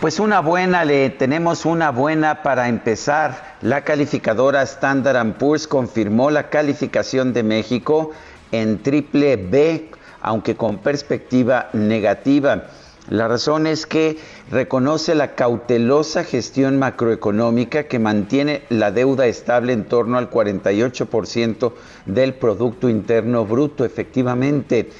[0.00, 3.56] Pues una buena, le tenemos una buena para empezar.
[3.60, 8.10] La calificadora Standard Poor's confirmó la calificación de México
[8.50, 9.90] en triple B,
[10.22, 12.64] aunque con perspectiva negativa.
[13.10, 14.18] La razón es que
[14.50, 21.72] reconoce la cautelosa gestión macroeconómica que mantiene la deuda estable en torno al 48%
[22.06, 23.84] del Producto Interno Bruto.
[23.84, 24.90] Efectivamente,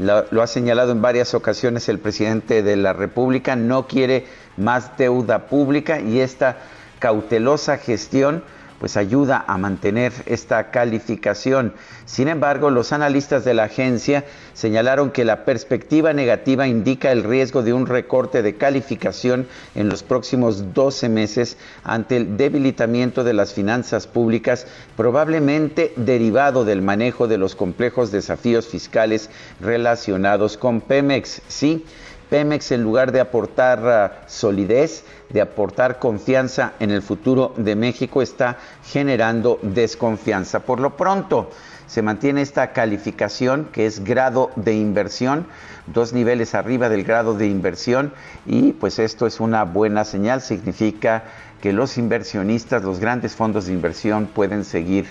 [0.00, 5.46] lo, ha señalado en varias ocasiones el presidente de la República, no quiere más deuda
[5.46, 6.58] pública y esta
[6.98, 8.42] cautelosa gestión
[8.80, 11.74] pues ayuda a mantener esta calificación.
[12.06, 17.62] Sin embargo, los analistas de la agencia señalaron que la perspectiva negativa indica el riesgo
[17.62, 23.52] de un recorte de calificación en los próximos 12 meses ante el debilitamiento de las
[23.52, 29.28] finanzas públicas, probablemente derivado del manejo de los complejos desafíos fiscales
[29.60, 31.42] relacionados con Pemex.
[31.48, 31.84] Sí,
[32.30, 38.22] Pemex en lugar de aportar uh, solidez, de aportar confianza en el futuro de México,
[38.22, 40.60] está generando desconfianza.
[40.60, 41.50] Por lo pronto,
[41.88, 45.44] se mantiene esta calificación que es grado de inversión,
[45.88, 48.12] dos niveles arriba del grado de inversión
[48.46, 51.24] y pues esto es una buena señal, significa
[51.60, 55.06] que los inversionistas, los grandes fondos de inversión pueden seguir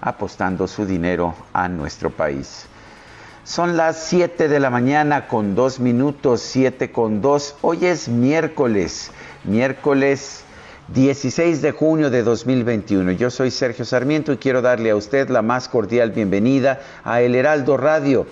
[0.00, 2.69] apostando su dinero a nuestro país.
[3.50, 7.56] Son las 7 de la mañana con 2 minutos, 7 con 2.
[7.62, 9.10] Hoy es miércoles,
[9.42, 10.44] miércoles
[10.94, 13.10] 16 de junio de 2021.
[13.10, 17.34] Yo soy Sergio Sarmiento y quiero darle a usted la más cordial bienvenida a El
[17.34, 18.24] Heraldo Radio.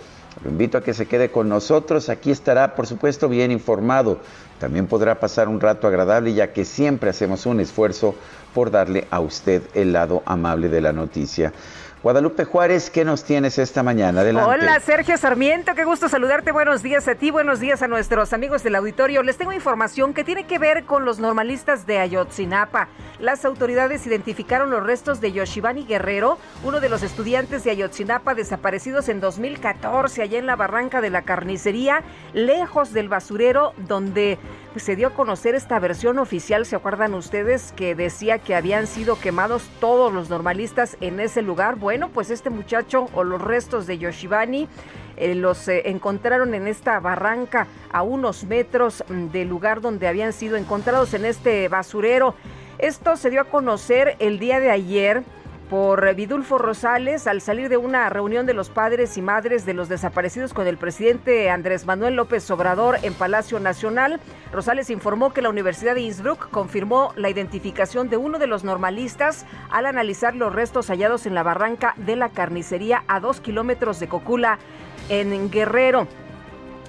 [0.45, 2.11] Lo invito a que se quede con nosotros.
[2.11, 4.21] Aquí estará, por supuesto, bien informado.
[4.61, 8.15] También podrá pasar un rato agradable ya que siempre hacemos un esfuerzo
[8.55, 11.53] por darle a usted el lado amable de la noticia.
[12.01, 14.23] Guadalupe Juárez, ¿qué nos tienes esta mañana?
[14.23, 16.53] Hola, Sergio Sarmiento, qué gusto saludarte.
[16.53, 19.25] Buenos días a ti, buenos días a nuestros amigos del auditorio.
[19.25, 22.87] Les tengo información que tiene que ver con los normalistas de Ayotzinapa.
[23.19, 29.09] Las autoridades identificaron los restos de Yoshibani Guerrero, uno de los estudiantes de Ayotzinapa desaparecidos
[29.09, 34.39] en 2014, allá en la barranca de la carnicería, lejos del basurero donde
[34.78, 36.66] se dio a conocer esta versión oficial.
[36.66, 41.77] ¿Se acuerdan ustedes que decía que habían sido quemados todos los normalistas en ese lugar?
[41.77, 44.69] Bueno, pues este muchacho o los restos de Yoshibani
[45.17, 50.33] eh, los eh, encontraron en esta barranca a unos metros mm, del lugar donde habían
[50.33, 52.34] sido encontrados en este basurero.
[52.78, 55.25] Esto se dio a conocer el día de ayer
[55.69, 59.89] por Vidulfo Rosales al salir de una reunión de los padres y madres de los
[59.89, 64.21] desaparecidos con el presidente Andrés Manuel López Obrador en Palacio Nacional.
[64.51, 69.45] Rosales informó que la Universidad de Innsbruck confirmó la identificación de uno de los normalistas
[69.71, 74.09] al analizar los restos hallados en la barranca de la carnicería a dos kilómetros de
[74.09, 74.59] Cocula
[75.11, 76.09] en Guerrero.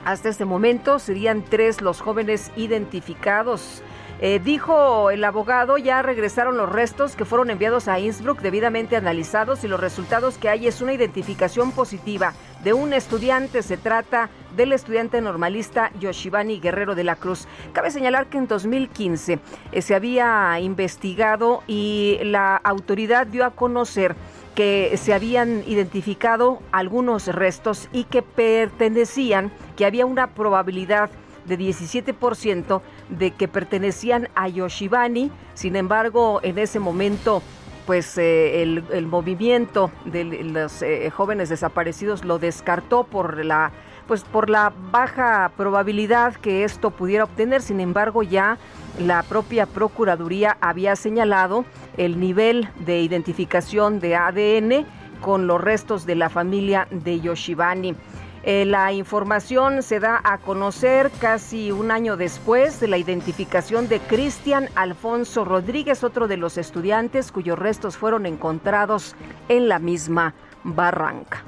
[0.05, 3.83] Hasta este momento serían tres los jóvenes identificados.
[4.21, 9.63] Eh, dijo el abogado, ya regresaron los restos que fueron enviados a Innsbruck debidamente analizados
[9.63, 13.63] y los resultados que hay es una identificación positiva de un estudiante.
[13.63, 17.47] Se trata del estudiante normalista Yoshibani Guerrero de la Cruz.
[17.71, 19.39] Cabe señalar que en 2015
[19.71, 24.17] eh, se había investigado y la autoridad dio a conocer
[24.53, 31.09] que se habían identificado algunos restos y que pertenecían, que había una probabilidad
[31.45, 35.31] de 17% de que pertenecían a Yoshibani.
[35.53, 37.41] Sin embargo, en ese momento,
[37.85, 43.71] pues eh, el, movimiento de los eh, jóvenes desaparecidos lo descartó por la
[44.07, 47.61] pues por la baja probabilidad que esto pudiera obtener.
[47.61, 48.57] Sin embargo, ya
[48.99, 51.63] la propia Procuraduría había señalado
[51.95, 54.87] el nivel de identificación de ADN
[55.21, 57.95] con los restos de la familia de Yoshibani.
[58.43, 63.99] Eh, la información se da a conocer casi un año después de la identificación de
[63.99, 69.15] Cristian Alfonso Rodríguez, otro de los estudiantes cuyos restos fueron encontrados
[69.49, 70.33] en la misma
[70.63, 71.43] barranca.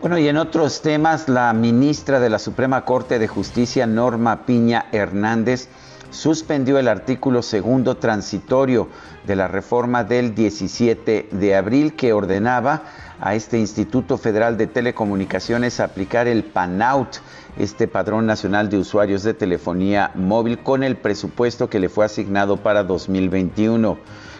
[0.00, 4.86] Bueno, y en otros temas, la ministra de la Suprema Corte de Justicia, Norma Piña
[4.92, 5.68] Hernández,
[6.10, 8.88] suspendió el artículo segundo transitorio
[9.26, 12.84] de la reforma del 17 de abril que ordenaba
[13.20, 17.16] a este Instituto Federal de Telecomunicaciones aplicar el PANOUT,
[17.58, 22.58] este Padrón Nacional de Usuarios de Telefonía Móvil, con el presupuesto que le fue asignado
[22.58, 23.98] para 2021.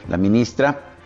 [0.08, 0.96] La ministra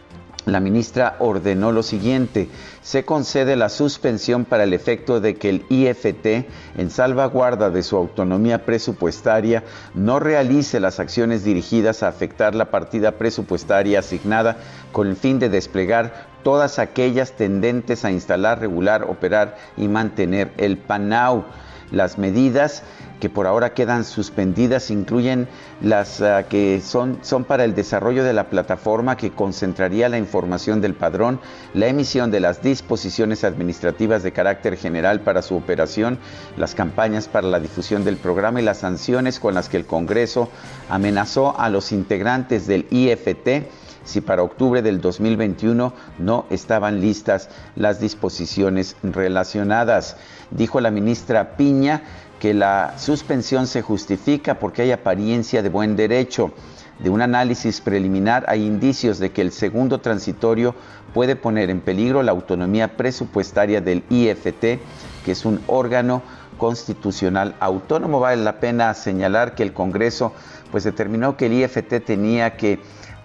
[0.47, 2.49] la ministra ordenó lo siguiente,
[2.81, 7.97] se concede la suspensión para el efecto de que el IFT, en salvaguarda de su
[7.97, 9.65] autonomía presupuestaria,
[9.95, 14.57] no realice las acciones dirigidas a afectar la partida presupuestaria asignada
[14.93, 20.79] con el fin de desplegar todas aquellas tendentes a instalar, regular, operar y mantener el
[20.79, 21.45] PANAU.
[21.91, 22.85] Las medidas
[23.21, 25.47] que por ahora quedan suspendidas incluyen
[25.81, 30.81] las ah, que son, son para el desarrollo de la plataforma que concentraría la información
[30.81, 31.41] del padrón,
[31.75, 36.19] la emisión de las disposiciones administrativas de carácter general para su operación,
[36.57, 40.49] las campañas para la difusión del programa y las sanciones con las que el Congreso
[40.89, 43.69] amenazó a los integrantes del IFT
[44.05, 50.17] si para octubre del 2021 no estaban listas las disposiciones relacionadas.
[50.51, 52.03] Dijo la ministra Piña
[52.39, 56.53] que la suspensión se justifica porque hay apariencia de buen derecho.
[56.99, 60.75] De un análisis preliminar hay indicios de que el segundo transitorio
[61.15, 64.81] puede poner en peligro la autonomía presupuestaria del IFT,
[65.25, 66.23] que es un órgano
[66.59, 68.21] constitucional autónomo.
[68.21, 70.33] Vale la pena señalar que el Congreso
[70.71, 72.81] pues determinó que el IFT tenía que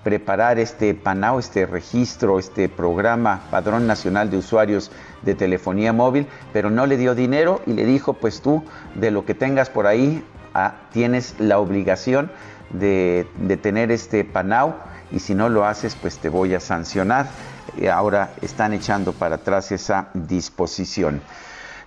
[0.05, 4.91] preparar este PANAO, este registro, este programa, Padrón Nacional de Usuarios
[5.23, 8.63] de Telefonía Móvil, pero no le dio dinero y le dijo, pues tú,
[8.93, 10.23] de lo que tengas por ahí,
[10.53, 12.31] ah, tienes la obligación
[12.69, 13.25] de,
[13.63, 14.75] tener este PANAO
[15.11, 17.25] y si no lo haces, pues te voy a sancionar.
[17.91, 21.19] Ahora están echando para atrás esa disposición.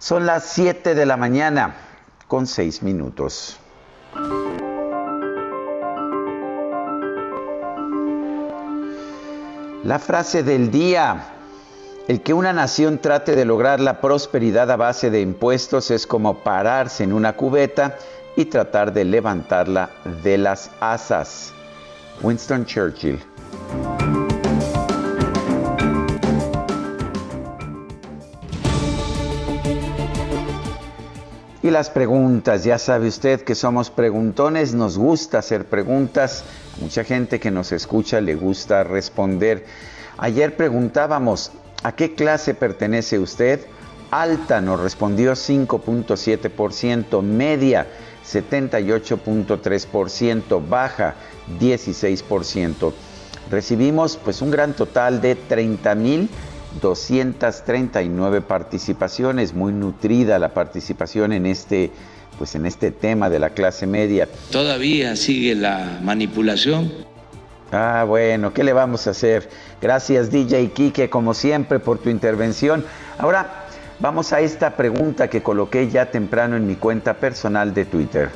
[0.01, 1.77] Son las 7 de la mañana
[2.27, 3.61] con 6 minutos.
[9.85, 11.25] La frase del día,
[12.09, 16.39] el que una nación trate de lograr la prosperidad a base de impuestos es como
[16.43, 17.97] pararse en una cubeta
[18.35, 19.91] y tratar de levantarla
[20.25, 21.53] de las asas.
[22.23, 23.21] Winston Churchill.
[31.63, 36.43] Y las preguntas, ya sabe usted que somos preguntones, nos gusta hacer preguntas,
[36.81, 39.65] mucha gente que nos escucha le gusta responder.
[40.17, 41.53] Ayer preguntábamos,
[41.83, 43.61] ¿a qué clase pertenece usted?
[44.11, 47.87] Alta nos respondió 5.7%, media
[48.27, 51.15] 78.3%, baja
[51.61, 52.93] 16%.
[53.51, 56.29] Recibimos pues un gran total de 30 mil
[56.81, 61.91] 239 participaciones, muy nutrida la participación en este,
[62.39, 64.29] pues en este tema de la clase media.
[64.51, 66.91] Todavía sigue la manipulación.
[67.73, 69.51] Ah, bueno, ¿qué le vamos a hacer?
[69.83, 72.85] Gracias DJ Kike, como siempre, por tu intervención.
[73.19, 73.67] Ahora
[73.99, 78.31] vamos a esta pregunta que coloqué ya temprano en mi cuenta personal de Twitter.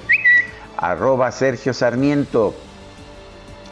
[0.76, 2.54] Arroba Sergio Sarmiento.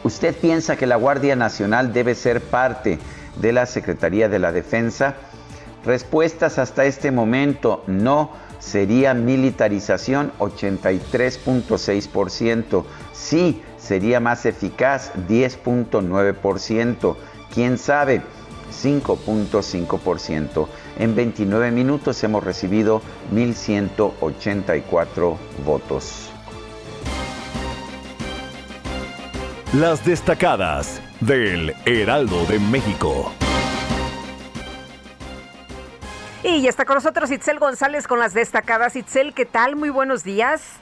[0.03, 2.97] ¿Usted piensa que la Guardia Nacional debe ser parte
[3.35, 5.15] de la Secretaría de la Defensa?
[5.85, 8.31] Respuestas hasta este momento, no
[8.61, 17.17] sería militarización 83.6%, sí sería más eficaz 10.9%,
[17.53, 18.21] quién sabe
[18.71, 20.67] 5.5%.
[20.99, 23.01] En 29 minutos hemos recibido
[23.33, 26.29] 1.184 votos.
[29.73, 33.31] Las destacadas del Heraldo de México.
[36.43, 38.95] Y ya está con nosotros Itzel González con las destacadas.
[38.95, 39.75] Itzel, ¿qué tal?
[39.75, 40.79] Muy buenos días.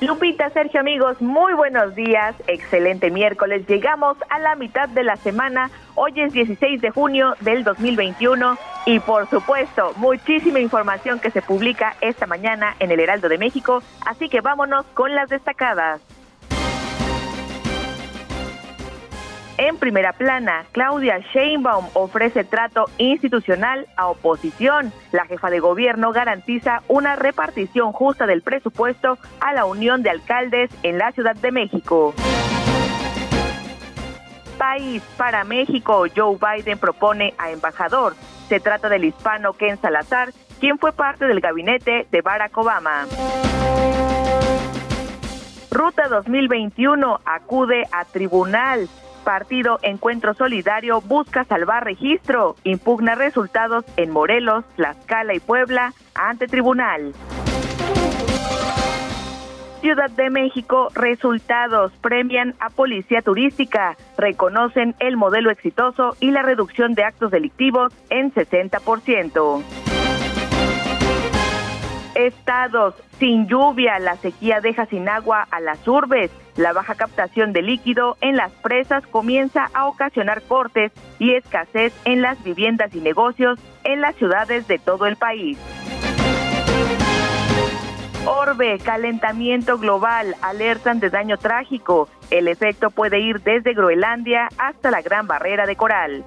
[0.00, 2.34] Lupita, Sergio, amigos, muy buenos días.
[2.46, 3.66] Excelente miércoles.
[3.66, 5.70] Llegamos a la mitad de la semana.
[5.96, 11.96] Hoy es 16 de junio del 2021 y por supuesto, muchísima información que se publica
[12.00, 13.82] esta mañana en el Heraldo de México.
[14.06, 16.00] Así que vámonos con las destacadas.
[19.60, 24.90] En primera plana, Claudia Sheinbaum ofrece trato institucional a oposición.
[25.12, 30.70] La jefa de gobierno garantiza una repartición justa del presupuesto a la Unión de Alcaldes
[30.82, 32.14] en la Ciudad de México.
[34.56, 38.14] País para México, Joe Biden propone a embajador.
[38.48, 43.04] Se trata del hispano Ken Salazar, quien fue parte del gabinete de Barack Obama.
[45.70, 48.88] Ruta 2021 acude a tribunal.
[49.30, 57.12] Partido Encuentro Solidario busca salvar registro, impugna resultados en Morelos, Tlaxcala y Puebla ante tribunal.
[59.82, 66.94] Ciudad de México, resultados premian a Policía Turística, reconocen el modelo exitoso y la reducción
[66.94, 69.62] de actos delictivos en 60%.
[72.16, 76.32] Estados sin lluvia, la sequía deja sin agua a las urbes.
[76.60, 82.20] La baja captación de líquido en las presas comienza a ocasionar cortes y escasez en
[82.20, 85.58] las viviendas y negocios en las ciudades de todo el país.
[88.26, 92.10] Orbe, calentamiento global, alertan de daño trágico.
[92.28, 96.26] El efecto puede ir desde Groenlandia hasta la Gran Barrera de Coral.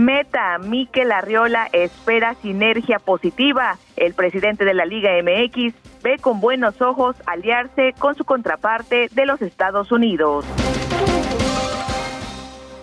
[0.00, 3.76] Meta, Miquel Arriola espera sinergia positiva.
[3.96, 9.26] El presidente de la Liga MX ve con buenos ojos aliarse con su contraparte de
[9.26, 10.46] los Estados Unidos.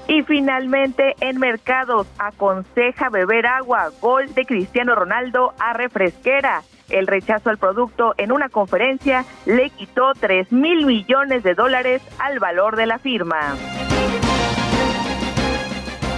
[0.08, 3.90] Y finalmente, en mercados, aconseja beber agua.
[4.00, 6.62] Gol de Cristiano Ronaldo a refresquera.
[6.88, 12.38] El rechazo al producto en una conferencia le quitó 3 mil millones de dólares al
[12.38, 13.56] valor de la firma.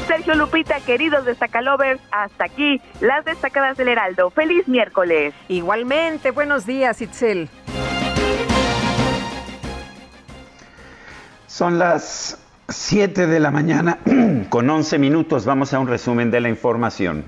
[0.09, 4.31] Sergio Lupita, queridos destacalovers, hasta aquí las destacadas del Heraldo.
[4.31, 5.35] Feliz miércoles.
[5.49, 7.47] Igualmente, buenos días, Itzel.
[11.45, 12.39] Son las
[12.69, 13.99] 7 de la mañana
[14.49, 15.45] con 11 minutos.
[15.45, 17.25] Vamos a un resumen de la información.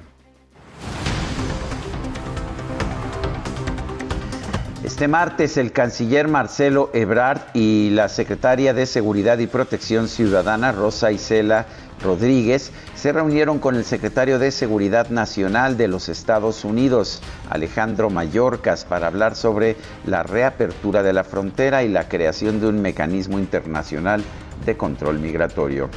[4.83, 11.11] Este martes el canciller Marcelo Ebrard y la secretaria de Seguridad y Protección Ciudadana Rosa
[11.11, 11.67] Isela
[12.03, 18.85] Rodríguez se reunieron con el secretario de Seguridad Nacional de los Estados Unidos, Alejandro Mayorkas,
[18.85, 24.23] para hablar sobre la reapertura de la frontera y la creación de un mecanismo internacional
[24.65, 25.89] de control migratorio.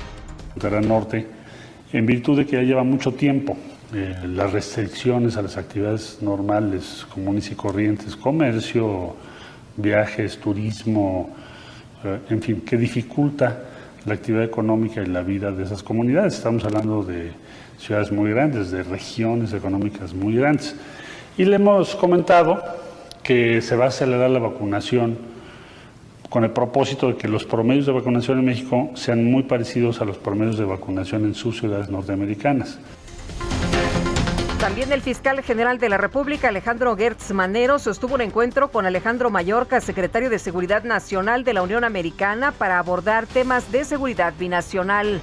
[0.57, 1.27] Frontera Norte,
[1.93, 3.57] en virtud de que ya lleva mucho tiempo
[3.93, 9.15] eh, las restricciones a las actividades normales, comunes y corrientes, comercio,
[9.77, 11.31] viajes, turismo,
[12.03, 13.74] eh, en fin, que dificulta
[14.05, 16.35] la actividad económica y la vida de esas comunidades.
[16.35, 17.33] Estamos hablando de
[17.79, 20.77] ciudades muy grandes, de regiones económicas muy grandes.
[21.37, 22.63] Y le hemos comentado
[23.23, 25.17] que se va a acelerar la vacunación
[26.29, 30.05] con el propósito de que los promedios de vacunación en México sean muy parecidos a
[30.05, 32.79] los promedios de vacunación en sus ciudades norteamericanas.
[34.65, 39.29] También el fiscal general de la República, Alejandro Gertz Manero, sostuvo un encuentro con Alejandro
[39.29, 45.21] Mayorca, secretario de Seguridad Nacional de la Unión Americana, para abordar temas de seguridad binacional.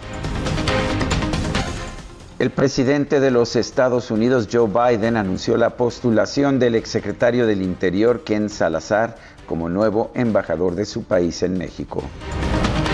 [2.38, 8.24] El presidente de los Estados Unidos, Joe Biden, anunció la postulación del exsecretario del Interior,
[8.24, 9.16] Ken Salazar,
[9.48, 12.04] como nuevo embajador de su país en México.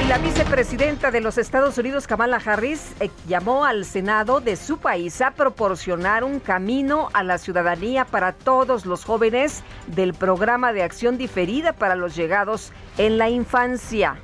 [0.07, 5.19] La vicepresidenta de los Estados Unidos, Kamala Harris, eh, llamó al Senado de su país
[5.19, 11.17] a proporcionar un camino a la ciudadanía para todos los jóvenes del programa de acción
[11.17, 14.15] diferida para los llegados en la infancia.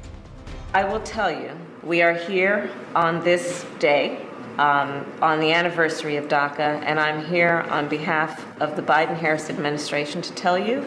[0.73, 1.51] I will tell you,
[1.83, 4.19] we are here on this day,
[4.59, 10.21] um, on the anniversary of DACA, and I'm here on behalf of the Biden-Harris administration
[10.21, 10.81] to tell you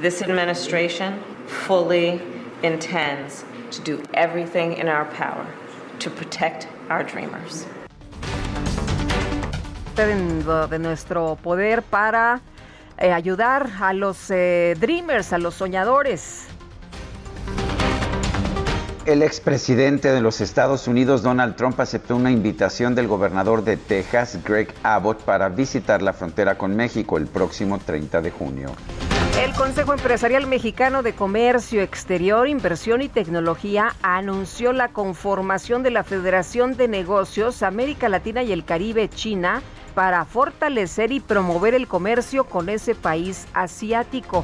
[0.00, 2.22] this administration fully
[2.62, 5.46] intends to do everything in our power
[5.98, 7.66] to protect our dreamers.
[9.96, 12.40] De nuestro poder para
[12.98, 16.46] eh, ayudar a los eh, dreamers, a los soñadores.
[19.06, 24.38] El expresidente de los Estados Unidos, Donald Trump, aceptó una invitación del gobernador de Texas,
[24.44, 28.74] Greg Abbott, para visitar la frontera con México el próximo 30 de junio.
[29.38, 36.02] El Consejo Empresarial Mexicano de Comercio Exterior, Inversión y Tecnología anunció la conformación de la
[36.02, 39.62] Federación de Negocios América Latina y el Caribe China
[39.94, 44.42] para fortalecer y promover el comercio con ese país asiático.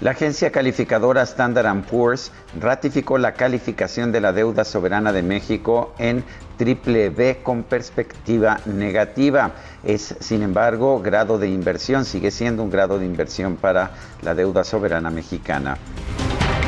[0.00, 6.24] La agencia calificadora Standard Poor's ratificó la calificación de la deuda soberana de México en
[6.56, 9.52] triple B con perspectiva negativa.
[9.84, 13.90] Es, sin embargo, grado de inversión, sigue siendo un grado de inversión para
[14.22, 15.76] la deuda soberana mexicana.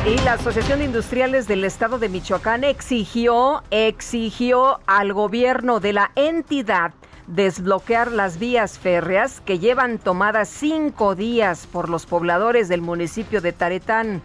[0.05, 6.11] Y la Asociación de Industriales del Estado de Michoacán exigió, exigió al gobierno de la
[6.15, 6.93] entidad
[7.27, 13.51] desbloquear las vías férreas que llevan tomadas cinco días por los pobladores del municipio de
[13.51, 14.21] Taretán.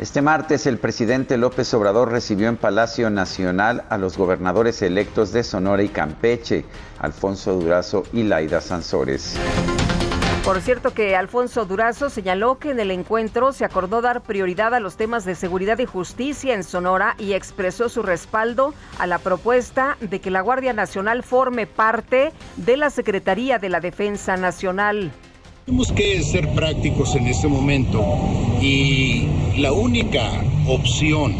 [0.00, 5.42] Este martes el presidente López Obrador recibió en Palacio Nacional a los gobernadores electos de
[5.42, 6.64] Sonora y Campeche,
[6.98, 9.36] Alfonso Durazo y Laida Sansores.
[10.42, 14.80] Por cierto que Alfonso Durazo señaló que en el encuentro se acordó dar prioridad a
[14.80, 19.98] los temas de seguridad y justicia en Sonora y expresó su respaldo a la propuesta
[20.00, 25.12] de que la Guardia Nacional forme parte de la Secretaría de la Defensa Nacional.
[25.66, 28.02] Tenemos que ser prácticos en este momento
[28.62, 29.26] y
[29.58, 31.34] la única opción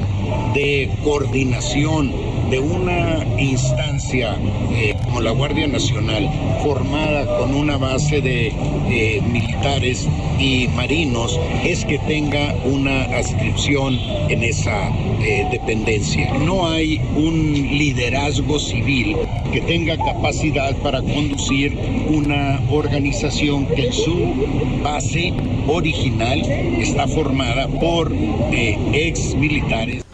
[0.54, 2.12] de coordinación
[2.50, 4.36] de una instancia
[4.72, 6.28] eh, como la Guardia Nacional,
[6.64, 8.52] formada con una base de
[8.88, 10.08] eh, militares
[10.38, 13.96] y marinos, es que tenga una adscripción
[14.28, 14.88] en esa
[15.22, 16.32] eh, dependencia.
[16.38, 19.16] No hay un liderazgo civil
[19.52, 24.34] que tenga capacidad para conducir una organización que en su
[24.82, 25.32] base
[25.68, 26.40] original
[26.80, 28.12] está formada por
[28.52, 30.04] ex militares.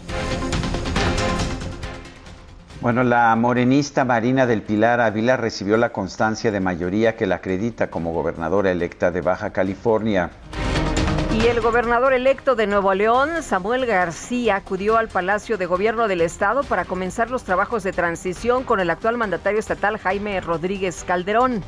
[2.86, 7.90] Bueno, la morenista Marina del Pilar Ávila recibió la constancia de mayoría que la acredita
[7.90, 10.30] como gobernadora electa de Baja California.
[11.34, 16.20] Y el gobernador electo de Nuevo León, Samuel García, acudió al Palacio de Gobierno del
[16.20, 21.64] Estado para comenzar los trabajos de transición con el actual mandatario estatal Jaime Rodríguez Calderón.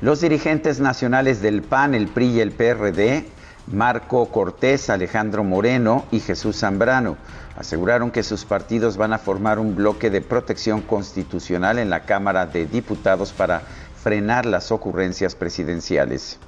[0.00, 3.24] Los dirigentes nacionales del PAN, el PRI y el PRD,
[3.68, 7.16] Marco Cortés, Alejandro Moreno y Jesús Zambrano,
[7.56, 12.46] aseguraron que sus partidos van a formar un bloque de protección constitucional en la Cámara
[12.46, 13.62] de Diputados para
[14.02, 16.38] frenar las ocurrencias presidenciales.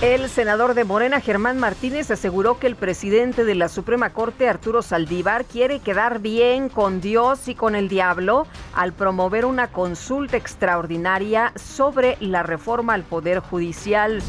[0.00, 4.80] El senador de Morena, Germán Martínez, aseguró que el presidente de la Suprema Corte, Arturo
[4.80, 11.52] Saldívar, quiere quedar bien con Dios y con el diablo al promover una consulta extraordinaria
[11.54, 14.22] sobre la reforma al Poder Judicial.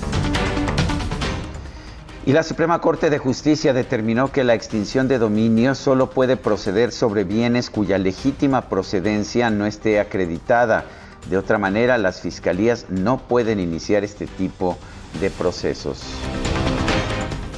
[2.24, 6.92] Y la Suprema Corte de Justicia determinó que la extinción de dominio solo puede proceder
[6.92, 10.86] sobre bienes cuya legítima procedencia no esté acreditada.
[11.32, 14.78] De otra manera, las fiscalías no pueden iniciar este tipo
[15.20, 16.04] de procesos.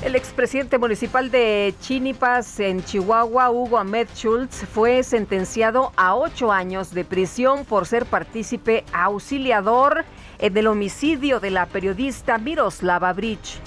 [0.02, 6.94] El expresidente municipal de Chinipas, en Chihuahua, Hugo Ahmed Schultz, fue sentenciado a ocho años
[6.94, 10.06] de prisión por ser partícipe auxiliador
[10.40, 13.60] en el homicidio de la periodista Miroslava Bridge.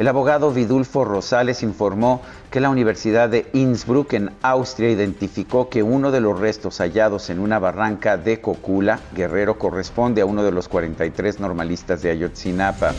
[0.00, 6.10] El abogado Vidulfo Rosales informó que la Universidad de Innsbruck en Austria identificó que uno
[6.10, 10.68] de los restos hallados en una barranca de Cocula, Guerrero, corresponde a uno de los
[10.68, 12.94] 43 normalistas de Ayotzinapa.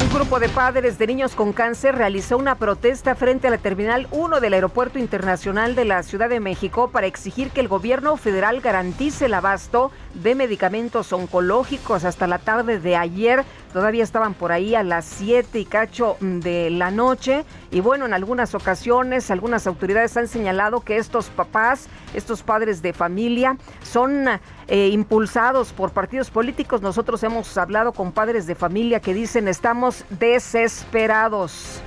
[0.00, 4.08] Un grupo de padres de niños con cáncer realizó una protesta frente a la Terminal
[4.10, 8.62] 1 del Aeropuerto Internacional de la Ciudad de México para exigir que el gobierno federal
[8.62, 14.74] garantice el abasto de medicamentos oncológicos hasta la tarde de ayer todavía estaban por ahí
[14.74, 17.44] a las 7 y cacho de la noche.
[17.72, 22.92] Y bueno, en algunas ocasiones algunas autoridades han señalado que estos papás, estos padres de
[22.92, 24.28] familia, son
[24.68, 26.82] eh, impulsados por partidos políticos.
[26.82, 31.82] Nosotros hemos hablado con padres de familia que dicen estamos desesperados.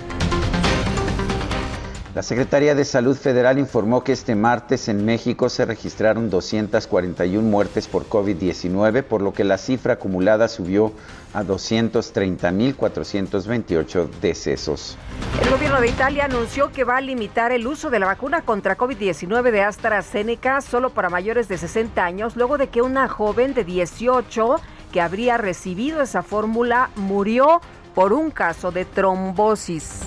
[2.18, 7.88] La Secretaría de Salud Federal informó que este martes en México se registraron 241 muertes
[7.88, 10.94] por COVID-19, por lo que la cifra acumulada subió
[11.36, 14.98] a 230.428 decesos.
[15.44, 18.76] El gobierno de Italia anunció que va a limitar el uso de la vacuna contra
[18.76, 23.64] COVID-19 de AstraZeneca solo para mayores de 60 años, luego de que una joven de
[23.64, 24.56] 18
[24.92, 27.62] que habría recibido esa fórmula murió
[27.94, 30.00] por un caso de trombosis.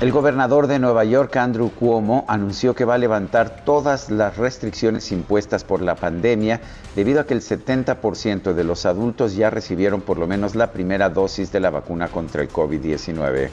[0.00, 5.10] El gobernador de Nueva York, Andrew Cuomo, anunció que va a levantar todas las restricciones
[5.10, 6.60] impuestas por la pandemia
[6.94, 11.08] debido a que el 70% de los adultos ya recibieron por lo menos la primera
[11.08, 13.48] dosis de la vacuna contra el COVID-19.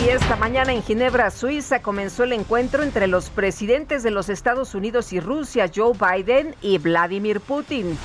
[0.00, 4.74] Y esta mañana en Ginebra, Suiza, comenzó el encuentro entre los presidentes de los Estados
[4.74, 7.98] Unidos y Rusia, Joe Biden y Vladimir Putin.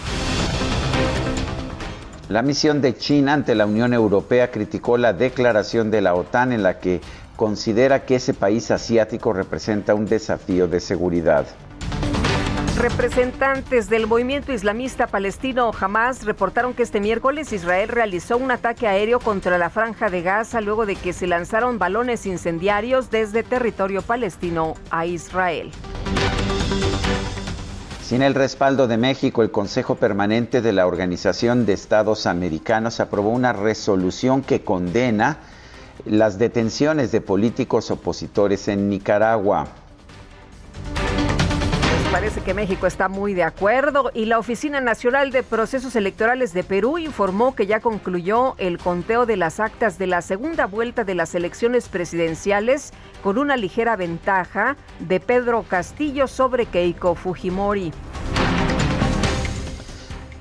[2.28, 6.62] La misión de China ante la Unión Europea criticó la declaración de la OTAN en
[6.62, 7.00] la que
[7.38, 11.46] considera que ese país asiático representa un desafío de seguridad.
[12.78, 19.20] Representantes del movimiento islamista palestino Hamas reportaron que este miércoles Israel realizó un ataque aéreo
[19.20, 24.76] contra la franja de Gaza luego de que se lanzaron balones incendiarios desde territorio palestino
[24.92, 25.72] a Israel.
[28.04, 33.32] Sin el respaldo de México, el Consejo Permanente de la Organización de Estados Americanos aprobó
[33.32, 35.40] una resolución que condena
[36.06, 39.68] las detenciones de políticos opositores en Nicaragua.
[42.12, 46.64] Parece que México está muy de acuerdo y la Oficina Nacional de Procesos Electorales de
[46.64, 51.16] Perú informó que ya concluyó el conteo de las actas de la segunda vuelta de
[51.16, 57.92] las elecciones presidenciales con una ligera ventaja de Pedro Castillo sobre Keiko Fujimori.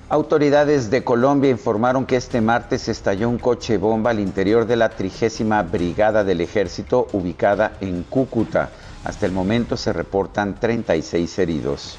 [0.08, 4.90] Autoridades de Colombia informaron que este martes estalló un coche bomba al interior de la
[4.90, 8.70] trigésima brigada del ejército ubicada en Cúcuta.
[9.02, 11.98] Hasta el momento se reportan 36 heridos.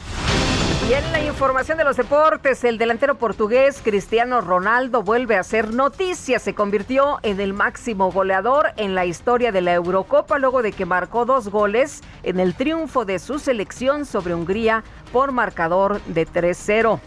[0.90, 5.74] Y en la información de los deportes, el delantero portugués Cristiano Ronaldo vuelve a ser
[5.74, 6.40] noticia.
[6.40, 10.86] Se convirtió en el máximo goleador en la historia de la Eurocopa luego de que
[10.86, 17.02] marcó dos goles en el triunfo de su selección sobre Hungría por marcador de 3-0.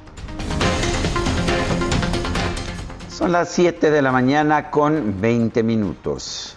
[3.20, 6.56] Son las 7 de la mañana con 20 minutos.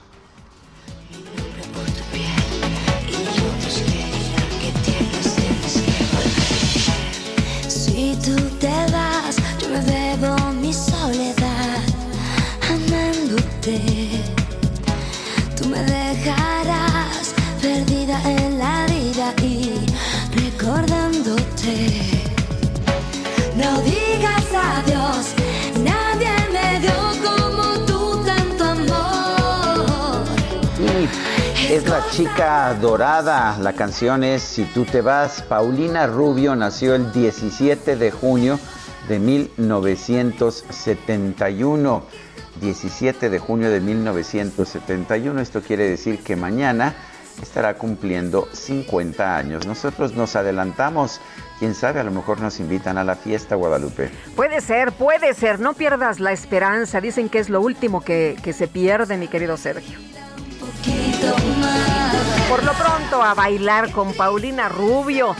[7.68, 11.82] Si tú te vas, yo me bebo mi soledad,
[12.70, 13.82] amándote.
[15.58, 19.86] Tú me dejarás perdida en la vida y
[20.34, 22.22] recordándote.
[23.58, 25.43] No digas adiós,
[31.74, 33.58] Es la chica dorada.
[33.58, 35.42] La canción es Si tú te vas.
[35.42, 38.60] Paulina Rubio nació el 17 de junio
[39.08, 42.04] de 1971.
[42.62, 45.42] 17 de junio de 1971.
[45.42, 46.94] Esto quiere decir que mañana
[47.42, 49.66] estará cumpliendo 50 años.
[49.66, 51.22] Nosotros nos adelantamos.
[51.58, 54.12] Quién sabe, a lo mejor nos invitan a la fiesta Guadalupe.
[54.36, 55.60] Puede ser, puede ser.
[55.60, 57.02] No pierdas la esperanza.
[57.02, 59.98] Dicen que es lo último que, que se pierde, mi querido Sergio.
[62.50, 65.36] Por lo pronto, a bailar con Paulina Rubio.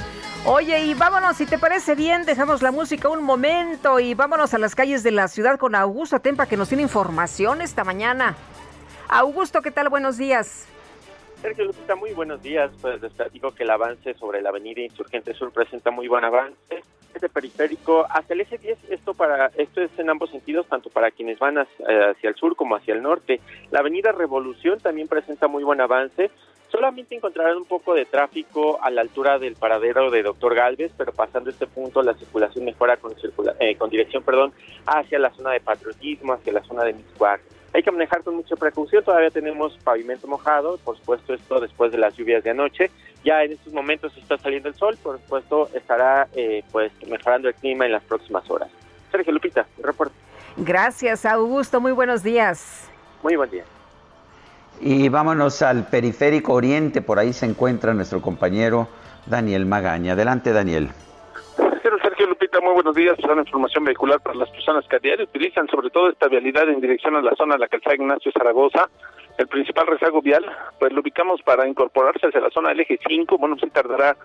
[0.46, 4.58] Oye, y vámonos, si te parece bien, dejamos la música un momento y vámonos a
[4.58, 8.36] las calles de la ciudad con Augusto Atempa, que nos tiene información esta mañana.
[9.08, 9.90] Augusto, ¿qué tal?
[9.90, 10.68] Buenos días.
[11.42, 12.72] Sergio Lupita, muy buenos días.
[12.82, 16.84] Pues les platico que el avance sobre la avenida Insurgente Sur presenta muy buen avance.
[17.14, 21.12] Este periférico hacia el eje 10, esto para esto es en ambos sentidos, tanto para
[21.12, 23.40] quienes van hacia, hacia el sur como hacia el norte.
[23.72, 26.32] La avenida Revolución también presenta muy buen avance.
[26.74, 31.12] Solamente encontrarán un poco de tráfico a la altura del paradero de Doctor Galvez, pero
[31.12, 34.54] pasando este punto la circulación mejora con, circula, eh, con dirección perdón,
[34.88, 37.42] hacia la zona de patriotismo, hacia la zona de Mixcuac.
[37.74, 42.00] Hay que manejar con mucha precaución, todavía tenemos pavimento mojado, por supuesto esto después de
[42.00, 42.90] las lluvias de anoche.
[43.24, 47.56] Ya en estos momentos está saliendo el sol, por supuesto estará eh, pues mejorando el
[47.56, 48.70] clima en las próximas horas.
[49.12, 50.16] Sergio Lupita, reporte.
[50.58, 51.80] Gracias, Augusto.
[51.80, 52.90] Muy buenos días.
[53.22, 53.64] Muy buen día.
[54.82, 58.88] Y vámonos al periférico oriente, por ahí se encuentra nuestro compañero
[59.26, 60.14] Daniel Magaña.
[60.14, 60.90] Adelante, Daniel.
[62.02, 63.16] Sergio Lupita, muy buenos días.
[63.16, 66.68] Pues, una información vehicular para las personas que a diario utilizan sobre todo esta vialidad
[66.70, 68.90] en dirección a la zona de la calzada Ignacio Zaragoza.
[69.38, 70.46] El principal rezago vial,
[70.80, 73.38] pues lo ubicamos para incorporarse hacia la zona del eje 5.
[73.40, 74.16] Bueno, pues tardará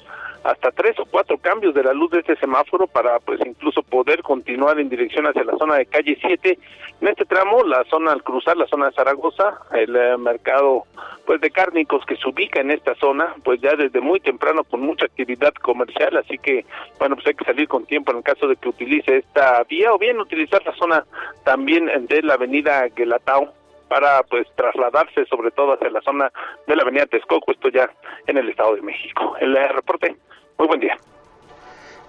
[0.45, 4.23] hasta tres o cuatro cambios de la luz de este semáforo para pues incluso poder
[4.23, 6.59] continuar en dirección hacia la zona de calle 7.
[7.01, 10.85] En este tramo, la zona al cruzar la zona de Zaragoza, el eh, mercado
[11.25, 14.81] pues de cárnicos que se ubica en esta zona, pues ya desde muy temprano con
[14.81, 16.65] mucha actividad comercial, así que
[16.99, 19.93] bueno, pues hay que salir con tiempo en el caso de que utilice esta vía
[19.93, 21.05] o bien utilizar la zona
[21.45, 23.58] también de la avenida Guelatao
[23.89, 26.31] para pues trasladarse sobre todo hacia la zona
[26.67, 27.91] de la avenida Texcoco, esto ya
[28.27, 29.37] en el Estado de México.
[29.41, 30.17] El eh, reporte,
[30.59, 30.97] muy buen día.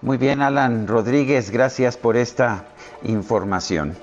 [0.02, 2.66] Muy bien, Alan Rodríguez, gracias por esta
[3.04, 3.98] información.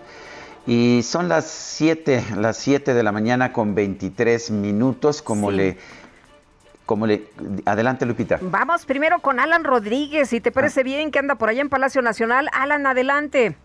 [0.67, 5.57] Y son las 7, las 7 de la mañana con 23 minutos, como sí.
[5.57, 5.77] le
[6.87, 7.25] como le
[7.65, 8.39] adelante Lupita.
[8.41, 10.85] Vamos primero con Alan Rodríguez, si te parece ah.
[10.85, 12.49] bien que anda por allá en Palacio Nacional.
[12.53, 13.57] Alan, adelante.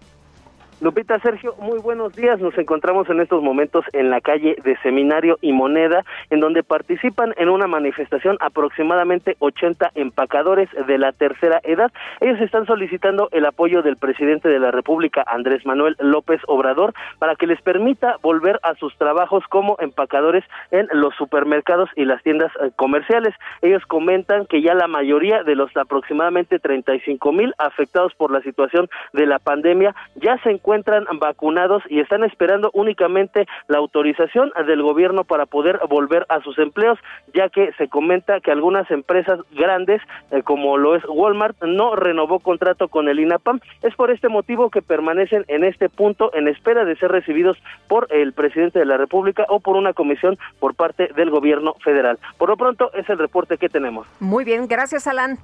[0.82, 2.40] Lupita Sergio, muy buenos días.
[2.40, 7.36] Nos encontramos en estos momentos en la calle de Seminario y Moneda, en donde participan
[7.38, 11.92] en una manifestación aproximadamente 80 empacadores de la tercera edad.
[12.20, 17.36] Ellos están solicitando el apoyo del presidente de la República, Andrés Manuel López Obrador, para
[17.36, 22.52] que les permita volver a sus trabajos como empacadores en los supermercados y las tiendas
[22.76, 23.36] comerciales.
[23.62, 28.90] Ellos comentan que ya la mayoría de los aproximadamente 35 mil afectados por la situación
[29.14, 34.82] de la pandemia ya se encuentran encuentran vacunados y están esperando únicamente la autorización del
[34.82, 36.98] gobierno para poder volver a sus empleos,
[37.34, 42.40] ya que se comenta que algunas empresas grandes, eh, como lo es Walmart, no renovó
[42.40, 43.60] contrato con el INAPAM.
[43.82, 47.58] Es por este motivo que permanecen en este punto en espera de ser recibidos
[47.90, 52.18] por el presidente de la República o por una comisión por parte del gobierno federal.
[52.38, 54.08] Por lo pronto es el reporte que tenemos.
[54.22, 55.38] Muy bien, gracias Alan.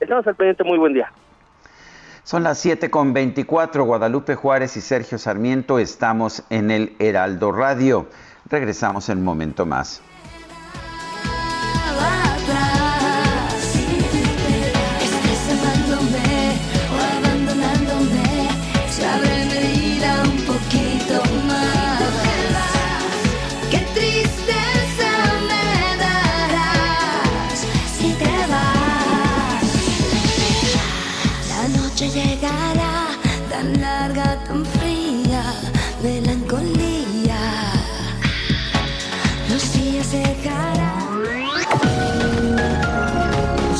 [0.00, 1.12] Estamos al pendiente, muy buen día.
[2.24, 8.06] Son las 7 con 24, Guadalupe Juárez y Sergio Sarmiento, estamos en el Heraldo Radio.
[8.48, 10.00] Regresamos en un momento más.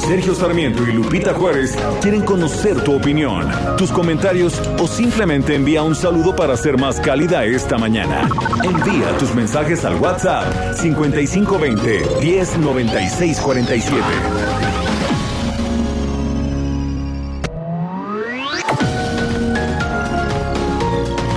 [0.07, 5.97] Sergio Sarmiento y Lupita Juárez quieren conocer tu opinión, tus comentarios o simplemente envía un
[5.97, 8.29] saludo para hacer más cálida esta mañana.
[8.63, 14.94] Envía tus mensajes al WhatsApp 5520 109647.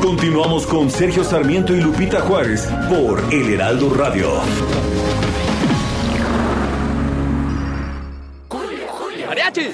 [0.07, 4.29] Continuamos con Sergio Sarmiento y Lupita Juárez por El Heraldo Radio.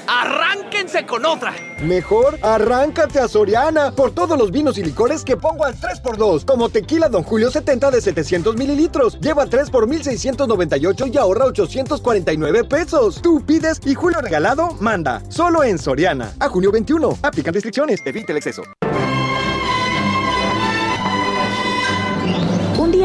[0.08, 1.54] arránquense con otra.
[1.84, 6.44] Mejor arráncate a Soriana por todos los vinos y licores que pongo al 3x2.
[6.44, 9.20] Como tequila Don Julio 70 de 700 mililitros.
[9.20, 13.22] Lleva 3 por 1698 y ahorra 849 pesos.
[13.22, 15.22] Tú pides y Julio regalado manda.
[15.28, 16.32] Solo en Soriana.
[16.40, 17.18] A junio 21.
[17.22, 18.00] Aplican restricciones.
[18.04, 18.64] Evite el exceso.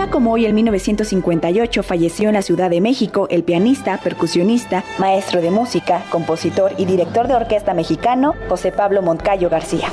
[0.08, 5.52] Como hoy, en 1958, falleció en la Ciudad de México el pianista, percusionista, maestro de
[5.52, 9.90] música, compositor y director de orquesta mexicano José Pablo Moncayo García.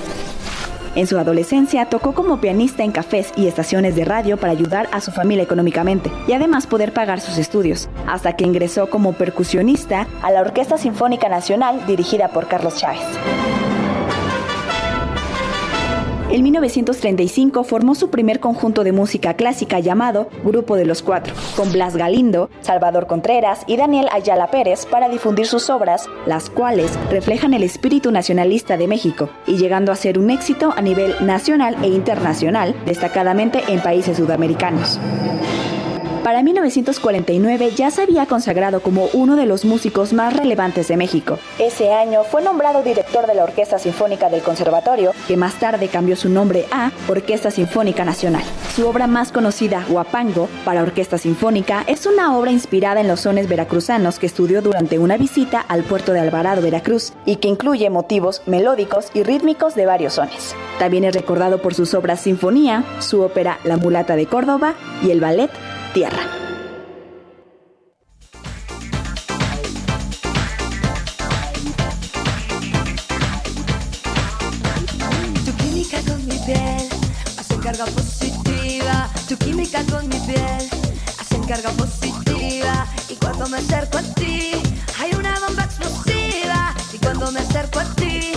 [0.95, 5.01] En su adolescencia tocó como pianista en cafés y estaciones de radio para ayudar a
[5.01, 10.31] su familia económicamente y además poder pagar sus estudios, hasta que ingresó como percusionista a
[10.31, 13.03] la Orquesta Sinfónica Nacional dirigida por Carlos Chávez.
[16.29, 21.73] En 1935 formó su primer conjunto de música clásica llamado Grupo de los Cuatro, con
[21.73, 27.55] Blas Galindo, Salvador Contreras y Daniel Ayala Pérez para difundir sus obras, las cuales reflejan
[27.55, 31.87] el espíritu nacionalista de México y llegando a ser un éxito a nivel nacional e
[31.87, 34.99] internacional, destacadamente en países sudamericanos.
[36.27, 41.39] Para 1949 ya se había consagrado como uno de los músicos más relevantes de México.
[41.61, 46.17] Ese año fue nombrado director de la Orquesta Sinfónica del Conservatorio, que más tarde cambió
[46.17, 48.43] su nombre a Orquesta Sinfónica Nacional.
[48.75, 53.49] Su obra más conocida, Huapango, para Orquesta Sinfónica, es una obra inspirada en los sones
[53.49, 58.43] veracruzanos que estudió durante una visita al puerto de Alvarado, Veracruz, y que incluye motivos
[58.47, 60.57] melódicos y rítmicos de varios sones.
[60.81, 65.21] También es recordado por sus obras Sinfonía, su ópera La Mulata de Córdoba y el
[65.21, 65.53] ballet
[65.97, 66.25] tierra.
[75.43, 76.87] Tu química con mi piel
[77.39, 79.09] hace carga positiva.
[79.27, 80.69] Tu química con mi piel
[81.19, 82.87] hace carga positiva.
[83.09, 84.53] Y cuando me acerco a ti,
[85.01, 86.75] hay una bomba explosiva.
[86.93, 88.33] Y cuando me acerco a ti,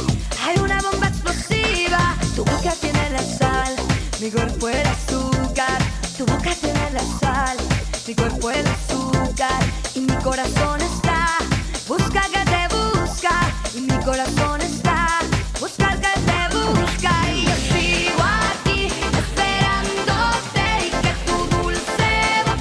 [0.48, 2.16] hay una bomba explosiva.
[2.38, 3.76] Tu boca tiene la sal,
[4.22, 5.89] mi cuerpo el azúcar.
[6.20, 7.58] Tu boca tiene la sal,
[8.06, 9.64] mi cuerpo el azúcar
[9.96, 11.38] y mi corazón está
[11.88, 13.32] busca que te busca
[13.74, 15.20] y mi corazón está
[15.62, 22.12] busca que te busca y yo sigo aquí esperándote y que tu dulce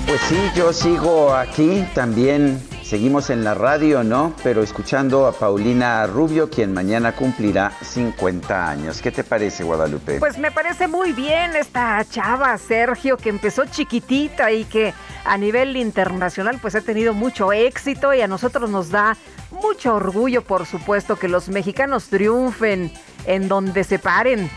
[0.06, 2.67] Pues sí, yo sigo aquí también.
[2.88, 4.34] Seguimos en la radio, ¿no?
[4.42, 9.02] Pero escuchando a Paulina Rubio, quien mañana cumplirá 50 años.
[9.02, 10.18] ¿Qué te parece, Guadalupe?
[10.18, 14.94] Pues me parece muy bien esta chava, Sergio, que empezó chiquitita y que
[15.26, 19.18] a nivel internacional pues ha tenido mucho éxito y a nosotros nos da
[19.50, 22.90] mucho orgullo, por supuesto, que los mexicanos triunfen
[23.26, 24.48] en donde se paren.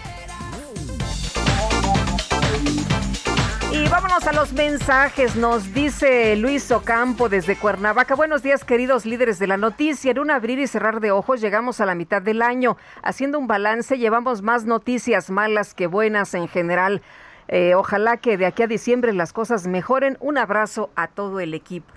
[4.28, 5.36] A los mensajes.
[5.36, 8.14] Nos dice Luis Ocampo desde Cuernavaca.
[8.14, 10.12] Buenos días, queridos líderes de la noticia.
[10.12, 12.78] En un abrir y cerrar de ojos llegamos a la mitad del año.
[13.04, 17.02] Haciendo un balance, llevamos más noticias malas que buenas en general.
[17.48, 20.18] Eh, ojalá que de aquí a diciembre las cosas mejoren.
[20.20, 21.92] Un abrazo a todo el equipo.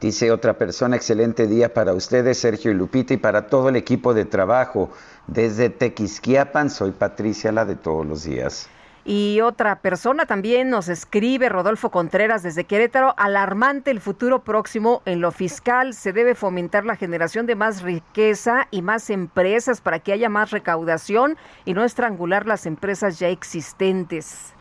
[0.00, 4.14] Dice otra persona, excelente día para ustedes, Sergio y Lupita, y para todo el equipo
[4.14, 4.90] de trabajo.
[5.26, 8.68] Desde Tequisquiapan, soy Patricia, la de todos los días.
[9.08, 15.20] Y otra persona también nos escribe, Rodolfo Contreras desde Querétaro, alarmante el futuro próximo en
[15.20, 15.94] lo fiscal.
[15.94, 20.50] Se debe fomentar la generación de más riqueza y más empresas para que haya más
[20.50, 24.52] recaudación y no estrangular las empresas ya existentes.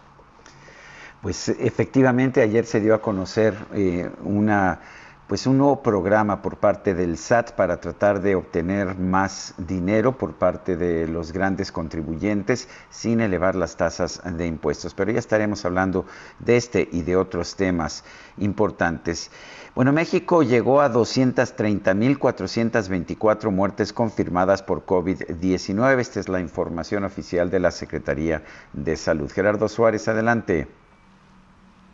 [1.24, 4.80] Pues efectivamente ayer se dio a conocer eh, una
[5.28, 10.36] pues un nuevo programa por parte del SAT para tratar de obtener más dinero por
[10.36, 14.94] parte de los grandes contribuyentes sin elevar las tasas de impuestos.
[14.94, 16.06] Pero ya estaremos hablando
[16.38, 18.04] de este y de otros temas
[18.38, 19.32] importantes.
[19.74, 26.00] Bueno, México llegó a 230.424 muertes confirmadas por COVID-19.
[26.00, 29.32] Esta es la información oficial de la Secretaría de Salud.
[29.32, 30.68] Gerardo Suárez, adelante.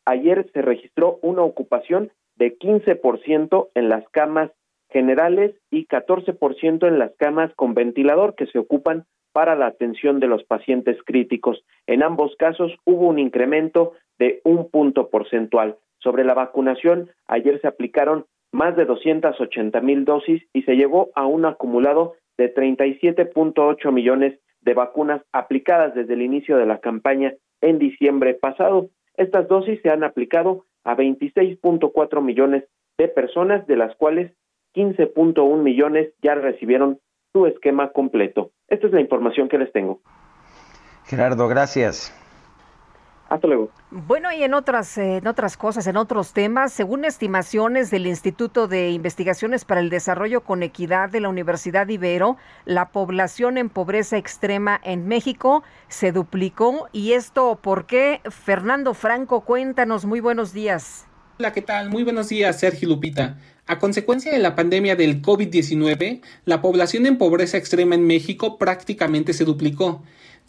[0.04, 4.50] ayer se registró una ocupación de 15% en las camas
[4.90, 10.28] generales y 14% en las camas con ventilador que se ocupan para la atención de
[10.28, 11.62] los pacientes críticos.
[11.86, 15.76] En ambos casos hubo un incremento de un punto porcentual.
[15.98, 21.26] Sobre la vacunación, ayer se aplicaron más de 280 mil dosis y se llegó a
[21.26, 27.78] un acumulado de 37.8 millones de vacunas aplicadas desde el inicio de la campaña en
[27.78, 28.88] diciembre pasado.
[29.16, 32.64] Estas dosis se han aplicado a 26.4 millones
[32.96, 34.32] de personas, de las cuales
[34.74, 37.00] 15.1 millones ya recibieron
[37.32, 38.52] su esquema completo.
[38.68, 40.00] Esta es la información que les tengo.
[41.04, 42.14] Gerardo, gracias.
[43.28, 43.70] Hasta luego.
[43.90, 48.68] Bueno, y en otras, eh, en otras cosas, en otros temas, según estimaciones del Instituto
[48.68, 54.16] de Investigaciones para el Desarrollo con Equidad de la Universidad Ibero, la población en pobreza
[54.16, 56.88] extrema en México se duplicó.
[56.92, 58.20] ¿Y esto por qué?
[58.30, 61.06] Fernando Franco, cuéntanos, muy buenos días.
[61.38, 61.90] Hola, ¿qué tal?
[61.90, 63.38] Muy buenos días, Sergio Lupita.
[63.66, 69.32] A consecuencia de la pandemia del COVID-19, la población en pobreza extrema en México prácticamente
[69.32, 70.04] se duplicó.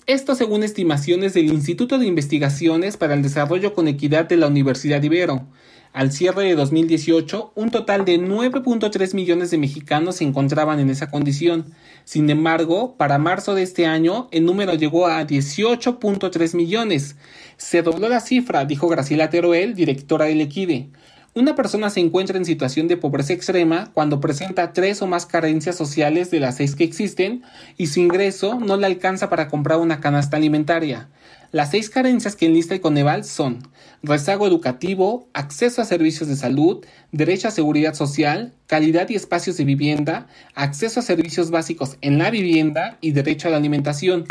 [0.08, 5.04] Esto según estimaciones del Instituto de Investigaciones para el Desarrollo con Equidad de la Universidad
[5.04, 5.46] Ibero.
[5.91, 11.12] Al cierre de 2018, un total de 9.3 millones de mexicanos se encontraban en esa
[11.12, 11.74] condición.
[12.06, 17.17] Sin embargo, para marzo de este año, el número llegó a 18.3 millones.
[17.58, 20.89] Se dobló la cifra, dijo Graciela Teruel, directora del Equide.
[21.38, 25.76] Una persona se encuentra en situación de pobreza extrema cuando presenta tres o más carencias
[25.76, 27.43] sociales de las seis que existen
[27.78, 31.10] y su ingreso no le alcanza para comprar una canasta alimentaria.
[31.52, 33.60] Las seis carencias que enlista el Coneval son
[34.02, 39.65] rezago educativo, acceso a servicios de salud, derecho a seguridad social, calidad y espacios de
[39.65, 44.26] vivienda, acceso a servicios básicos en la vivienda y derecho a la alimentación.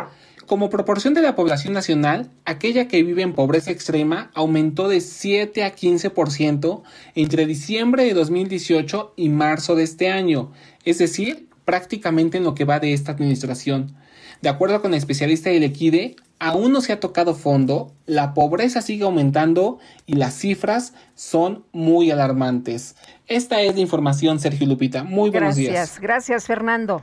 [0.46, 5.64] Como proporción de la población nacional, aquella que vive en pobreza extrema aumentó de 7
[5.64, 6.82] a 15%
[7.16, 10.52] entre diciembre de 2018 y marzo de este año,
[10.84, 13.96] es decir, prácticamente en lo que va de esta administración.
[14.40, 18.82] De acuerdo con la especialista del Equide, aún no se ha tocado fondo, la pobreza
[18.82, 22.94] sigue aumentando y las cifras son muy alarmantes.
[23.26, 25.02] Esta es la información, Sergio Lupita.
[25.02, 25.72] Muy buenos días.
[25.72, 27.00] Gracias, gracias Fernando.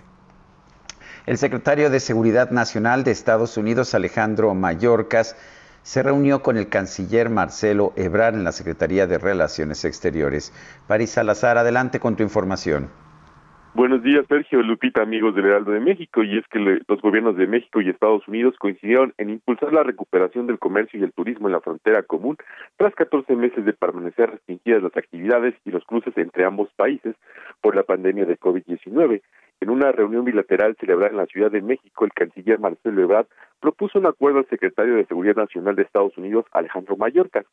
[1.26, 5.38] El secretario de Seguridad Nacional de Estados Unidos, Alejandro Mayorkas,
[5.82, 10.52] se reunió con el canciller Marcelo Ebrard en la Secretaría de Relaciones Exteriores.
[10.86, 12.90] París Salazar, adelante con tu información.
[13.74, 16.24] Buenos días, Sergio Lupita, amigos del Heraldo de México.
[16.24, 20.46] Y es que los gobiernos de México y Estados Unidos coincidieron en impulsar la recuperación
[20.46, 22.36] del comercio y el turismo en la frontera común
[22.76, 27.16] tras 14 meses de permanecer restringidas las actividades y los cruces entre ambos países
[27.62, 29.22] por la pandemia de COVID-19.
[29.62, 33.28] En una reunión bilateral celebrada en la Ciudad de México, el canciller Marcelo Ebrard
[33.62, 37.46] propuso un acuerdo al secretario de Seguridad Nacional de Estados Unidos, Alejandro Mayorkas,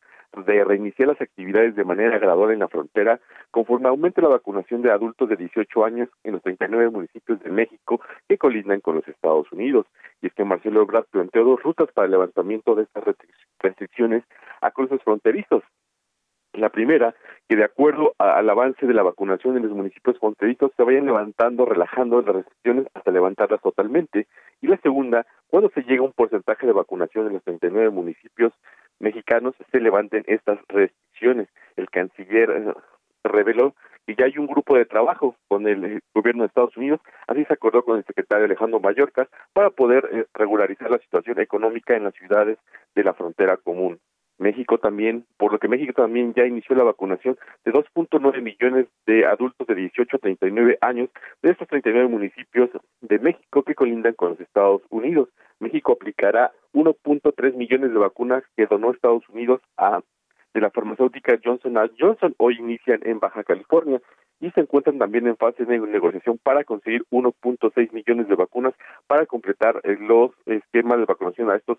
[0.45, 3.19] de reiniciar las actividades de manera gradual en la frontera
[3.49, 8.01] conforme aumente la vacunación de adultos de 18 años en los 39 municipios de México
[8.27, 9.85] que colindan con los Estados Unidos.
[10.21, 13.05] Y es que Marcelo Ebrard planteó dos rutas para el levantamiento de estas
[13.59, 14.23] restricciones
[14.61, 15.63] a cruces fronterizos,
[16.53, 17.15] la primera,
[17.47, 21.65] que de acuerdo al avance de la vacunación en los municipios fronterizos se vayan levantando,
[21.65, 24.27] relajando las restricciones hasta levantarlas totalmente.
[24.61, 28.53] Y la segunda, cuando se llega a un porcentaje de vacunación en los 39 municipios
[28.99, 31.47] mexicanos, se levanten estas restricciones.
[31.75, 32.73] El canciller eh,
[33.23, 33.73] reveló
[34.07, 37.45] y ya hay un grupo de trabajo con el eh, gobierno de Estados Unidos, así
[37.45, 42.05] se acordó con el secretario Alejandro Mallorca para poder eh, regularizar la situación económica en
[42.05, 42.57] las ciudades
[42.95, 43.99] de la frontera común.
[44.41, 49.25] México también, por lo que México también ya inició la vacunación de 2.9 millones de
[49.25, 51.09] adultos de 18 a 39 años
[51.43, 52.69] de estos 39 municipios
[53.01, 55.29] de México que colindan con los Estados Unidos.
[55.59, 60.01] México aplicará 1.3 millones de vacunas que donó Estados Unidos a
[60.53, 64.01] de la farmacéutica Johnson Johnson hoy inician en Baja California
[64.41, 68.73] y se encuentran también en fase de negociación para conseguir 1.6 millones de vacunas
[69.07, 71.77] para completar los esquemas de vacunación a estos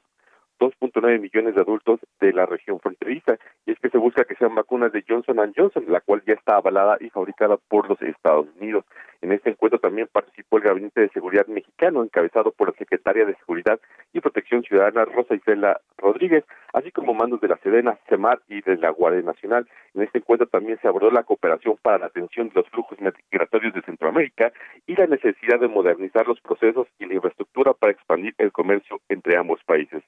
[0.63, 3.37] 2.9 millones de adultos de la región fronteriza.
[3.67, 6.55] Y es que se busca que sean vacunas de Johnson Johnson, la cual ya está
[6.57, 8.85] avalada y fabricada por los Estados Unidos.
[9.23, 13.35] En este encuentro también participó el Gabinete de Seguridad mexicano, encabezado por la Secretaria de
[13.37, 13.81] Seguridad
[14.13, 18.77] y Protección Ciudadana, Rosa Isela Rodríguez, así como mandos de la Sedena, CEMAR y de
[18.77, 19.69] la Guardia Nacional.
[19.95, 23.75] En este encuentro también se abordó la cooperación para la atención de los flujos migratorios
[23.75, 24.53] de Centroamérica
[24.87, 29.37] y la necesidad de modernizar los procesos y la infraestructura para expandir el comercio entre
[29.37, 30.03] ambos países.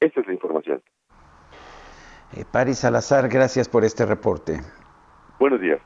[0.00, 0.82] Esa es la información.
[2.36, 4.60] Eh, Paris Salazar, gracias por este reporte.
[5.38, 5.80] Buenos días.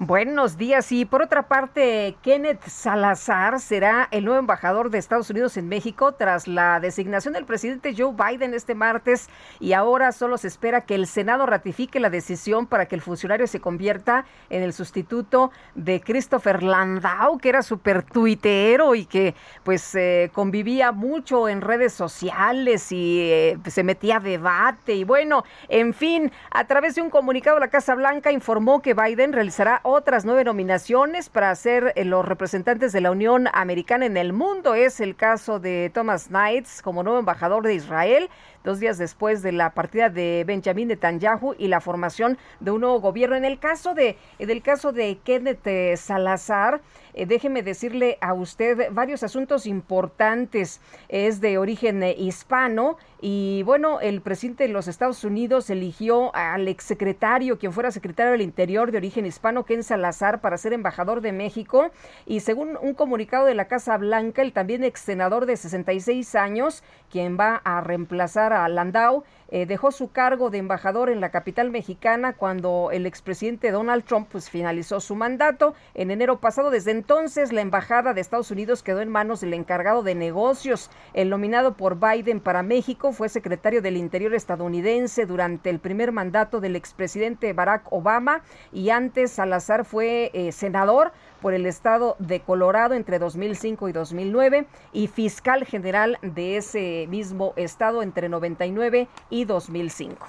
[0.00, 0.92] Buenos días.
[0.92, 6.12] Y por otra parte, Kenneth Salazar será el nuevo embajador de Estados Unidos en México
[6.12, 9.28] tras la designación del presidente Joe Biden este martes
[9.58, 13.48] y ahora solo se espera que el Senado ratifique la decisión para que el funcionario
[13.48, 19.34] se convierta en el sustituto de Christopher Landau, que era súper tuitero y que
[19.64, 25.42] pues eh, convivía mucho en redes sociales y eh, se metía a debate y bueno,
[25.68, 30.24] en fin, a través de un comunicado la Casa Blanca informó que Biden realizará otras
[30.24, 34.74] nueve nominaciones para ser eh, los representantes de la Unión Americana en el mundo.
[34.74, 38.28] Es el caso de Thomas Knights como nuevo embajador de Israel,
[38.64, 43.00] dos días después de la partida de Benjamin Netanyahu y la formación de un nuevo
[43.00, 43.36] gobierno.
[43.36, 46.80] En el caso de, del caso de Kenneth eh, Salazar,
[47.14, 50.80] eh, déjeme decirle a usted varios asuntos importantes.
[51.08, 57.58] Es de origen hispano y bueno, el presidente de los Estados Unidos eligió al exsecretario,
[57.58, 61.90] quien fuera secretario del Interior de origen hispano, Ken Salazar, para ser embajador de México.
[62.26, 66.84] Y según un comunicado de la Casa Blanca, el también ex senador de 66 años,
[67.10, 71.70] quien va a reemplazar a Landau, eh, dejó su cargo de embajador en la capital
[71.70, 76.70] mexicana cuando el expresidente Donald Trump pues, finalizó su mandato en enero pasado.
[76.70, 81.30] Desde entonces, la embajada de Estados Unidos quedó en manos del encargado de negocios, el
[81.30, 86.76] nominado por Biden para México fue secretario del Interior estadounidense durante el primer mandato del
[86.76, 88.42] expresidente Barack Obama
[88.72, 94.66] y antes Salazar fue eh, senador por el estado de Colorado entre 2005 y 2009
[94.92, 100.26] y fiscal general de ese mismo estado entre 99 y 2005.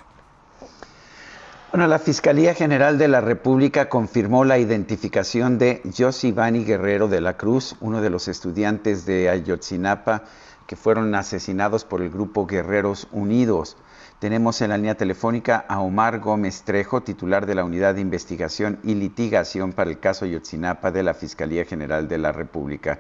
[1.72, 7.38] Bueno, la Fiscalía General de la República confirmó la identificación de Josivani Guerrero de la
[7.38, 10.24] Cruz, uno de los estudiantes de Ayotzinapa
[10.66, 13.78] que fueron asesinados por el grupo Guerreros Unidos.
[14.20, 18.78] Tenemos en la línea telefónica a Omar Gómez Trejo, titular de la Unidad de Investigación
[18.84, 23.00] y Litigación para el caso Yotzinapa de la Fiscalía General de la República.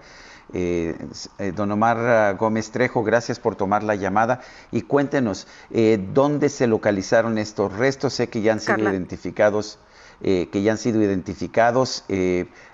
[0.53, 0.95] Eh,
[1.37, 4.39] eh, don Omar Gómez Trejo, gracias por tomar la llamada
[4.71, 8.13] y cuéntenos eh, dónde se localizaron estos restos.
[8.13, 9.77] Sé que ya han sido identificados,
[10.21, 12.05] que ya han sido identificados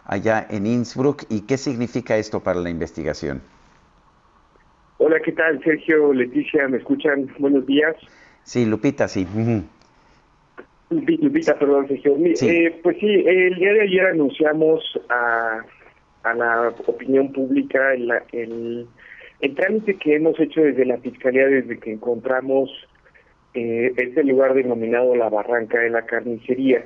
[0.06, 3.42] allá en Innsbruck y qué significa esto para la investigación.
[4.98, 5.64] Hola, ¿qué tal?
[5.64, 7.28] Sergio, Leticia, ¿me escuchan?
[7.40, 7.96] Buenos días.
[8.46, 9.28] Sí, Lupita, sí.
[10.92, 12.16] Lupita, perdón, Sergio.
[12.18, 15.66] Eh, pues sí, el día de ayer anunciamos a,
[16.24, 18.88] a la opinión pública el, el,
[19.42, 22.70] el, trámite que hemos hecho desde la Fiscalía desde que encontramos
[23.56, 26.86] eh, este lugar denominado La Barranca de la Carnicería.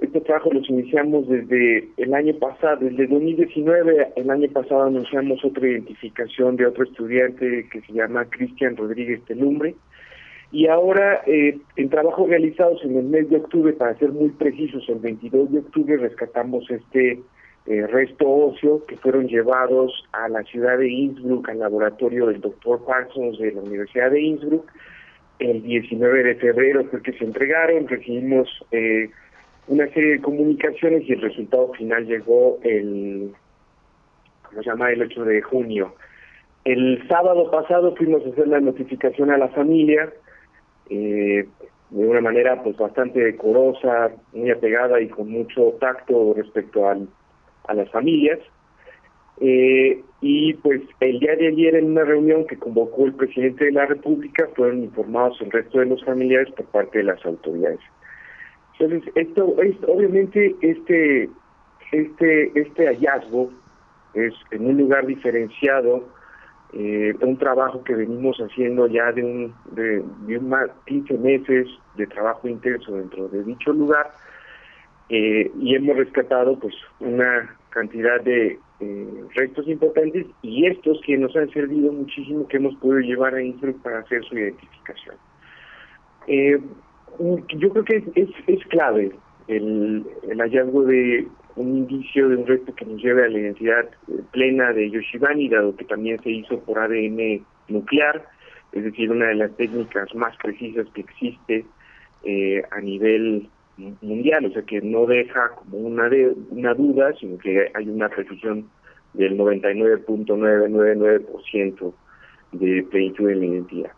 [0.00, 4.14] Este trabajo los iniciamos desde el año pasado, desde 2019.
[4.16, 9.76] El año pasado anunciamos otra identificación de otro estudiante que se llama Cristian Rodríguez Telumbre.
[10.52, 14.86] Y ahora, eh, en trabajos realizados en el mes de octubre, para ser muy precisos,
[14.88, 17.22] el 22 de octubre rescatamos este
[17.64, 22.84] eh, resto óseo que fueron llevados a la ciudad de Innsbruck, al laboratorio del doctor
[22.84, 24.70] Parsons de la Universidad de Innsbruck.
[25.38, 29.08] El 19 de febrero fue que se entregaron, recibimos eh,
[29.68, 33.32] una serie de comunicaciones y el resultado final llegó el,
[34.42, 35.94] ¿cómo se llama?, el 8 de junio.
[36.64, 40.12] El sábado pasado fuimos a hacer la notificación a la familia,
[40.92, 41.48] eh,
[41.90, 47.08] de una manera pues bastante decorosa, muy apegada y con mucho tacto respecto al,
[47.66, 48.38] a las familias.
[49.40, 53.72] Eh, y pues el día de ayer en una reunión que convocó el presidente de
[53.72, 57.80] la República fueron informados el resto de los familiares por parte de las autoridades.
[58.78, 61.30] Entonces, esto es obviamente este
[61.92, 63.50] este, este hallazgo
[64.14, 66.08] es en un lugar diferenciado,
[66.72, 72.06] eh, un trabajo que venimos haciendo ya de un de, de más 15 meses de
[72.06, 74.10] trabajo intenso dentro de dicho lugar
[75.08, 81.36] eh, y hemos rescatado pues una cantidad de eh, restos importantes y estos que nos
[81.36, 85.16] han servido muchísimo que hemos podido llevar a Innsbruck para hacer su identificación.
[86.26, 86.58] Eh,
[87.56, 89.12] yo creo que es, es, clave
[89.48, 93.88] el, el, hallazgo de un indicio de un resto que nos lleve a la identidad
[94.30, 98.24] plena de Yoshibani, dado que también se hizo por ADN nuclear,
[98.72, 101.66] es decir, una de las técnicas más precisas que existe
[102.24, 103.50] eh, a nivel
[104.00, 108.08] mundial, o sea que no deja como una, de, una duda, sino que hay una
[108.08, 108.70] precisión
[109.14, 111.92] del 99.999%
[112.52, 113.90] de plenitud de la identidad.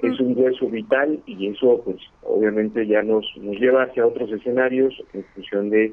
[0.00, 4.94] Es un hueso vital y eso pues obviamente ya nos, nos lleva hacia otros escenarios
[5.12, 5.92] en función de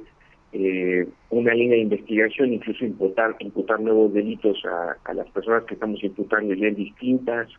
[0.54, 5.74] eh, una línea de investigación, incluso imputar, imputar nuevos delitos a, a las personas que
[5.74, 7.50] estamos imputando ya en distintas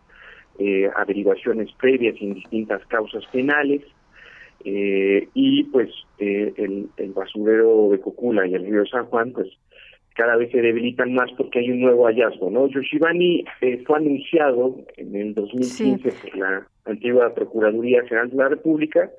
[0.58, 3.82] eh, averiguaciones previas en distintas causas penales
[4.64, 9.46] eh, y pues eh, el, el, basurero de Cocula y el río San Juan pues
[10.16, 12.66] cada vez se debilitan más porque hay un nuevo hallazgo, ¿no?
[12.66, 19.10] Yoshibani eh, fue anunciado en el 2015 por la antigua Procuraduría General de la República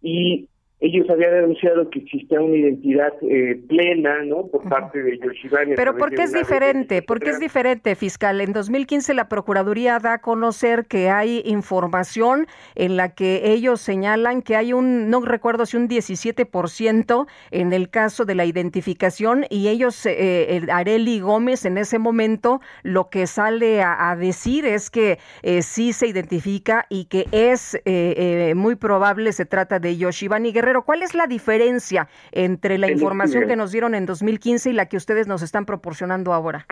[0.00, 0.48] y
[0.80, 4.46] ellos habían denunciado que existía una identidad eh, plena, ¿no?
[4.46, 5.74] Por parte de Yoshibani.
[5.76, 7.02] Pero ¿por qué es diferente?
[7.02, 8.40] ¿Por qué es diferente, fiscal?
[8.40, 14.40] En 2015 la Procuraduría da a conocer que hay información en la que ellos señalan
[14.40, 19.68] que hay un, no recuerdo si un 17% en el caso de la identificación y
[19.68, 24.88] ellos, eh, el Areli Gómez en ese momento lo que sale a, a decir es
[24.88, 30.52] que eh, sí se identifica y que es eh, muy probable se trata de Yoshibani
[30.52, 33.48] Guerrero pero ¿cuál es la diferencia entre la el información estudio.
[33.48, 36.64] que nos dieron en 2015 y la que ustedes nos están proporcionando ahora?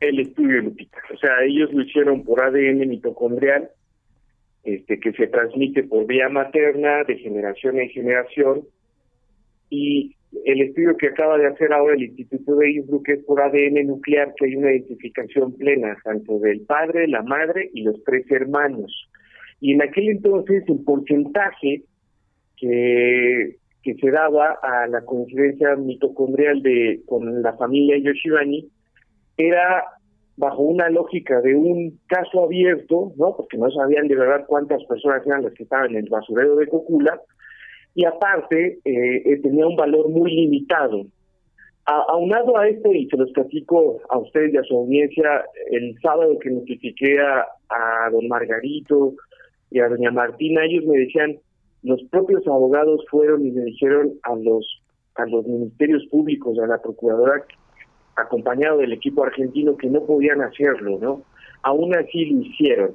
[0.00, 0.96] El estudio, Lupita.
[1.12, 3.68] O sea, ellos lo hicieron por ADN mitocondrial,
[4.62, 8.62] este, que se transmite por vía materna de generación en generación,
[9.68, 10.16] y
[10.46, 14.32] el estudio que acaba de hacer ahora el Instituto de Innsbruck es por ADN nuclear,
[14.38, 19.06] que hay una identificación plena, tanto del padre, la madre y los tres hermanos.
[19.60, 21.82] Y en aquel entonces el porcentaje
[22.56, 28.68] que, que se daba a la coincidencia mitocondrial de con la familia Yoshibani
[29.36, 29.84] era
[30.36, 33.36] bajo una lógica de un caso abierto, ¿no?
[33.36, 36.66] Porque no sabían de verdad cuántas personas eran las que estaban en el basurero de
[36.66, 37.20] Cocula,
[37.94, 41.06] y aparte eh, eh, tenía un valor muy limitado.
[41.86, 45.94] A, aunado a esto, y se los platico a ustedes y a su audiencia, el
[46.02, 49.14] sábado que notifiqué a, a don Margarito
[49.70, 51.36] y a doña Martina, ellos me decían,
[51.84, 54.80] los propios abogados fueron y le dijeron a los
[55.16, 57.44] a los ministerios públicos, a la procuradora,
[58.16, 61.22] acompañado del equipo argentino, que no podían hacerlo, ¿no?
[61.62, 62.90] Aún así lo hicieron.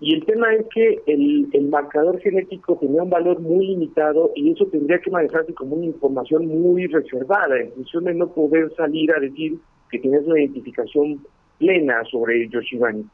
[0.00, 4.50] Y el tema es que el, el marcador genético tenía un valor muy limitado y
[4.50, 9.12] eso tendría que manejarse como una información muy reservada, en función de no poder salir
[9.14, 9.58] a decir
[9.90, 11.24] que tienes una identificación
[11.58, 13.04] plena sobre Yoshibani.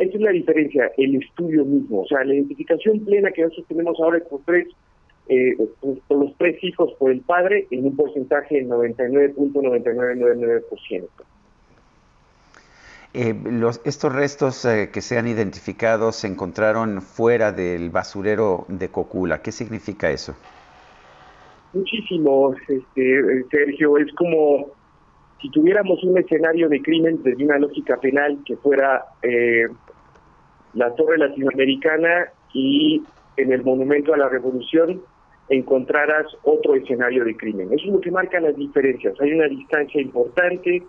[0.00, 2.00] Esa es la diferencia, el estudio mismo.
[2.00, 4.66] O sea, la identificación plena que nosotros tenemos ahora por tres,
[5.28, 11.06] eh, por, por los tres hijos por el padre en un porcentaje del 99.9999%.
[13.12, 18.88] Eh, los, estos restos eh, que se han identificado se encontraron fuera del basurero de
[18.88, 19.42] Cocula.
[19.42, 20.34] ¿Qué significa eso?
[21.74, 23.98] Muchísimo, este, Sergio.
[23.98, 24.80] Es como
[25.42, 29.68] si tuviéramos un escenario de crimen desde una lógica penal que fuera eh,
[30.74, 33.02] la Torre Latinoamericana y
[33.36, 35.00] en el Monumento a la Revolución
[35.48, 37.72] encontraras otro escenario de crimen.
[37.72, 39.14] Eso es lo que marca las diferencias.
[39.20, 40.82] Hay una distancia importante,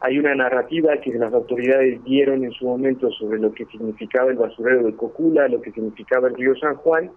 [0.00, 4.36] hay una narrativa que las autoridades dieron en su momento sobre lo que significaba el
[4.36, 7.10] basurero de Cocula, lo que significaba el río San Juan.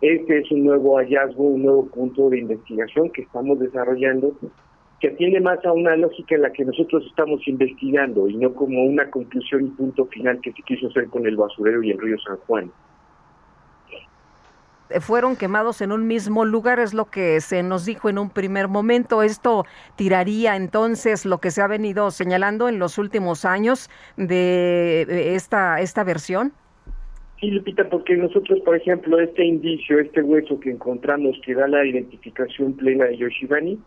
[0.00, 4.32] Este es un nuevo hallazgo, un nuevo punto de investigación que estamos desarrollando
[5.02, 8.84] que atiende más a una lógica en la que nosotros estamos investigando y no como
[8.84, 12.16] una conclusión y punto final que se quiso hacer con el basurero y el río
[12.20, 12.70] San Juan.
[15.00, 18.68] Fueron quemados en un mismo lugar, es lo que se nos dijo en un primer
[18.68, 19.24] momento.
[19.24, 19.64] Esto
[19.96, 26.04] tiraría entonces lo que se ha venido señalando en los últimos años de esta, esta
[26.04, 26.52] versión.
[27.40, 31.84] Sí, Lupita, porque nosotros, por ejemplo, este indicio, este hueso que encontramos que da la
[31.84, 33.80] identificación plena de Yoshibani,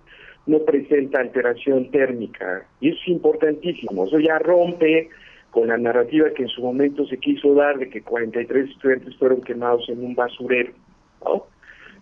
[0.48, 2.66] no presenta alteración térmica.
[2.80, 4.06] Y eso es importantísimo.
[4.06, 5.10] Eso ya rompe
[5.52, 9.42] con la narrativa que en su momento se quiso dar de que 43 estudiantes fueron
[9.42, 10.74] quemados en un basurero.
[11.24, 11.46] ¿no?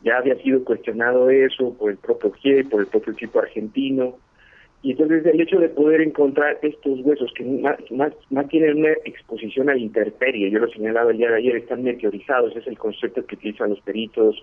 [0.04, 4.18] Ya había sido cuestionado eso por el propio GIE, por el propio equipo argentino.
[4.82, 9.74] Y entonces el hecho de poder encontrar estos huesos que más, tienen una exposición a
[9.74, 13.36] la intemperie, yo lo señalaba el día de ayer, están meteorizados, es el concepto que
[13.36, 14.36] utilizan los peritos,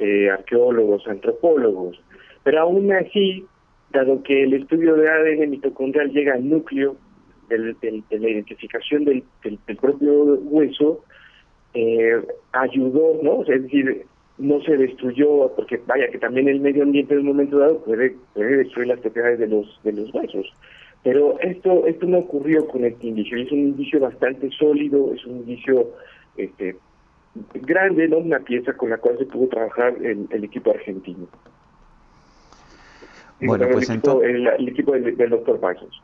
[0.00, 2.00] eh, arqueólogos, antropólogos.
[2.44, 3.44] Pero aún así,
[3.92, 6.96] dado que el estudio de ADN mitocondrial llega al núcleo
[7.48, 9.24] de la identificación del,
[9.80, 11.04] propio hueso,
[11.74, 12.20] eh,
[12.52, 13.42] ayudó, ¿no?
[13.42, 14.04] es decir,
[14.36, 18.16] no se destruyó, porque vaya que también el medio ambiente en un momento dado puede,
[18.34, 20.46] destruir las propiedades de los, de los huesos.
[21.02, 25.38] Pero esto, esto no ocurrió con este indicio, es un indicio bastante sólido, es un
[25.38, 25.90] indicio
[26.36, 26.76] este,
[27.54, 28.18] grande, ¿no?
[28.18, 31.28] Una pieza con la cual se pudo trabajar el equipo argentino.
[33.40, 34.30] Bueno, pues entonces...
[34.58, 36.02] El, equipo del, doctor Pasos.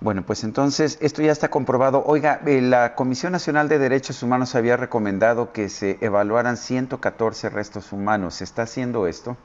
[0.00, 2.04] Bueno, pues entonces esto ya está comprobado.
[2.06, 7.92] Oiga, eh, la Comisión Nacional de Derechos Humanos había recomendado que se evaluaran 114 restos
[7.92, 8.34] humanos.
[8.34, 9.36] ¿Se está haciendo esto?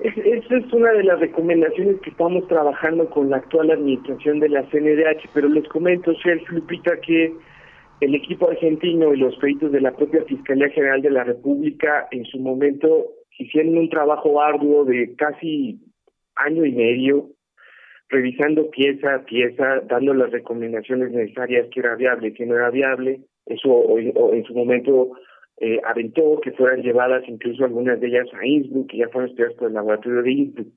[0.00, 4.62] Esa es una de las recomendaciones que estamos trabajando con la actual administración de la
[4.70, 7.32] CNDH, pero les comento, Sergio Lupita, que
[8.00, 12.24] el equipo argentino y los peritos de la propia Fiscalía General de la República en
[12.26, 13.06] su momento
[13.38, 15.80] hicieron un trabajo arduo de casi
[16.36, 17.30] año y medio
[18.08, 23.20] revisando pieza a pieza, dando las recomendaciones necesarias que era viable, que no era viable.
[23.46, 25.12] Eso o, en su momento
[25.58, 29.56] eh, aventó que fueran llevadas incluso algunas de ellas a Innsbruck, que ya fueron estudiadas
[29.56, 30.68] por el laboratorio de Innsbruck.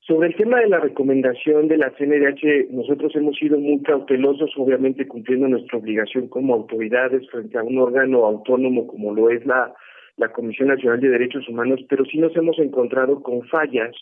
[0.00, 5.06] Sobre el tema de la recomendación de la CNDH, nosotros hemos sido muy cautelosos, obviamente
[5.06, 9.74] cumpliendo nuestra obligación como autoridades frente a un órgano autónomo como lo es la,
[10.18, 13.94] la Comisión Nacional de Derechos Humanos, pero sí nos hemos encontrado con fallas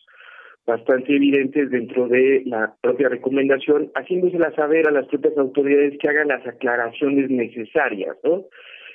[0.67, 6.29] bastante evidentes dentro de la propia recomendación, haciéndosela saber a las propias autoridades que hagan
[6.29, 8.47] las aclaraciones necesarias, ¿no?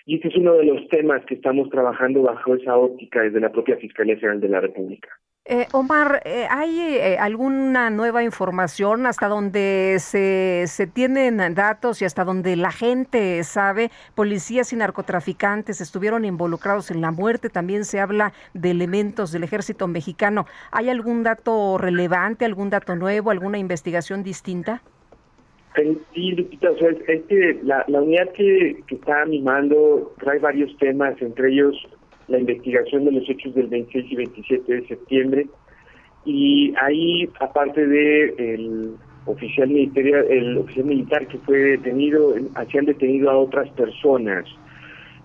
[0.05, 3.51] Y este es uno de los temas que estamos trabajando bajo esa óptica desde la
[3.51, 5.09] propia Fiscalía General de la República.
[5.53, 12.05] Eh, Omar, eh, ¿hay eh, alguna nueva información hasta donde se, se tienen datos y
[12.05, 13.91] hasta donde la gente sabe?
[14.15, 19.89] Policías y narcotraficantes estuvieron involucrados en la muerte, también se habla de elementos del ejército
[19.89, 20.45] mexicano.
[20.71, 24.81] ¿Hay algún dato relevante, algún dato nuevo, alguna investigación distinta?
[25.75, 26.91] Sí, Lupita, sea,
[27.63, 31.75] la, la unidad que, que está animando trae varios temas, entre ellos
[32.31, 35.47] la investigación de los hechos del 26 y 27 de septiembre.
[36.25, 38.93] Y ahí aparte de el
[39.25, 42.33] oficial militar el oficial militar que fue detenido
[42.71, 44.45] se han detenido a otras personas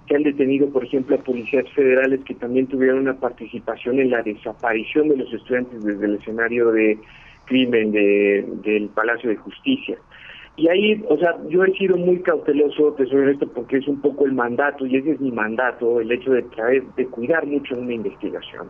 [0.07, 4.22] que han detenido por ejemplo a policías federales que también tuvieron una participación en la
[4.22, 6.98] desaparición de los estudiantes desde el escenario de
[7.46, 9.96] crimen de, del Palacio de Justicia
[10.57, 14.00] y ahí, o sea, yo he sido muy cauteloso, te soy honesto, porque es un
[14.00, 17.76] poco el mandato, y ese es mi mandato, el hecho de traer, de cuidar mucho
[17.76, 18.68] una investigación.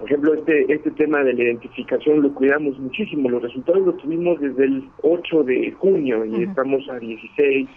[0.00, 4.40] Por ejemplo, este, este tema de la identificación lo cuidamos muchísimo, los resultados los tuvimos
[4.40, 7.68] desde el 8 de junio y estamos a 16,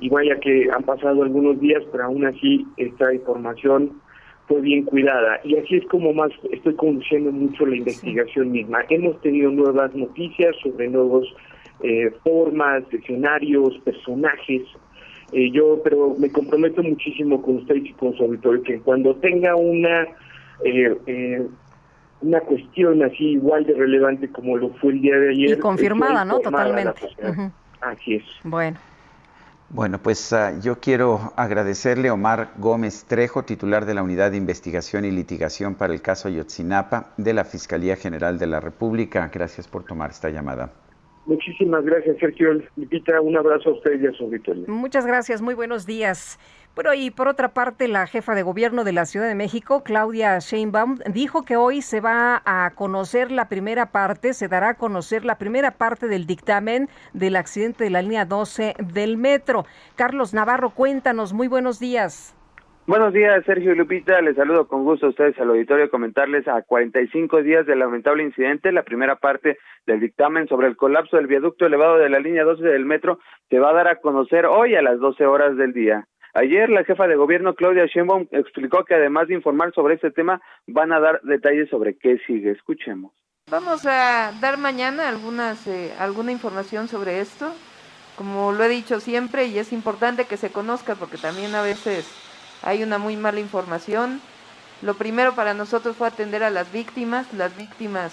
[0.00, 3.92] y vaya que han pasado algunos días, pero aún así esta información
[4.48, 5.38] fue bien cuidada.
[5.44, 8.80] Y así es como más estoy conduciendo mucho la investigación misma.
[8.88, 11.32] Hemos tenido nuevas noticias sobre nuevos
[11.82, 14.62] eh, formas, escenarios, personajes.
[15.32, 19.56] Eh, yo, pero me comprometo muchísimo con usted y con su auditorio que cuando tenga
[19.56, 20.06] una
[20.64, 21.46] eh,
[22.20, 25.58] una cuestión así igual de relevante como lo fue el día de ayer.
[25.58, 26.38] Y confirmada, ¿no?
[26.40, 27.08] Totalmente.
[27.80, 28.24] Así es.
[28.44, 28.78] Bueno.
[29.70, 34.36] Bueno, pues ah, yo quiero agradecerle a Omar Gómez Trejo, titular de la Unidad de
[34.36, 39.30] Investigación y Litigación para el caso Ayotzinapa de la Fiscalía General de la República.
[39.32, 40.70] Gracias por tomar esta llamada.
[41.24, 42.60] Muchísimas gracias, Sergio.
[42.76, 44.28] Lupita, un abrazo a usted y a su.
[44.66, 46.38] Muchas gracias, muy buenos días.
[46.74, 50.38] Bueno, y por otra parte, la jefa de gobierno de la Ciudad de México, Claudia
[50.38, 55.24] Sheinbaum, dijo que hoy se va a conocer la primera parte, se dará a conocer
[55.24, 59.64] la primera parte del dictamen del accidente de la línea 12 del metro.
[59.94, 62.34] Carlos Navarro, cuéntanos, muy buenos días.
[62.84, 64.20] Buenos días, Sergio y Lupita.
[64.22, 65.88] Les saludo con gusto a ustedes al auditorio.
[65.88, 69.56] Comentarles a 45 días del lamentable incidente, la primera parte
[69.86, 73.20] del dictamen sobre el colapso del viaducto elevado de la línea 12 del metro
[73.50, 76.08] se va a dar a conocer hoy a las 12 horas del día.
[76.34, 80.42] Ayer la jefa de gobierno Claudia Sheinbaum explicó que además de informar sobre este tema,
[80.66, 82.50] van a dar detalles sobre qué sigue.
[82.50, 83.12] Escuchemos.
[83.48, 87.54] Vamos a dar mañana algunas eh, alguna información sobre esto.
[88.16, 92.21] Como lo he dicho siempre y es importante que se conozca porque también a veces
[92.62, 94.20] hay una muy mala información.
[94.80, 98.12] Lo primero para nosotros fue atender a las víctimas, las víctimas,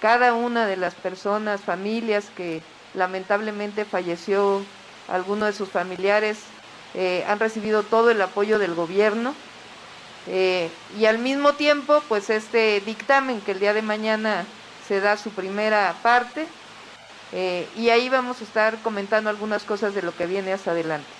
[0.00, 2.62] cada una de las personas, familias que
[2.94, 4.62] lamentablemente falleció
[5.08, 6.38] alguno de sus familiares,
[6.94, 9.34] eh, han recibido todo el apoyo del gobierno.
[10.26, 14.44] Eh, y al mismo tiempo, pues este dictamen que el día de mañana
[14.86, 16.46] se da su primera parte
[17.32, 21.17] eh, y ahí vamos a estar comentando algunas cosas de lo que viene hasta adelante.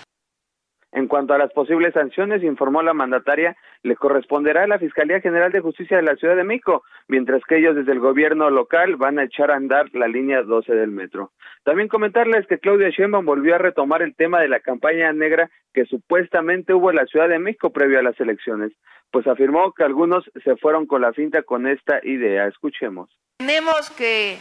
[0.91, 5.53] En cuanto a las posibles sanciones, informó la mandataria, le corresponderá a la Fiscalía General
[5.53, 9.19] de Justicia de la Ciudad de México, mientras que ellos desde el gobierno local van
[9.19, 11.33] a echar a andar la línea 12 del metro.
[11.63, 15.85] También comentarles que Claudia Sheinbaum volvió a retomar el tema de la campaña negra que
[15.85, 18.73] supuestamente hubo en la Ciudad de México previo a las elecciones,
[19.11, 22.47] pues afirmó que algunos se fueron con la finta con esta idea.
[22.47, 23.11] Escuchemos.
[23.37, 24.39] Tenemos que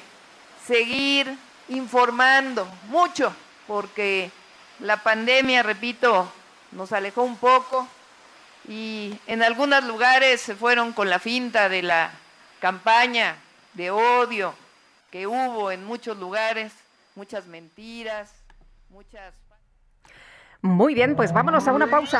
[0.60, 1.28] seguir
[1.68, 3.36] informando mucho
[3.68, 4.30] porque
[4.80, 6.32] la pandemia, repito,
[6.72, 7.88] nos alejó un poco
[8.68, 12.12] y en algunos lugares se fueron con la finta de la
[12.60, 13.38] campaña
[13.74, 14.54] de odio
[15.12, 16.74] que hubo en muchos lugares,
[17.16, 18.32] muchas mentiras,
[18.90, 19.34] muchas...
[20.62, 22.20] Muy bien, pues vámonos a una pausa.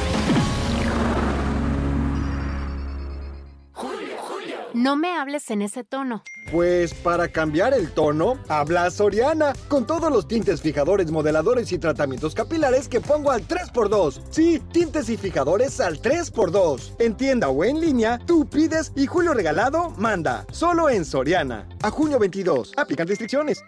[4.81, 6.23] No me hables en ese tono.
[6.51, 12.33] Pues para cambiar el tono, habla Soriana, con todos los tintes fijadores, modeladores y tratamientos
[12.33, 14.21] capilares que pongo al 3x2.
[14.31, 16.95] Sí, tintes y fijadores al 3x2.
[16.97, 20.47] En tienda o en línea, tú pides y Julio Regalado manda.
[20.51, 21.69] Solo en Soriana.
[21.83, 22.73] A junio 22.
[22.75, 23.63] Aplican restricciones.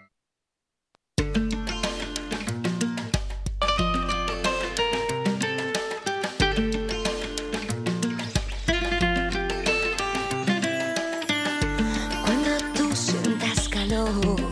[14.12, 14.43] Sin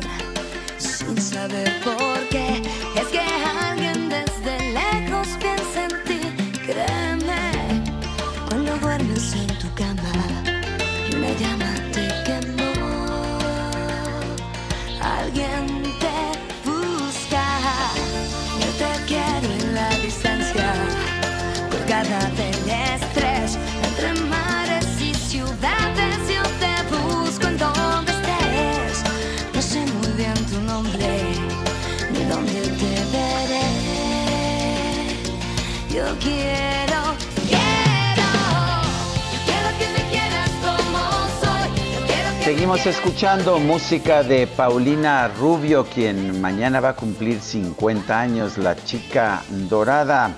[42.53, 49.43] Seguimos escuchando música de Paulina Rubio, quien mañana va a cumplir 50 años, la chica
[49.49, 50.37] dorada.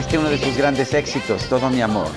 [0.00, 2.08] Este es uno de sus grandes éxitos, Todo mi amor.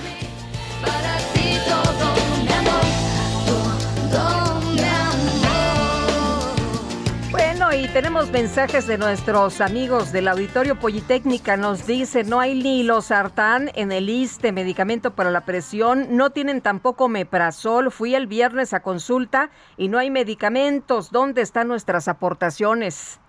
[7.95, 11.55] Tenemos mensajes de nuestros amigos del Auditorio Politécnica.
[11.55, 16.07] Nos dice, no hay ni losartán en el ISTE, medicamento para la presión.
[16.09, 17.93] No tienen tampoco meprazol.
[17.93, 21.09] Fui el viernes a consulta y no hay medicamentos.
[21.09, 23.21] ¿Dónde están nuestras aportaciones?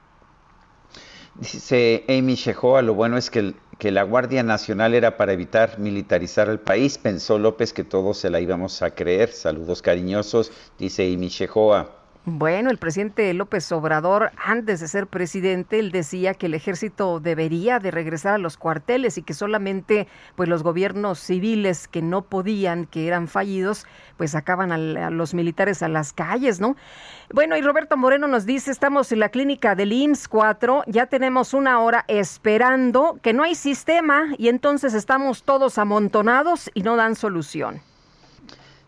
[1.37, 6.49] Dice Amy Shehoa, lo bueno es que, que la Guardia Nacional era para evitar militarizar
[6.49, 6.99] el país.
[6.99, 9.31] Pensó López que todos se la íbamos a creer.
[9.31, 12.06] Saludos cariñosos, dice Amy Shehoa.
[12.29, 17.79] Bueno, el presidente López Obrador, antes de ser presidente, él decía que el ejército debería
[17.79, 22.87] de regresar a los cuarteles y que solamente pues los gobiernos civiles que no podían,
[22.87, 26.75] que eran fallidos, pues sacaban a, los militares a las calles, ¿no?
[27.33, 31.55] Bueno, y Roberto Moreno nos dice, estamos en la clínica del IMSS 4, ya tenemos
[31.55, 37.15] una hora esperando, que no hay sistema y entonces estamos todos amontonados y no dan
[37.15, 37.83] solución.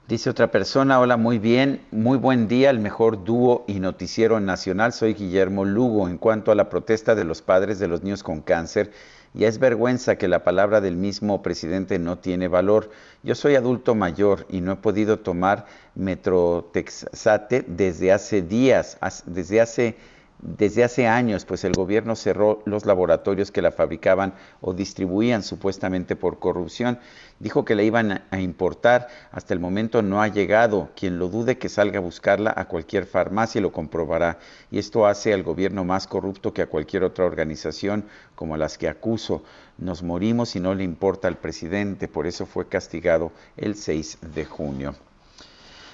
[0.09, 4.95] Dice otra persona, hola, muy bien, muy buen día, el mejor dúo y noticiero nacional,
[4.95, 6.09] soy Guillermo Lugo.
[6.09, 8.91] En cuanto a la protesta de los padres de los niños con cáncer,
[9.35, 12.91] ya es vergüenza que la palabra del mismo presidente no tiene valor.
[13.23, 19.61] Yo soy adulto mayor y no he podido tomar metrotexate desde hace días, as- desde
[19.61, 19.97] hace
[20.41, 26.15] desde hace años, pues el gobierno cerró los laboratorios que la fabricaban o distribuían supuestamente
[26.15, 27.01] por corrupción.
[27.41, 29.09] Dijo que la iban a- importar.
[29.33, 30.91] Hasta el momento no ha llegado.
[30.95, 34.39] Quien lo dude que salga a buscarla a cualquier farmacia lo comprobará.
[34.71, 38.05] Y esto hace al gobierno más corrupto que a cualquier otra organización
[38.37, 39.43] como las que acuso.
[39.77, 42.07] Nos morimos y no le importa al presidente.
[42.07, 44.95] Por eso fue castigado el 6 de junio.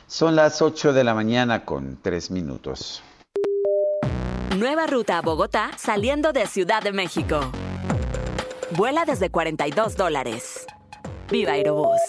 [0.07, 3.03] Son las 8 de la mañana con 3 minutos.
[4.57, 7.41] Nueva ruta a Bogotá saliendo de Ciudad de México.
[8.77, 10.67] Vuela desde 42 dólares.
[11.31, 12.01] Viva Aerobús.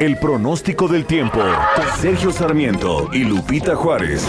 [0.00, 1.40] El pronóstico del tiempo.
[1.98, 4.28] Sergio Sarmiento y Lupita Juárez.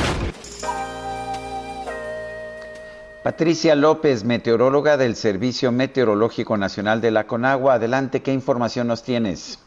[3.24, 7.74] Patricia López, meteoróloga del Servicio Meteorológico Nacional de la Conagua.
[7.74, 9.64] Adelante, ¿qué información nos tienes?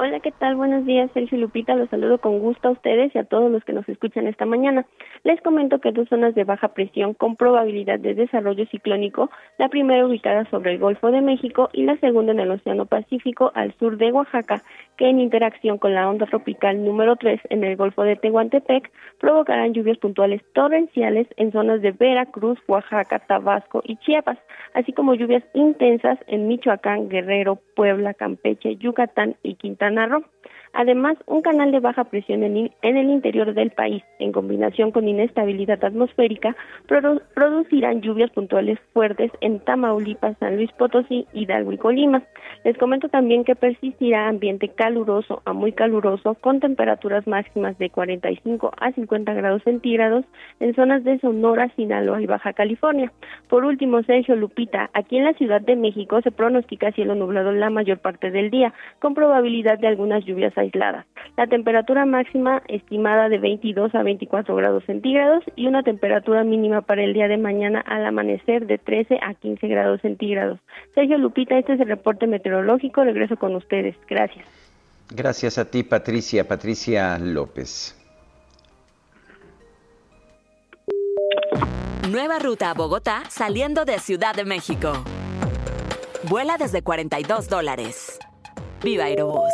[0.00, 0.54] Hola, ¿qué tal?
[0.54, 1.74] Buenos días, Sergio Lupita.
[1.74, 4.86] Los saludo con gusto a ustedes y a todos los que nos escuchan esta mañana.
[5.24, 9.28] Les comento que dos zonas de baja presión con probabilidad de desarrollo ciclónico,
[9.58, 13.50] la primera ubicada sobre el Golfo de México y la segunda en el Océano Pacífico
[13.56, 14.62] al sur de Oaxaca,
[14.98, 18.90] que en interacción con la onda tropical número 3 en el Golfo de Tehuantepec
[19.20, 24.38] provocarán lluvias puntuales torrenciales en zonas de Veracruz, Oaxaca, Tabasco y Chiapas,
[24.74, 30.24] así como lluvias intensas en Michoacán, Guerrero, Puebla, Campeche, Yucatán y Quintana Roo.
[30.78, 35.84] Además, un canal de baja presión en, el interior del país, en combinación con inestabilidad
[35.84, 36.54] atmosférica,
[37.34, 42.22] producirán lluvias puntuales fuertes en Tamaulipas, San Luis Potosí, Hidalgo y Colima.
[42.62, 48.70] Les comento también que persistirá ambiente caluroso a muy caluroso, con temperaturas máximas de 45
[48.78, 50.26] a 50 grados centígrados
[50.60, 53.10] en zonas de Sonora, Sinaloa y Baja California.
[53.48, 57.68] Por último, Sergio Lupita, aquí en la Ciudad de México se pronostica cielo nublado la
[57.68, 61.06] mayor parte del día, con probabilidad de algunas lluvias aislada.
[61.36, 67.02] La temperatura máxima estimada de 22 a 24 grados centígrados y una temperatura mínima para
[67.02, 70.58] el día de mañana al amanecer de 13 a 15 grados centígrados.
[70.94, 73.04] Sergio Lupita, este es el reporte meteorológico.
[73.04, 73.96] Regreso con ustedes.
[74.08, 74.46] Gracias.
[75.10, 76.46] Gracias a ti, Patricia.
[76.46, 77.94] Patricia López.
[82.10, 84.92] Nueva ruta a Bogotá saliendo de Ciudad de México.
[86.24, 88.18] Vuela desde 42 dólares.
[88.82, 89.52] Viva Aerobús.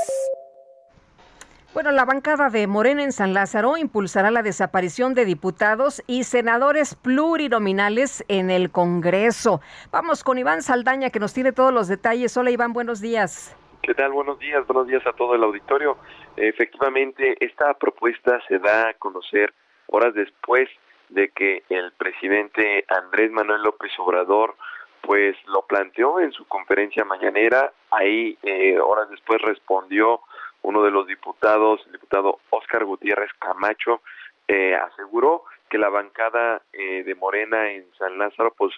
[1.75, 6.95] Bueno, la bancada de Morena en San Lázaro impulsará la desaparición de diputados y senadores
[6.95, 9.61] plurinominales en el Congreso.
[9.91, 12.37] Vamos con Iván Saldaña que nos tiene todos los detalles.
[12.37, 13.57] Hola Iván, buenos días.
[13.83, 14.12] ¿Qué tal?
[14.12, 15.99] Buenos días, buenos días a todo el auditorio.
[16.37, 19.53] Efectivamente, esta propuesta se da a conocer
[19.89, 20.68] horas después
[21.09, 24.55] de que el presidente Andrés Manuel López Obrador
[25.01, 30.20] pues lo planteó en su conferencia mañanera, ahí eh, horas después respondió
[30.65, 34.01] uno de los diputados, el diputado Óscar Gutiérrez Camacho,
[34.49, 38.73] eh, aseguró que la bancada eh, de Morena en San Lázaro pues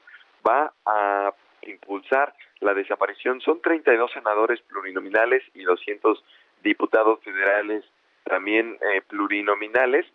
[0.47, 1.33] va a
[1.63, 3.41] impulsar la desaparición.
[3.41, 6.23] Son 32 senadores plurinominales y 200
[6.63, 7.85] diputados federales
[8.25, 10.07] también eh, plurinominales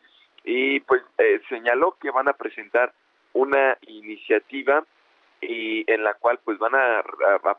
[0.43, 1.03] y pues
[1.47, 2.91] señaló que van a presentar
[3.31, 4.83] una iniciativa
[5.39, 7.03] y en la cual pues van a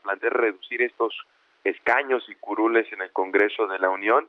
[0.03, 1.15] plantear reducir estos
[1.63, 4.27] escaños y curules en el Congreso de la Unión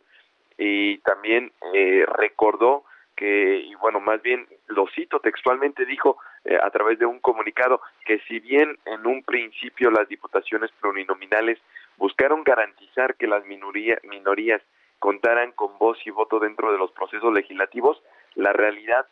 [0.57, 2.85] y también eh, recordó
[3.17, 7.81] que, y bueno, más bien lo cito textualmente, dijo eh, a través de un comunicado
[8.05, 11.59] que si bien en un principio las diputaciones plurinominales
[11.97, 14.63] buscaron garantizar que las minoría, minorías
[14.99, 18.03] contaran con voz y voto dentro de los procesos legislativos,
[18.35, 19.07] la realidad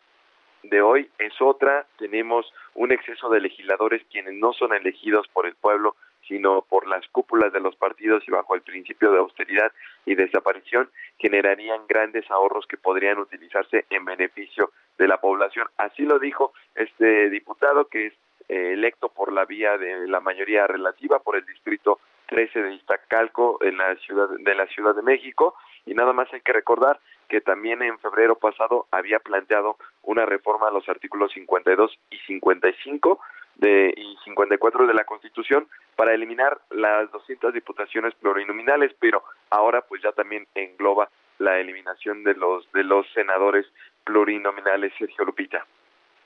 [0.63, 5.55] de hoy es otra, tenemos un exceso de legisladores quienes no son elegidos por el
[5.55, 5.97] pueblo,
[6.33, 9.71] sino por las cúpulas de los partidos y bajo el principio de austeridad
[10.07, 15.69] y desaparición, generarían grandes ahorros que podrían utilizarse en beneficio de la población.
[15.77, 18.15] Así lo dijo este diputado que es
[18.49, 23.59] eh, electo por la vía de la mayoría relativa por el distrito 13 de Iztacalco
[23.61, 25.55] en la ciudad de la Ciudad de México
[25.85, 30.69] y nada más hay que recordar que también en febrero pasado había planteado una reforma
[30.69, 33.21] a los artículos 52 y 55
[33.63, 40.03] de, y 54 de la Constitución para eliminar las 200 diputaciones plurinominales, pero ahora pues
[40.03, 41.09] ya también engloba
[41.39, 43.67] la eliminación de los de los senadores
[44.05, 45.65] plurinominales, Sergio Lupita.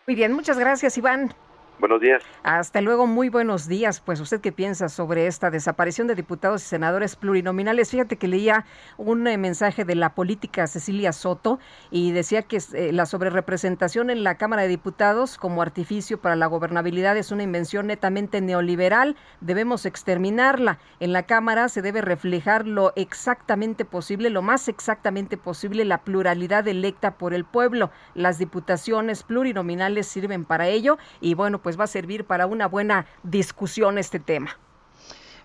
[0.07, 1.34] Muy bien, muchas gracias, Iván.
[1.79, 2.22] Buenos días.
[2.43, 4.01] Hasta luego, muy buenos días.
[4.01, 7.91] Pues usted qué piensa sobre esta desaparición de diputados y senadores plurinominales.
[7.91, 8.64] Fíjate que leía
[8.97, 11.59] un eh, mensaje de la política Cecilia Soto
[11.91, 16.47] y decía que eh, la sobrerepresentación en la Cámara de Diputados como artificio para la
[16.47, 19.16] gobernabilidad es una invención netamente neoliberal.
[19.43, 20.79] Debemos exterminarla.
[20.99, 26.66] En la Cámara se debe reflejar lo exactamente posible, lo más exactamente posible, la pluralidad
[26.68, 27.91] electa por el pueblo.
[28.14, 33.07] Las diputaciones plurinominales sirven para ello y bueno, pues va a servir para una buena
[33.25, 34.57] discusión este tema.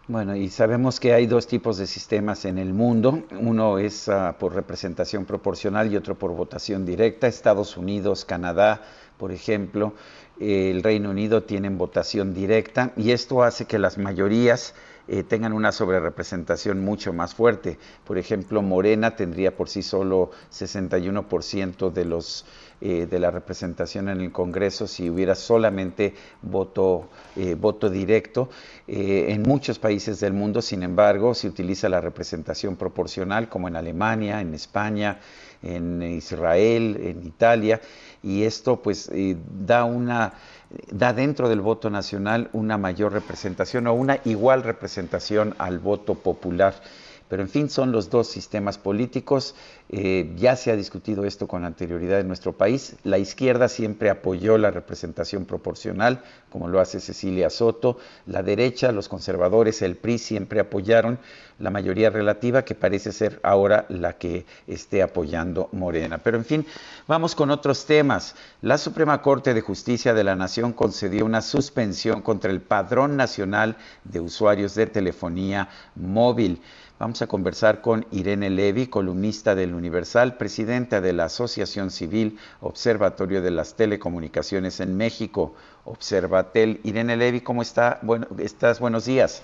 [0.08, 3.24] Bueno, y sabemos que hay dos tipos de sistemas en el mundo.
[3.32, 7.26] Uno es uh, por representación proporcional y otro por votación directa.
[7.26, 8.84] Estados Unidos, Canadá,
[9.18, 9.96] por ejemplo,
[10.40, 14.76] el Reino Unido tienen votación directa y esto hace que las mayorías
[15.08, 17.80] eh, tengan una sobrerepresentación mucho más fuerte.
[18.06, 22.46] Por ejemplo, Morena tendría por sí solo 61% de los
[22.84, 28.50] eh, de la representación en el Congreso si hubiera solamente voto, eh, voto directo.
[28.88, 33.76] Eh, en muchos países del mundo, sin embargo, se utiliza la representación proporcional, como en
[33.76, 35.20] Alemania, en España,
[35.62, 37.80] en Israel, en Italia,
[38.24, 39.12] y esto pues
[39.66, 40.34] da una
[40.90, 46.74] da dentro del voto nacional una mayor representación o una igual representación al voto popular.
[47.32, 49.56] Pero en fin, son los dos sistemas políticos.
[49.88, 52.98] Eh, ya se ha discutido esto con anterioridad en nuestro país.
[53.06, 57.98] La izquierda siempre apoyó la representación proporcional, como lo hace Cecilia Soto.
[58.26, 61.20] La derecha, los conservadores, el PRI siempre apoyaron
[61.58, 66.18] la mayoría relativa, que parece ser ahora la que esté apoyando Morena.
[66.18, 66.66] Pero en fin,
[67.08, 68.36] vamos con otros temas.
[68.62, 73.78] La Suprema Corte de Justicia de la Nación concedió una suspensión contra el Padrón Nacional
[74.04, 76.62] de Usuarios de Telefonía Móvil.
[77.02, 83.42] Vamos a conversar con Irene Levy, columnista del Universal, presidenta de la Asociación Civil Observatorio
[83.42, 86.80] de las Telecomunicaciones en México, Observatel.
[86.84, 87.98] Irene Levy, ¿cómo está?
[88.04, 88.80] Bueno, estás?
[88.80, 89.42] Buenos días.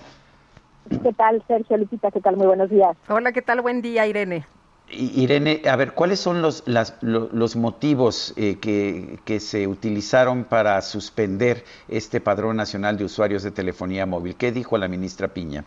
[1.02, 2.12] ¿Qué tal, Sergio Lupita?
[2.12, 2.36] ¿Qué tal?
[2.36, 2.96] Muy buenos días.
[3.08, 3.60] Hola, ¿qué tal?
[3.60, 4.46] Buen día, Irene.
[4.88, 11.64] Irene, a ver, ¿cuáles son los, los motivos eh, que, que, se utilizaron para suspender
[11.88, 14.36] este Padrón Nacional de Usuarios de Telefonía Móvil?
[14.36, 15.64] ¿Qué dijo la ministra Piña?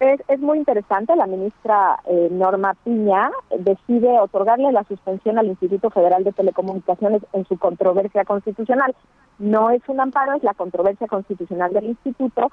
[0.00, 5.90] Es, es muy interesante, la ministra eh, Norma Piña decide otorgarle la suspensión al Instituto
[5.90, 8.94] Federal de Telecomunicaciones en su controversia constitucional.
[9.38, 12.52] No es un amparo, es la controversia constitucional del instituto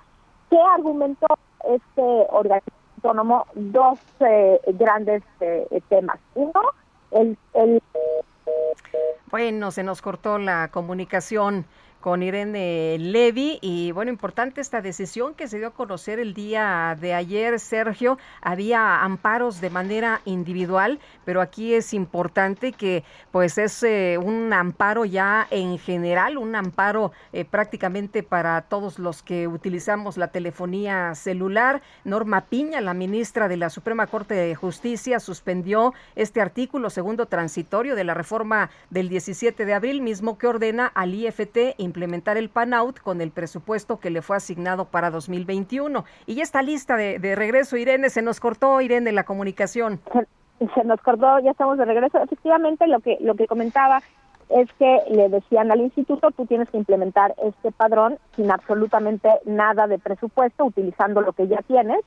[0.50, 1.28] que argumentó
[1.70, 6.18] este organismo autónomo dos eh, grandes eh, temas.
[6.34, 6.62] Uno,
[7.12, 7.82] el, el...
[9.30, 11.66] Bueno, se nos cortó la comunicación
[12.06, 13.58] con Irene Levy.
[13.64, 18.20] Y bueno, importante esta decisión que se dio a conocer el día de ayer, Sergio.
[18.43, 25.06] Había amparos de manera individual, pero aquí es importante que pues es eh, un amparo
[25.06, 31.82] ya en general, un amparo eh, prácticamente para todos los que utilizamos la telefonía celular.
[32.03, 37.95] Norma Piña, la ministra de la Suprema Corte de Justicia, suspendió este artículo segundo transitorio
[37.95, 43.00] de la reforma del 17 de abril, mismo que ordena al IFT implementar el PANAUT
[43.00, 46.04] con el presupuesto que le fue asignado para 2021.
[46.26, 48.10] Y ya está lista de, de regreso, Irene.
[48.10, 50.02] Se nos cortó, Irene, la comunicación.
[50.60, 52.22] Se, nos cortó, ya estamos de regreso.
[52.22, 54.02] Efectivamente, lo que, lo que comentaba
[54.50, 59.88] es que le decían al instituto, tú tienes que implementar este padrón sin absolutamente nada
[59.88, 62.02] de presupuesto, utilizando lo que ya tienes,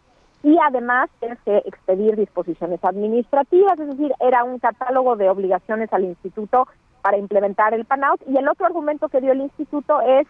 [0.45, 6.05] y además tienes que expedir disposiciones administrativas, es decir, era un catálogo de obligaciones al
[6.05, 6.69] instituto
[7.09, 8.21] para implementar el PANAUT.
[8.29, 10.27] Y el otro argumento que dio el instituto es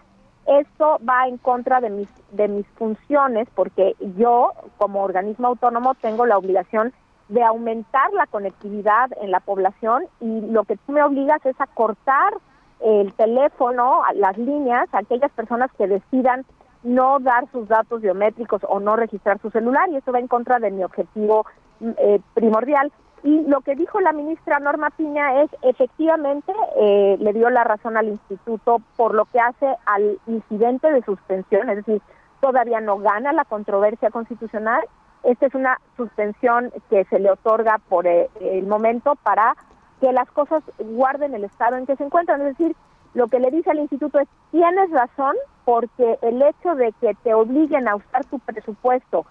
[0.46, 6.24] esto va en contra de mis de mis funciones porque yo como organismo autónomo tengo
[6.24, 6.92] la obligación
[7.28, 11.66] de aumentar la conectividad en la población y lo que tú me obligas es a
[11.66, 12.32] cortar
[12.78, 16.46] el teléfono, las líneas, a aquellas personas que decidan
[16.84, 20.60] no dar sus datos biométricos o no registrar su celular y eso va en contra
[20.60, 21.44] de mi objetivo
[21.80, 22.92] eh, primordial.
[23.22, 27.96] Y lo que dijo la ministra Norma Piña es, efectivamente, eh, le dio la razón
[27.96, 32.00] al instituto por lo que hace al incidente de suspensión, es decir,
[32.40, 34.84] todavía no gana la controversia constitucional.
[35.24, 39.56] Esta es una suspensión que se le otorga por eh, el momento para
[40.00, 42.40] que las cosas guarden el estado en que se encuentran.
[42.42, 42.76] Es decir,
[43.14, 47.34] lo que le dice al instituto es, tienes razón porque el hecho de que te
[47.34, 49.26] obliguen a usar tu presupuesto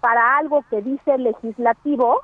[0.00, 2.22] para algo que dice el legislativo,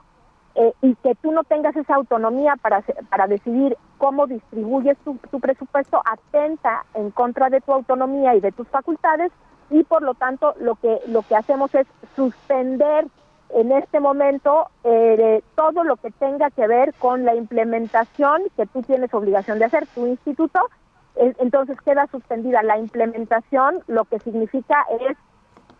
[0.61, 6.02] eh, y que tú no tengas esa autonomía para, para decidir cómo distribuyes tu, presupuesto,
[6.04, 9.30] atenta en contra de tu autonomía y de tus facultades
[9.70, 11.86] y por lo tanto lo que, lo que hacemos es
[12.16, 13.06] suspender
[13.50, 18.82] en este momento eh, todo lo que tenga que ver con la implementación que tú
[18.82, 20.59] tienes obligación de hacer, tu instituto,
[21.14, 25.16] entonces queda suspendida la implementación, lo que significa es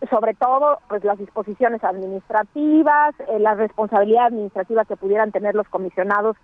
[0.09, 6.37] sobre todo pues las disposiciones administrativas, eh, la responsabilidad administrativa que pudieran tener los comisionados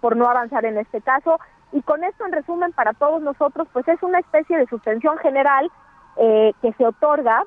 [0.00, 1.38] por no avanzar en este caso.
[1.72, 5.70] Y con esto, en resumen, para todos nosotros, pues es una especie de suspensión general
[6.16, 7.44] eh, que se otorga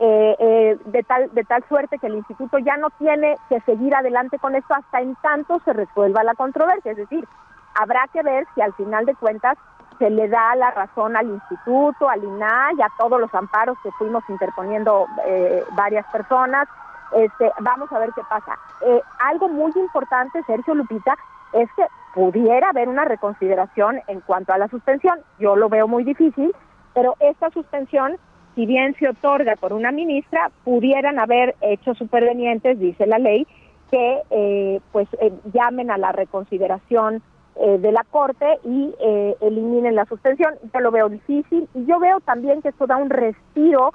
[0.00, 4.38] eh, de tal de tal suerte que el instituto ya no tiene que seguir adelante
[4.38, 6.92] con esto hasta en tanto se resuelva la controversia.
[6.92, 7.26] Es decir,
[7.74, 9.56] habrá que ver si al final de cuentas
[9.98, 14.22] se le da la razón al instituto, al INAI, a todos los amparos que fuimos
[14.28, 16.68] interponiendo eh, varias personas.
[17.14, 18.58] Este, vamos a ver qué pasa.
[18.86, 21.16] Eh, algo muy importante, Sergio Lupita,
[21.52, 25.20] es que pudiera haber una reconsideración en cuanto a la suspensión.
[25.38, 26.54] Yo lo veo muy difícil,
[26.92, 28.18] pero esta suspensión
[28.54, 33.46] si bien se otorga por una ministra, pudieran haber hecho supervenientes, dice la ley,
[33.90, 37.22] que eh, pues eh, llamen a la reconsideración
[37.56, 38.94] eh, de la Corte y
[39.40, 40.54] eliminen la suspensión.
[40.72, 43.92] Yo lo veo difícil y yo veo también que esto da un respiro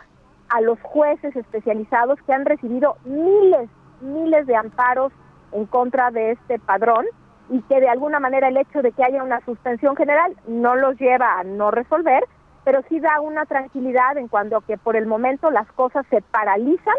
[0.50, 3.70] a los jueces especializados que han recibido miles,
[4.02, 5.14] miles de amparos
[5.52, 7.06] en contra de este padrón
[7.50, 11.00] y que de alguna manera el hecho de que haya una suspensión general no los
[11.00, 12.24] lleva a no resolver,
[12.64, 16.22] pero sí da una tranquilidad en cuanto a que por el momento las cosas se
[16.22, 16.96] paralizan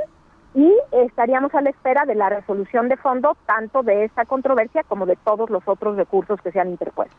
[0.54, 5.06] y estaríamos a la espera de la resolución de fondo tanto de esta controversia como
[5.06, 7.16] de todos los otros recursos que se han interpuesto.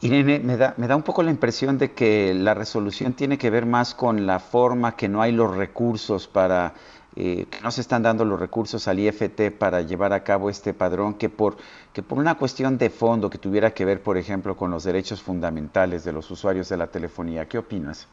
[0.00, 3.50] Irene, me da, me da un poco la impresión de que la resolución tiene que
[3.50, 6.74] ver más con la forma, que no hay los recursos para,
[7.16, 10.72] eh, que no se están dando los recursos al IFT para llevar a cabo este
[10.72, 11.56] padrón, que por,
[11.92, 15.20] que por una cuestión de fondo que tuviera que ver, por ejemplo, con los derechos
[15.20, 17.48] fundamentales de los usuarios de la telefonía.
[17.48, 18.06] ¿Qué opinas?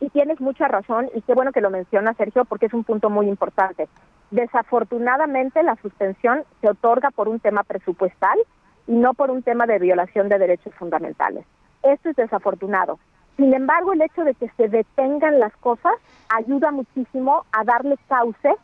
[0.00, 3.10] Y, tienes mucha razón y qué bueno que lo menciona Sergio porque es un punto
[3.10, 3.88] muy importante.
[4.30, 8.38] Desafortunadamente la suspensión se otorga por un tema presupuestal
[8.86, 11.44] y no por un tema de violación de derechos fundamentales.
[11.82, 12.98] Esto es desafortunado.
[13.36, 15.94] Sin embargo, el hecho de que se detengan las cosas
[16.28, 18.54] ayuda muchísimo a darle cauce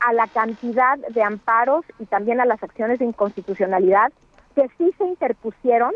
[0.00, 4.12] a la cantidad de amparos y también a las acciones de inconstitucionalidad
[4.54, 5.92] que sí se interpusieron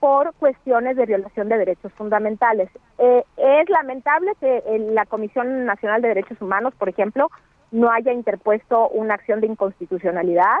[0.00, 2.70] por cuestiones de violación de derechos fundamentales.
[2.98, 7.30] Eh, es lamentable que la Comisión Nacional de Derechos Humanos, por ejemplo,
[7.70, 10.58] no haya interpuesto una acción de inconstitucionalidad,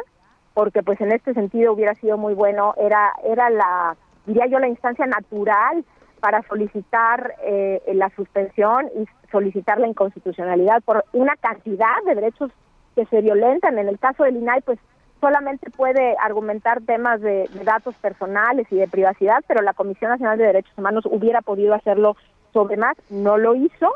[0.54, 4.68] porque pues en este sentido hubiera sido muy bueno, era, era la, diría yo, la
[4.68, 5.84] instancia natural
[6.20, 12.50] para solicitar eh, la suspensión y solicitar la inconstitucionalidad por una cantidad de derechos
[12.96, 13.78] que se violentan.
[13.78, 14.78] En el caso del INAI, pues
[15.20, 20.46] solamente puede argumentar temas de, datos personales y de privacidad, pero la Comisión Nacional de
[20.46, 22.16] Derechos Humanos hubiera podido hacerlo
[22.52, 23.92] sobre más, no lo hizo,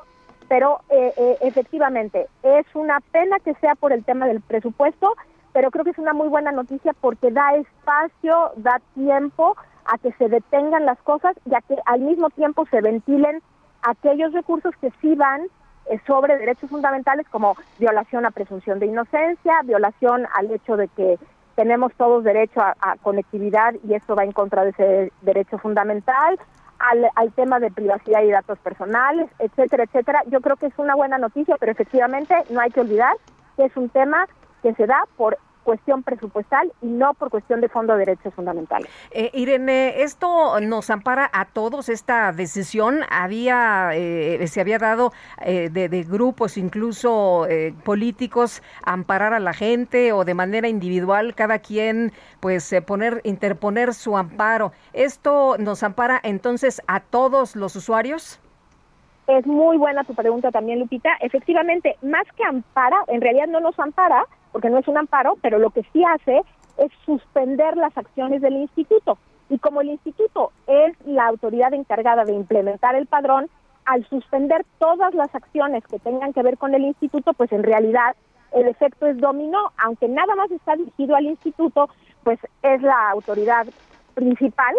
[0.49, 5.15] pero eh, eh, efectivamente es una pena que sea por el tema del presupuesto,
[5.53, 10.13] pero creo que es una muy buena noticia porque da espacio, da tiempo a que
[10.13, 13.43] se detengan las cosas y a que al mismo tiempo se ventilen
[13.83, 15.49] aquellos recursos que sí van
[16.07, 21.19] sobre derechos fundamentales como violación a presunción de inocencia, violación al hecho de que
[21.55, 26.39] tenemos todos derecho a, conectividad y eso va en contra de ese derecho fundamental,
[26.79, 30.23] al, al, tema de privacidad y datos personales, etcétera, etcétera.
[30.27, 33.15] Yo creo que es una buena noticia, pero efectivamente no hay que olvidar
[33.57, 34.27] que es un tema
[34.63, 38.89] que se da por cuestión presupuestal y no por cuestión de fondo de derechos fundamentales.
[39.11, 43.01] Eh, Irene, esto nos ampara a todos esta decisión.
[43.11, 50.13] Había eh, se había dado eh, de, grupos, incluso eh, políticos, amparar a la gente
[50.13, 54.73] o de manera individual cada quien, pues poner interponer su amparo.
[54.93, 58.41] Esto nos ampara entonces a todos los usuarios.
[59.27, 61.11] Es muy buena tu pregunta también, Lupita.
[61.21, 65.59] Efectivamente, más que ampara, en realidad no nos ampara, porque no es un amparo, pero
[65.59, 66.43] lo que sí hace
[66.79, 69.19] es suspender las acciones del instituto.
[69.49, 73.49] Y como el instituto es la autoridad encargada de implementar el padrón,
[73.85, 78.15] al suspender todas las acciones que tengan que ver con el instituto, pues en realidad
[78.53, 81.89] el efecto es dominó, aunque nada más está dirigido al instituto,
[82.23, 83.67] pues es la autoridad
[84.15, 84.75] principal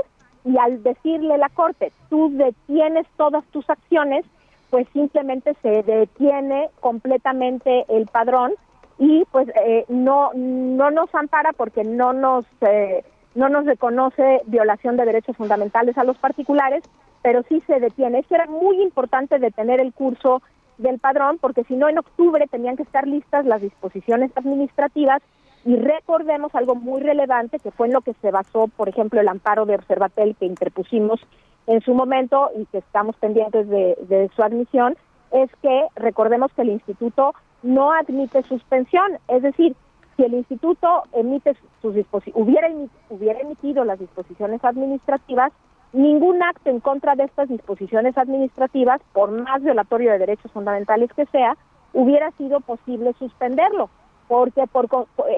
[0.46, 4.26] y al decirle la Corte, tú detienes todas tus acciones,
[4.70, 8.54] pues simplemente se detiene completamente el padrón
[8.98, 13.04] y pues eh, no no nos ampara porque no nos eh,
[13.36, 16.84] no nos reconoce violación de derechos fundamentales a los particulares,
[17.24, 18.20] pero sí se detiene.
[18.20, 20.42] Eso era muy importante detener el curso
[20.78, 25.22] del padrón porque si no en octubre tenían que estar listas las disposiciones administrativas
[25.66, 29.30] y recordemos algo muy relevante que fue en lo que se basó, por ejemplo, el
[29.30, 31.22] amparo de Observatel que interpusimos
[31.68, 34.98] en su momento y que estamos pendientes de, de su admisión,
[35.32, 37.34] es que recordemos que el instituto
[37.64, 39.76] no admite suspensión, es decir,
[40.16, 41.96] si el instituto emite sus
[42.36, 42.70] hubiera,
[43.10, 45.52] hubiera emitido las disposiciones administrativas,
[45.92, 51.26] ningún acto en contra de estas disposiciones administrativas, por más violatorio de derechos fundamentales que
[51.28, 51.58] sea,
[51.94, 53.90] hubiera sido posible suspenderlo,
[54.28, 54.88] porque por,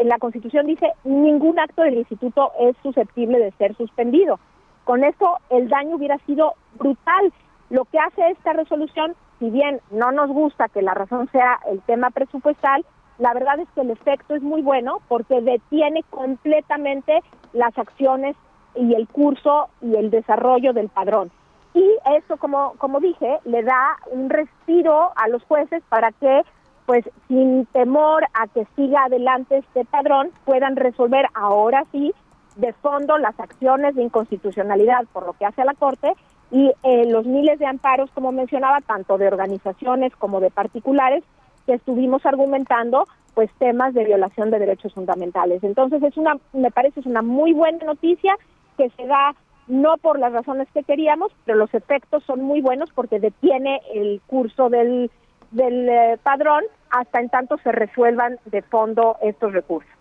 [0.03, 4.39] la Constitución dice ningún acto del instituto es susceptible de ser suspendido.
[4.83, 7.33] Con eso el daño hubiera sido brutal.
[7.69, 11.81] Lo que hace esta resolución si bien no nos gusta que la razón sea el
[11.81, 12.85] tema presupuestal,
[13.17, 17.21] la verdad es que el efecto es muy bueno porque detiene completamente
[17.53, 18.35] las acciones
[18.75, 21.31] y el curso y el desarrollo del padrón.
[21.73, 21.85] Y
[22.17, 26.41] eso, como, como dije, le da un respiro a los jueces para que,
[26.85, 32.13] pues, sin temor a que siga adelante este padrón, puedan resolver ahora sí
[32.55, 36.13] de fondo las acciones de inconstitucionalidad por lo que hace a la Corte
[36.51, 41.23] y eh, los miles de amparos, como mencionaba, tanto de organizaciones como de particulares,
[41.65, 45.63] que estuvimos argumentando pues temas de violación de derechos fundamentales.
[45.63, 48.37] Entonces es una, me parece es una muy buena noticia
[48.77, 49.35] que se da
[49.67, 54.21] no por las razones que queríamos, pero los efectos son muy buenos porque detiene el
[54.27, 55.11] curso del,
[55.51, 59.94] del eh, padrón hasta en tanto se resuelvan de fondo estos recursos.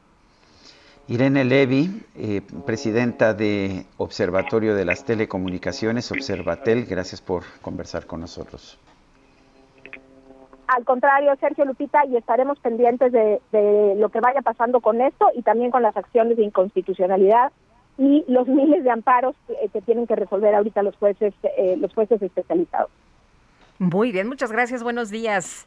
[1.07, 8.79] Irene Levy, eh, presidenta de Observatorio de las Telecomunicaciones, Observatel, gracias por conversar con nosotros.
[10.67, 15.43] Al contrario, Sergio Lupita, y estaremos pendientes de, lo que vaya pasando con esto y
[15.43, 17.53] también con las acciones de inconstitucionalidad
[17.99, 19.37] y los miles de amparos
[19.73, 22.91] que, tienen que resolver ahorita los jueces, eh, los jueces especializados.
[23.79, 24.83] Muy bien, muchas gracias.
[24.83, 25.67] Buenos días.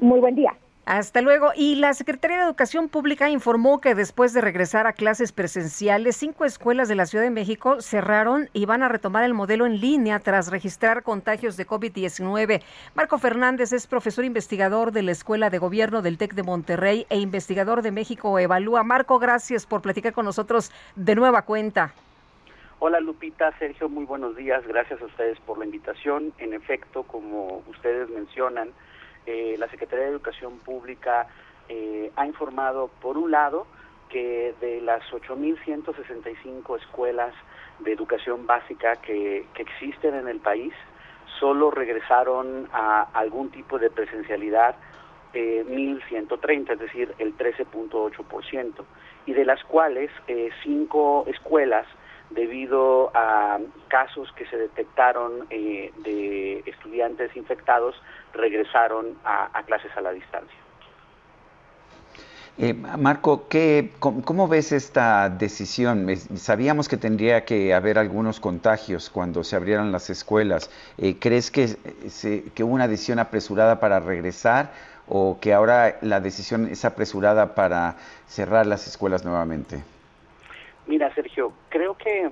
[0.00, 0.54] Muy buen día.
[0.86, 1.52] Hasta luego.
[1.56, 6.44] Y la Secretaría de Educación Pública informó que después de regresar a clases presenciales, cinco
[6.44, 10.20] escuelas de la Ciudad de México cerraron y van a retomar el modelo en línea
[10.20, 12.62] tras registrar contagios de COVID-19.
[12.94, 17.18] Marco Fernández es profesor investigador de la Escuela de Gobierno del TEC de Monterrey e
[17.18, 18.82] investigador de México Evalúa.
[18.82, 21.94] Marco, gracias por platicar con nosotros de nueva cuenta.
[22.78, 24.66] Hola Lupita, Sergio, muy buenos días.
[24.66, 26.34] Gracias a ustedes por la invitación.
[26.36, 28.68] En efecto, como ustedes mencionan,
[29.26, 31.26] eh, la Secretaría de Educación Pública
[31.68, 33.66] eh, ha informado, por un lado,
[34.08, 37.34] que de las 8.165 escuelas
[37.80, 40.72] de educación básica que, existen en el país,
[41.40, 44.76] solo regresaron a algún tipo de presencialidad
[45.32, 48.84] eh, 1.130, es decir, el 13.8%,
[49.26, 51.86] y de las cuales eh, cinco escuelas
[52.30, 57.94] debido a casos que se detectaron eh, de estudiantes infectados,
[58.32, 60.58] regresaron a, clases a la distancia.
[62.56, 66.06] Eh, Marco, ¿qué, cómo, ves esta decisión?
[66.36, 70.70] Sabíamos que tendría que haber algunos contagios cuando se abrieran las escuelas.
[70.96, 71.76] Eh, ¿Crees que,
[72.54, 74.70] que hubo una decisión apresurada para regresar
[75.08, 77.96] o que ahora la decisión es apresurada para
[78.28, 79.82] cerrar las escuelas nuevamente?
[80.86, 82.30] Mira, Sergio, creo que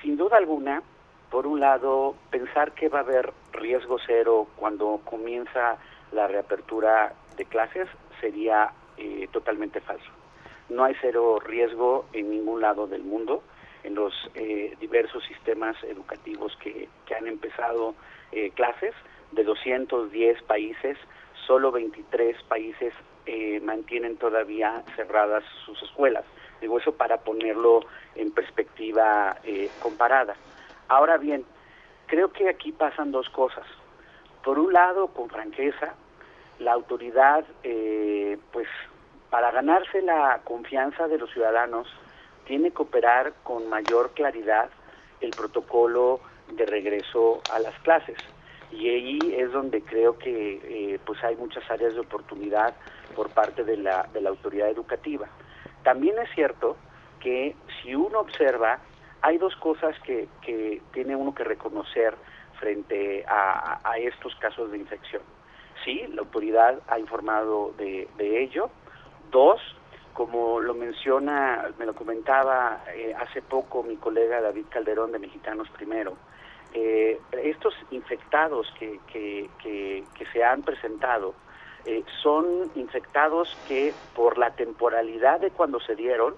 [0.00, 0.82] sin duda alguna,
[1.30, 5.76] por un lado, pensar que va a haber riesgo cero cuando comienza
[6.12, 7.86] la reapertura de clases
[8.20, 10.10] sería eh, totalmente falso.
[10.70, 13.42] No hay cero riesgo en ningún lado del mundo.
[13.82, 17.94] En los eh, diversos sistemas educativos que, han empezado
[18.32, 18.94] eh, clases,
[19.32, 20.96] de 210 países,
[21.46, 22.94] solo 23 países
[23.62, 26.24] mantienen todavía cerradas sus escuelas.
[26.60, 27.80] Digo eso para ponerlo
[28.14, 30.34] en perspectiva eh, comparada.
[30.88, 31.44] Ahora bien,
[32.06, 33.66] creo que aquí pasan dos cosas.
[34.42, 35.94] Por un lado, con franqueza,
[36.58, 38.68] la autoridad, eh, pues
[39.30, 41.86] para ganarse la confianza de los ciudadanos,
[42.44, 44.70] tiene que operar con mayor claridad
[45.20, 46.20] el protocolo
[46.52, 48.18] de regreso a las clases.
[48.72, 52.74] Y ahí es donde creo que eh, pues hay muchas áreas de oportunidad
[53.14, 55.28] por parte de la, de la autoridad educativa.
[55.82, 56.76] También es cierto
[57.20, 58.78] que si uno observa,
[59.22, 60.28] hay dos cosas que,
[60.92, 62.14] tiene uno que reconocer
[62.58, 65.22] frente a, estos casos de infección.
[65.84, 68.70] Sí, la autoridad ha informado de, ello.
[69.30, 69.60] Dos,
[70.12, 75.68] como lo menciona, me lo comentaba eh, hace poco mi colega David Calderón de Mexicanos
[75.70, 76.16] Primero,
[76.72, 81.34] eh, estos infectados que, que, se han presentado
[81.84, 86.34] eh, son infectados que por la temporalidad de cuando se dieron,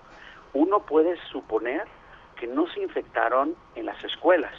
[0.53, 1.85] uno puede suponer
[2.37, 4.55] que no se infectaron en las escuelas.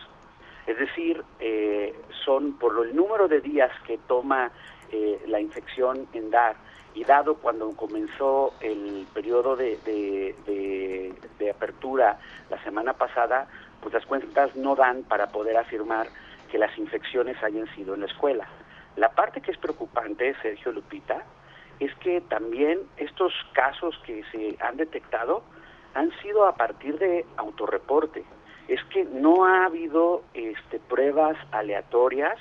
[0.66, 1.94] Es decir, eh,
[2.24, 4.52] son por el número de días que toma
[4.92, 6.56] eh, la infección en dar
[6.96, 12.18] y dado cuando comenzó el periodo de, de, apertura
[12.50, 13.48] la semana pasada,
[13.82, 16.08] pues las cuentas no dan para poder afirmar
[16.50, 18.48] que las infecciones hayan sido en la escuela.
[18.96, 21.24] La parte que es preocupante, Sergio Lupita,
[21.80, 25.44] es que también estos casos que se han detectado
[25.94, 28.24] han sido a partir de autorreporte.
[28.68, 32.38] Es que no ha habido este, pruebas aleatorias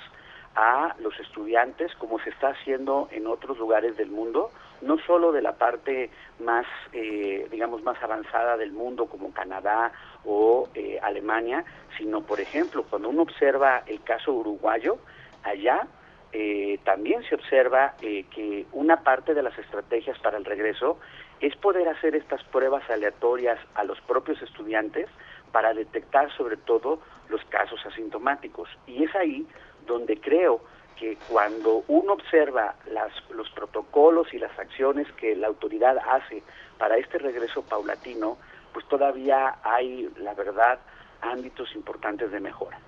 [0.54, 4.50] a los estudiantes como se está haciendo en otros lugares del mundo,
[4.82, 6.10] no solo de la parte
[6.40, 9.92] más, eh, digamos, más avanzada del mundo como Canadá
[10.24, 11.64] o eh, Alemania,
[11.96, 14.98] sino, por ejemplo, cuando uno observa el caso uruguayo,
[15.42, 15.86] allá
[16.32, 20.98] eh, también se observa eh, que una parte de las estrategias para el regreso
[21.40, 25.08] es poder hacer estas pruebas aleatorias a los propios estudiantes
[25.50, 28.68] para detectar sobre todo los casos asintomáticos.
[28.86, 29.46] Y es ahí
[29.86, 30.60] donde creo
[30.98, 36.42] que cuando uno observa las, los protocolos y las acciones que la autoridad hace
[36.78, 38.38] para este regreso paulatino,
[38.72, 40.78] pues todavía hay, la verdad,
[41.20, 42.78] ámbitos importantes de mejora.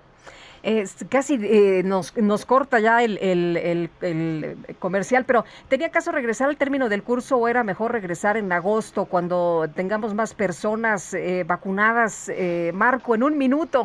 [1.09, 6.89] Casi eh, nos, nos corta ya el, el, comercial, pero ¿tenía caso regresar al término
[6.89, 12.29] del curso o era mejor regresar en agosto cuando tengamos más personas eh, vacunadas?
[12.29, 13.83] Eh, Marco, en un minuto.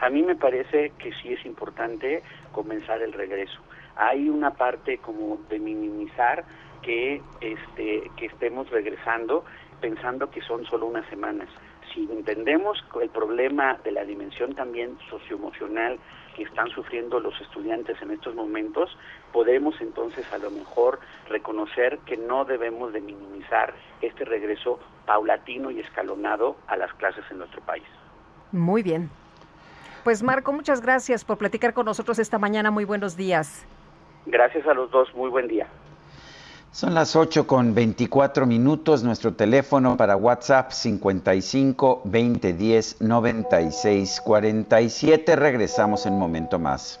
[0.00, 2.22] A mí me parece que sí es importante
[2.52, 3.60] comenzar el regreso.
[3.96, 6.44] Hay una parte como de minimizar
[6.80, 9.44] que, este, que estemos regresando
[9.80, 11.48] pensando que son solo unas semanas
[11.94, 15.98] si entendemos el problema de la dimensión también socioemocional
[16.36, 18.96] que están sufriendo los estudiantes en estos momentos,
[19.32, 25.80] podemos entonces a lo mejor reconocer que no debemos de minimizar este regreso paulatino y
[25.80, 27.84] escalonado a las clases en nuestro país.
[28.52, 29.10] Muy bien.
[30.04, 32.70] Pues Marco, muchas gracias por platicar con nosotros esta mañana.
[32.70, 33.66] Muy buenos días.
[34.26, 35.14] Gracias a los dos.
[35.14, 35.66] Muy buen día.
[36.72, 39.02] Son las 8 con 24 minutos.
[39.02, 45.34] Nuestro teléfono para WhatsApp 55 20 10 96 47.
[45.34, 47.00] Regresamos en un momento más.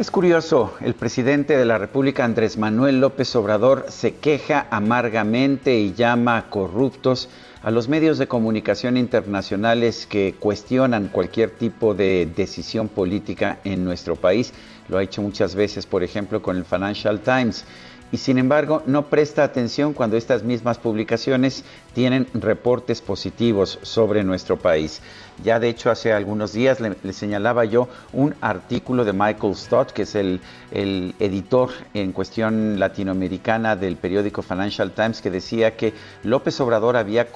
[0.00, 5.92] Es curioso, el presidente de la República, Andrés Manuel López Obrador, se queja amargamente y
[5.92, 7.28] llama corruptos
[7.62, 14.16] a los medios de comunicación internacionales que cuestionan cualquier tipo de decisión política en nuestro
[14.16, 14.54] país.
[14.88, 17.66] Lo ha hecho muchas veces, por ejemplo, con el Financial Times
[18.12, 21.64] y sin embargo no presta atención cuando estas mismas publicaciones
[21.94, 25.00] tienen reportes positivos sobre nuestro país.
[25.42, 30.02] Ya de hecho hace algunos días le, señalaba yo un artículo de Michael Stott, que
[30.02, 36.96] es el, editor en cuestión latinoamericana del periódico Financial Times, que decía que López Obrador
[36.96, 37.28] había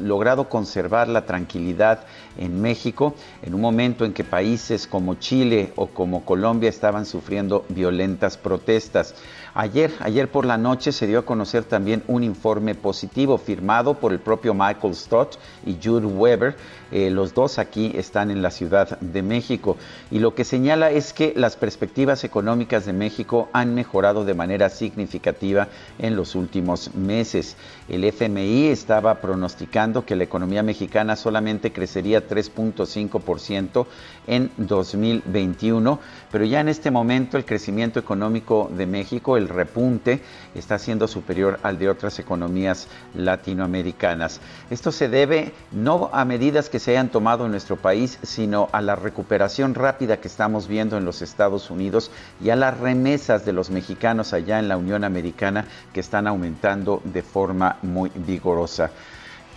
[0.00, 2.00] logrado conservar la tranquilidad
[2.38, 7.64] en México en un momento en que países como Chile o como Colombia estaban sufriendo
[7.68, 9.14] violentas protestas.
[9.54, 14.12] Ayer, ayer por la noche se dio a conocer también un informe positivo firmado por
[14.12, 16.56] el propio Michael Stott y Jude Weber.
[16.92, 19.76] Eh, los dos aquí están en la Ciudad de México
[20.10, 24.68] y lo que señala es que las perspectivas económicas de México han mejorado de manera
[24.70, 25.68] significativa
[25.98, 27.56] en los últimos meses.
[27.90, 33.86] El FMI estaba pronosticando que la economía mexicana solamente crecería 3.5%
[34.28, 35.98] en 2021,
[36.30, 40.22] pero ya en este momento el crecimiento económico de México, el repunte,
[40.54, 44.40] está siendo superior al de otras economías latinoamericanas.
[44.70, 48.82] Esto se debe no a medidas que se hayan tomado en nuestro país, sino a
[48.82, 53.52] la recuperación rápida que estamos viendo en los Estados Unidos y a las remesas de
[53.52, 58.90] los mexicanos allá en la Unión Americana que están aumentando de forma muy vigorosa.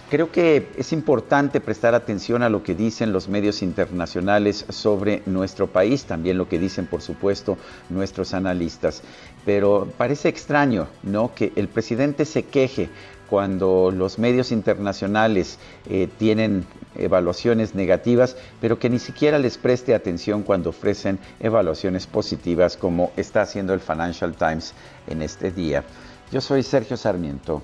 [0.10, 5.66] Creo que es importante prestar atención a lo que dicen los medios internacionales sobre nuestro
[5.68, 7.58] país, también lo que dicen, por supuesto,
[7.90, 9.02] nuestros analistas.
[9.44, 11.34] Pero parece extraño, ¿no?
[11.34, 12.90] Que el presidente se queje
[13.28, 15.58] cuando los medios internacionales
[15.90, 22.78] eh, tienen evaluaciones negativas, pero que ni siquiera les preste atención cuando ofrecen evaluaciones positivas,
[22.78, 24.76] como está haciendo el Financial Times
[25.08, 25.84] en este día.
[26.32, 27.64] Yo soy Sergio Sarmiento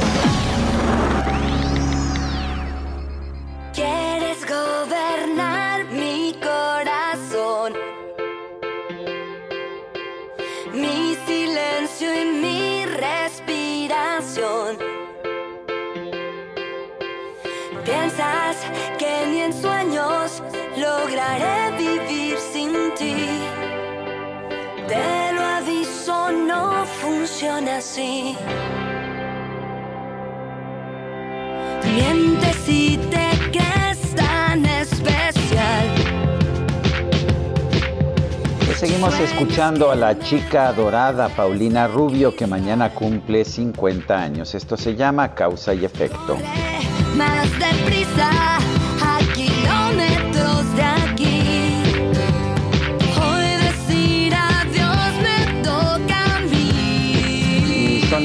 [20.77, 23.15] Lograré vivir sin ti.
[24.87, 28.35] Te lo aviso, no funciona así.
[31.93, 35.85] Mientes y te crees tan especial.
[38.65, 44.55] Pues seguimos escuchando a la chica dorada Paulina Rubio que mañana cumple 50 años.
[44.55, 46.37] Esto se llama Causa y Efecto.
[47.17, 48.00] Más deprisa,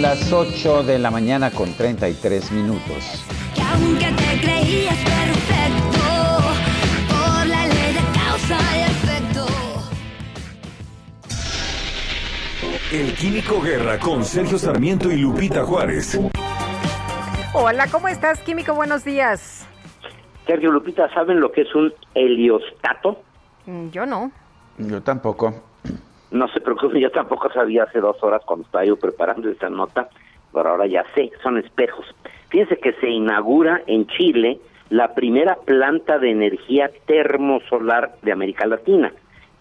[0.07, 3.25] las 8 de la mañana con 33 minutos.
[3.57, 5.99] Que aunque te creías perfecto,
[7.09, 9.47] por la ley de causa y efecto.
[12.93, 16.21] El Químico Guerra con Sergio Sarmiento y Lupita Juárez.
[17.53, 18.75] Hola, ¿cómo estás, Químico?
[18.75, 19.67] Buenos días.
[20.47, 23.25] Sergio Lupita, ¿saben lo que es un heliostato?
[23.67, 24.31] Mm, Yo no.
[24.79, 25.65] Yo tampoco.
[26.37, 30.11] No se preocupen, yo tampoco sabía hace dos horas cuando estaba yo preparando esta nota,
[30.53, 32.05] pero ahora ya sé, son espejos.
[32.51, 34.61] Fíjense que se inaugura en Chile
[34.91, 39.13] la primera planta de energía termosolar de América Latina.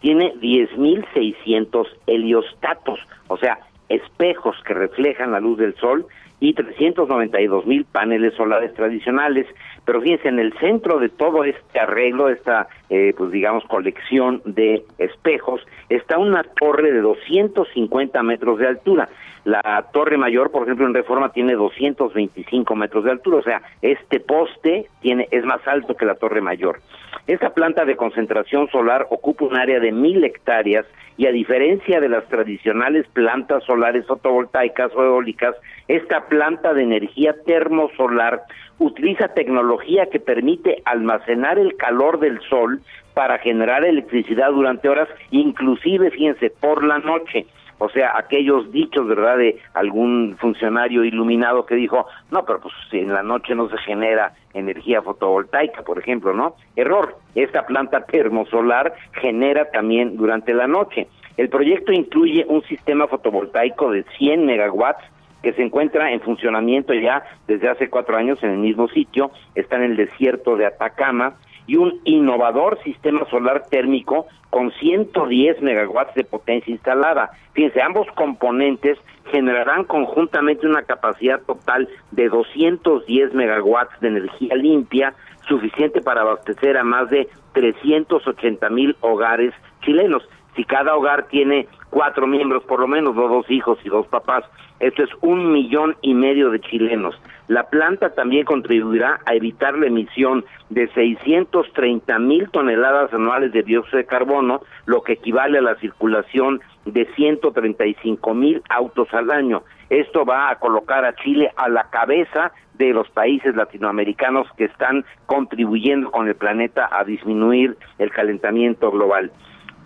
[0.01, 2.99] Tiene 10.600 heliostatos,
[3.29, 3.57] o sea,
[3.89, 6.05] espejos que reflejan la luz del sol
[6.39, 9.47] y 392.000 paneles solares tradicionales.
[9.85, 14.83] Pero fíjense, en el centro de todo este arreglo, esta, eh, pues digamos, colección de
[14.97, 19.09] espejos, está una torre de 250 metros de altura.
[19.45, 24.19] La torre mayor, por ejemplo, en Reforma tiene 225 metros de altura, o sea, este
[24.19, 26.79] poste tiene es más alto que la torre mayor.
[27.27, 30.85] Esta planta de concentración solar ocupa un área de mil hectáreas
[31.17, 35.55] y a diferencia de las tradicionales plantas solares fotovoltaicas o eólicas,
[35.87, 38.43] esta planta de energía termosolar
[38.79, 42.81] utiliza tecnología que permite almacenar el calor del sol
[43.13, 47.45] para generar electricidad durante horas, inclusive, fíjense, por la noche.
[47.77, 52.99] O sea, aquellos dichos, ¿verdad?, de algún funcionario iluminado que dijo, no, pero pues si
[52.99, 56.55] en la noche no se genera energía fotovoltaica, por ejemplo, ¿no?
[56.75, 61.07] Error, esta planta termosolar genera también durante la noche.
[61.35, 65.03] El proyecto incluye un sistema fotovoltaico de 100 megawatts
[65.43, 69.75] que se encuentra en funcionamiento ya desde hace cuatro años en el mismo sitio, está
[69.75, 71.35] en el desierto de Atacama,
[71.67, 77.31] y un innovador sistema solar térmico con 110 megawatts de potencia instalada.
[77.53, 78.97] Fíjense, ambos componentes
[79.31, 85.13] generarán conjuntamente una capacidad total de 210 megawatts de energía limpia,
[85.47, 90.27] suficiente para abastecer a más de 380 mil hogares chilenos.
[90.55, 94.43] Si cada hogar tiene cuatro miembros, por lo menos, dos, hijos y dos papás,
[94.81, 97.15] esto es un millón y medio de chilenos.
[97.47, 103.99] La planta también contribuirá a evitar la emisión de 630 mil toneladas anuales de dióxido
[103.99, 109.63] de carbono, lo que equivale a la circulación de 135 mil autos al año.
[109.89, 115.05] Esto va a colocar a Chile a la cabeza de los países latinoamericanos que están
[115.27, 119.31] contribuyendo con el planeta a disminuir el calentamiento global.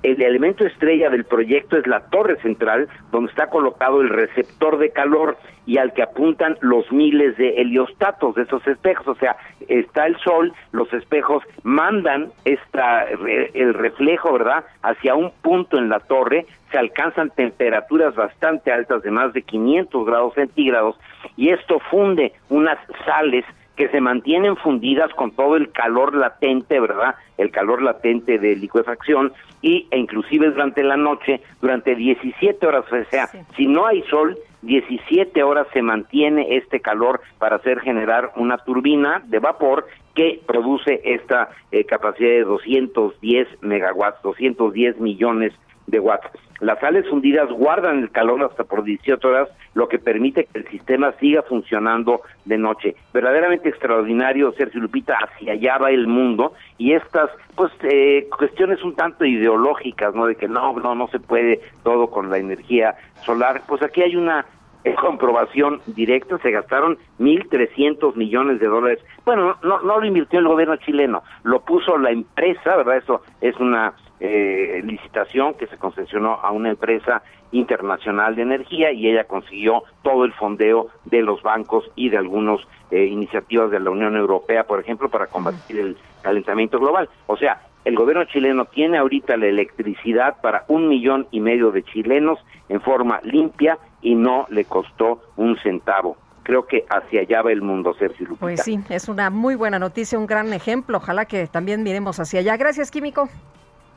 [0.02, 4.92] El elemento estrella del proyecto es la torre central, donde está colocado el receptor de
[4.92, 9.08] calor y al que apuntan los miles de heliostatos de esos espejos.
[9.08, 9.36] O sea,
[9.68, 16.00] está el sol, los espejos mandan esta, el reflejo, ¿verdad?, hacia un punto en la
[16.00, 21.00] torre, se alcanzan temperaturas bastante altas de más de 500 grados centígrados
[21.36, 23.46] y esto funde unas sales
[23.80, 27.16] que se mantienen fundidas con todo el calor latente, ¿verdad?
[27.38, 29.32] El calor latente de licuefacción
[29.62, 34.38] y e inclusive durante la noche, durante 17 horas, o sea, si no hay sol,
[34.64, 41.00] 17 horas se mantiene este calor para hacer generar una turbina de vapor que produce
[41.06, 45.54] esta eh, capacidad de 210 megawatts, 210 millones
[45.90, 46.30] de watts.
[46.60, 50.68] Las sales fundidas guardan el calor hasta por 18 horas, lo que permite que el
[50.68, 52.96] sistema siga funcionando de noche.
[53.14, 58.96] Verdaderamente extraordinario, Sergio Lupita, hacia allá va el mundo y estas, pues, eh, cuestiones un
[58.96, 60.26] tanto ideológicas, ¿no?
[60.26, 63.62] De que no, no, no se puede todo con la energía solar.
[63.68, 64.46] Pues aquí hay una
[64.84, 69.00] eh, comprobación directa, se gastaron 1.300 millones de dólares.
[69.26, 72.98] Bueno, no, no lo invirtió el gobierno chileno, lo puso la empresa, ¿verdad?
[72.98, 77.22] Eso es una eh, licitación que se concesionó a una empresa
[77.52, 82.60] internacional de energía y ella consiguió todo el fondeo de los bancos y de algunas
[82.92, 87.08] iniciativas de la Unión Europea, por ejemplo, para combatir el calentamiento global.
[87.28, 91.84] O sea, el gobierno chileno tiene ahorita la electricidad para un millón y medio de
[91.84, 96.18] chilenos en forma limpia y no le costó un centavo.
[96.44, 98.40] creo que hacia allá va el mundo, Sergio Lupita.
[98.40, 100.98] Pues sí, es una muy buena noticia, un gran ejemplo.
[100.98, 102.58] Ojalá que también miremos hacia allá.
[102.58, 103.30] Gracias, Químico.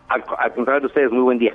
[0.08, 0.24] Al,
[0.54, 1.54] contrario de ustedes, muy buen día.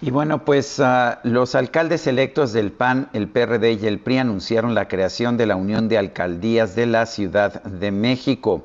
[0.00, 4.74] Y bueno, pues uh, los alcaldes electos del PAN, el PRD y el PRI anunciaron
[4.74, 8.64] la creación de la Unión de Alcaldías de la Ciudad de México.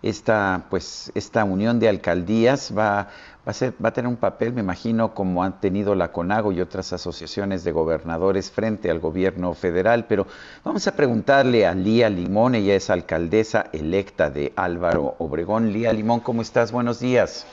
[0.00, 3.08] Esta, pues, esta unión de alcaldías va
[3.48, 6.52] va a, ser, va a tener un papel, me imagino, como han tenido la CONAGO
[6.52, 10.26] y otras asociaciones de gobernadores frente al gobierno federal, pero
[10.64, 15.72] vamos a preguntarle a Lía Limón, ella es alcaldesa electa de Álvaro Obregón.
[15.72, 16.72] Lía Limón, ¿cómo estás?
[16.72, 17.46] Buenos días.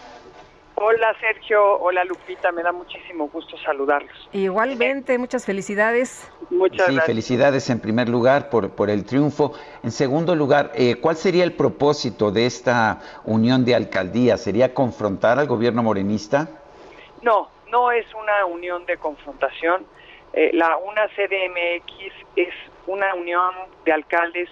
[0.77, 4.29] Hola Sergio, hola Lupita, me da muchísimo gusto saludarlos.
[4.33, 6.29] Igualmente, muchas felicidades.
[6.49, 9.53] Muchas sí, felicidades en primer lugar por, por el triunfo.
[9.83, 14.41] En segundo lugar, eh, ¿cuál sería el propósito de esta unión de alcaldías?
[14.41, 16.49] ¿Sería confrontar al gobierno morenista?
[17.21, 19.85] No, no es una unión de confrontación.
[20.33, 22.53] Eh, la una CDMX es
[22.85, 23.53] una unión
[23.85, 24.49] de alcaldes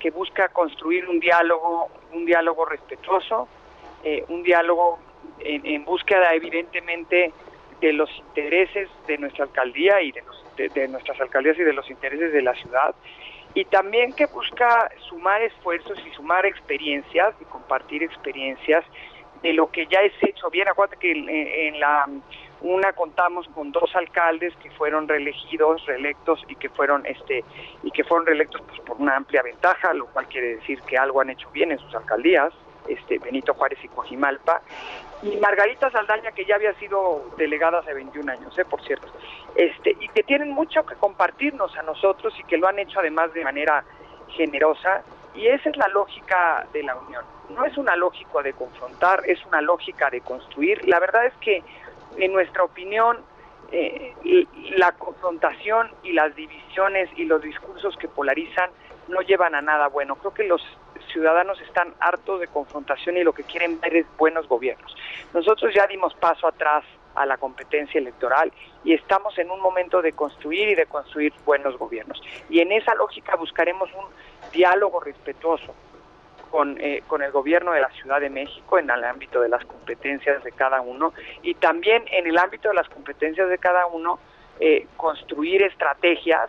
[0.00, 3.46] que busca construir un diálogo, un diálogo respetuoso,
[4.02, 4.98] eh, un diálogo
[5.44, 7.32] en, búsqueda evidentemente
[7.80, 12.32] de los intereses de nuestra alcaldía y de, de, nuestras alcaldías y de los intereses
[12.32, 12.94] de la ciudad
[13.54, 18.84] y también que busca sumar esfuerzos y sumar experiencias y compartir experiencias
[19.42, 20.68] de lo que ya es hecho bien.
[20.68, 21.12] Acuérdate que
[21.68, 22.08] en, la
[22.60, 27.44] una contamos con dos alcaldes que fueron reelegidos, reelectos y que fueron este
[27.82, 31.20] y que fueron reelectos pues, por una amplia ventaja, lo cual quiere decir que algo
[31.20, 32.52] han hecho bien en sus alcaldías
[32.88, 34.62] este, Benito Juárez y Coajimalpa,
[35.22, 38.64] y Margarita Saldaña, que ya había sido delegada hace 21 años, ¿eh?
[38.64, 39.06] por cierto,
[39.54, 43.32] este, y que tienen mucho que compartirnos a nosotros y que lo han hecho además
[43.32, 43.84] de manera
[44.28, 45.02] generosa,
[45.34, 47.24] y esa es la lógica de la unión.
[47.50, 50.86] No es una lógica de confrontar, es una lógica de construir.
[50.88, 51.62] La verdad es que,
[52.16, 53.18] en nuestra opinión,
[53.70, 54.14] eh,
[54.76, 58.70] la confrontación y las divisiones y los discursos que polarizan
[59.08, 60.16] no llevan a nada bueno.
[60.16, 60.62] Creo que los
[61.12, 64.94] ciudadanos están hartos de confrontación y lo que quieren ver es buenos gobiernos.
[65.32, 66.84] Nosotros ya dimos paso atrás
[67.14, 68.52] a la competencia electoral
[68.84, 72.20] y estamos en un momento de construir y de construir buenos gobiernos.
[72.48, 74.06] Y en esa lógica buscaremos un
[74.52, 75.74] diálogo respetuoso
[76.50, 79.64] con, eh, con el gobierno de la Ciudad de México en el ámbito de las
[79.64, 81.12] competencias de cada uno
[81.42, 84.18] y también en el ámbito de las competencias de cada uno
[84.60, 86.48] eh, construir estrategias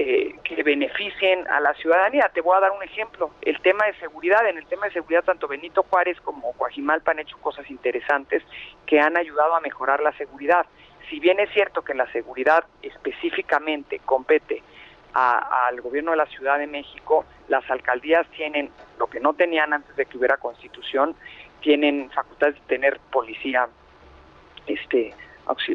[0.00, 2.30] eh, que beneficien a la ciudadanía.
[2.32, 4.46] Te voy a dar un ejemplo, el tema de seguridad.
[4.46, 8.44] En el tema de seguridad, tanto Benito Juárez como Coajimalpa han hecho cosas interesantes
[8.86, 10.66] que han ayudado a mejorar la seguridad.
[11.10, 14.62] Si bien es cierto que la seguridad específicamente compete
[15.14, 18.70] al gobierno de la Ciudad de México, las alcaldías tienen
[19.00, 21.16] lo que no tenían antes de que hubiera constitución,
[21.60, 23.68] tienen facultades de tener policía,
[24.68, 25.12] este,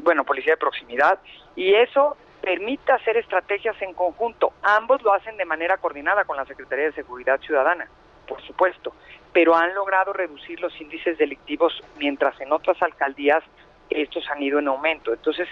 [0.02, 1.20] bueno, policía de proximidad,
[1.58, 4.52] y eso permite hacer estrategias en conjunto.
[4.64, 7.88] Ambos lo hacen de manera coordinada con la Secretaría de Seguridad Ciudadana,
[8.28, 8.94] por supuesto,
[9.32, 13.44] pero han logrado reducir los índices delictivos mientras en otras alcaldías
[13.90, 15.14] estos han ido en aumento.
[15.14, 15.48] Entonces,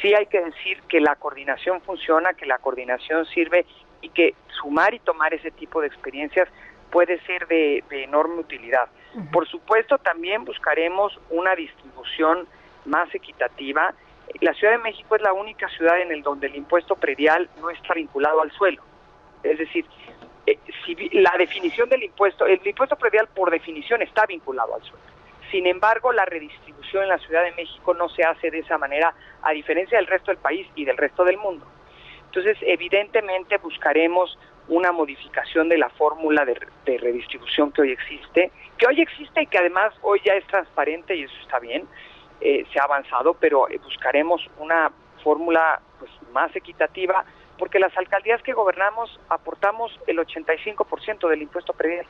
[0.00, 3.66] sí hay que decir que la coordinación funciona, que la coordinación sirve
[4.00, 6.48] y que sumar y tomar ese tipo de experiencias
[6.90, 8.88] puede ser de, enorme utilidad.
[9.32, 12.46] Por supuesto, también buscaremos una distribución
[12.84, 13.92] más equitativa
[14.40, 17.70] la Ciudad de México es la única ciudad en el donde el impuesto predial no
[17.70, 18.82] está vinculado al suelo.
[19.42, 19.84] Es decir,
[20.46, 20.58] eh,
[21.12, 25.04] la definición del impuesto, el impuesto predial por definición está vinculado al suelo.
[25.50, 29.14] Sin embargo, la redistribución en la Ciudad de México no se hace de esa manera,
[29.42, 31.66] a diferencia del resto del país y del resto del mundo.
[32.26, 34.38] Entonces, evidentemente buscaremos
[34.68, 39.46] una modificación de la fórmula de, de, redistribución que hoy existe, que hoy existe y
[39.46, 41.88] que además hoy ya es transparente y eso está bien,
[42.40, 44.92] eh, se ha avanzado, pero eh, buscaremos una
[45.22, 47.24] fórmula pues, más equitativa,
[47.58, 52.06] porque las alcaldías que gobernamos aportamos el 85% del impuesto predial.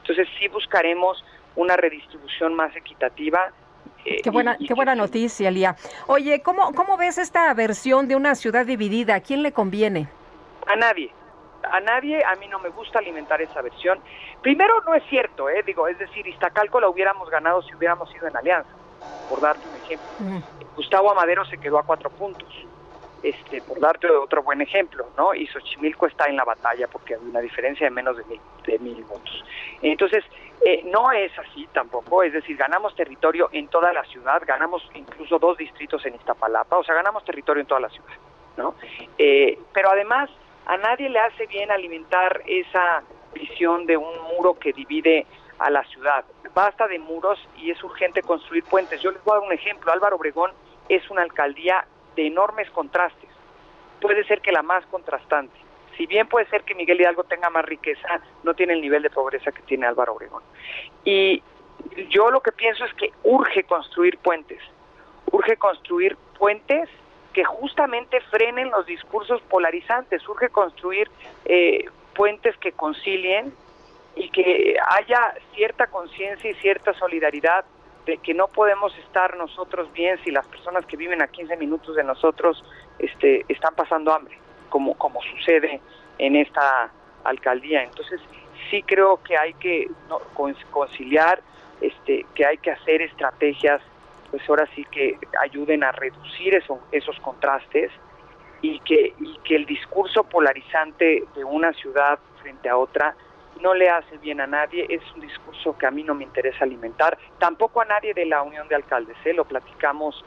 [0.00, 1.22] Entonces sí buscaremos
[1.56, 3.52] una redistribución más equitativa.
[4.04, 5.76] Eh, qué buena, qué buena noticia, Lía.
[6.06, 9.16] Oye, ¿cómo, ¿cómo ves esta versión de una ciudad dividida?
[9.16, 10.08] ¿A quién le conviene?
[10.66, 11.10] A nadie.
[11.70, 13.98] A nadie, a mí no me gusta alimentar esa versión.
[14.40, 15.62] Primero, no es cierto, ¿eh?
[15.66, 18.70] digo, es decir, Iztacalco la hubiéramos ganado si hubiéramos ido en alianza
[19.28, 20.42] por darte un ejemplo.
[20.76, 22.48] Gustavo Amadero se quedó a cuatro puntos,
[23.22, 25.34] este, por darte otro buen ejemplo, ¿no?
[25.34, 28.78] Y Xochimilco está en la batalla porque hay una diferencia de menos de mil, de
[28.78, 29.44] mil votos.
[29.82, 30.24] Entonces,
[30.64, 35.38] eh, no es así tampoco, es decir, ganamos territorio en toda la ciudad, ganamos incluso
[35.38, 38.14] dos distritos en Iztapalapa, o sea, ganamos territorio en toda la ciudad,
[38.56, 38.74] ¿no?
[39.18, 40.30] Eh, pero además,
[40.66, 43.02] a nadie le hace bien alimentar esa
[43.34, 45.26] visión de un muro que divide
[45.58, 46.24] a la ciudad.
[46.54, 49.00] Basta de muros y es urgente construir puentes.
[49.00, 49.92] Yo les voy a dar un ejemplo.
[49.92, 50.52] Álvaro Obregón
[50.88, 53.30] es una alcaldía de enormes contrastes.
[54.00, 55.56] puede ser que la más contrastante.
[55.96, 59.10] Si bien puede ser que Miguel Hidalgo tenga más riqueza, no tiene el nivel de
[59.10, 60.42] pobreza que tiene Álvaro Obregón.
[61.04, 61.42] Y
[62.10, 64.60] yo lo que pienso es que urge construir puentes,
[65.32, 66.88] urge construir puentes
[67.32, 71.10] que justamente frenen los discursos polarizantes, urge construir
[71.44, 73.52] eh, puentes que concilien
[74.16, 77.64] y que haya cierta conciencia y cierta solidaridad
[78.06, 81.94] de que no podemos estar nosotros bien si las personas que viven a 15 minutos
[81.96, 82.64] de nosotros
[82.98, 84.38] este, están pasando hambre,
[84.70, 85.80] como, como sucede
[86.18, 86.90] en esta
[87.24, 87.82] alcaldía.
[87.82, 88.20] Entonces,
[88.70, 89.90] sí creo que hay que
[90.70, 91.42] conciliar,
[91.80, 93.82] este, que hay que hacer estrategias,
[94.30, 96.54] pues ahora sí que ayuden a reducir
[96.92, 97.90] esos contrastes
[98.62, 103.14] y que, y que el discurso polarizante de una ciudad frente a otra
[103.60, 106.64] no le hace bien a nadie, es un discurso que a mí no me interesa
[106.64, 109.32] alimentar, tampoco a nadie de la Unión de Alcaldes, ¿eh?
[109.32, 110.24] lo platicamos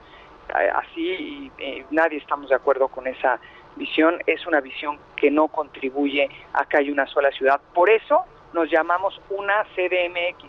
[0.49, 3.39] eh, así y eh, nadie estamos de acuerdo con esa
[3.75, 7.61] visión, es una visión que no contribuye a que haya una sola ciudad.
[7.73, 10.43] Por eso nos llamamos una CDMX,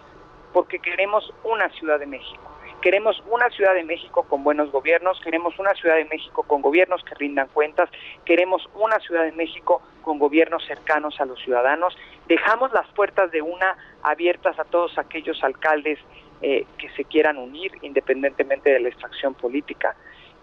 [0.53, 2.51] porque queremos una Ciudad de México.
[2.81, 7.05] Queremos una Ciudad de México con buenos gobiernos, queremos una Ciudad de México con gobiernos
[7.05, 7.91] que rindan cuentas,
[8.25, 11.95] queremos una Ciudad de México con gobiernos cercanos a los ciudadanos.
[12.31, 15.99] Dejamos las puertas de una abiertas a todos aquellos alcaldes
[16.41, 19.97] eh, que se quieran unir independientemente de la extracción política.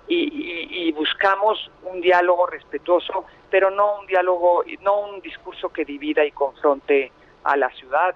[0.09, 6.31] Y, buscamos un diálogo respetuoso, pero no un diálogo, no un discurso que divida y
[6.31, 7.11] confronte
[7.45, 8.15] a la ciudad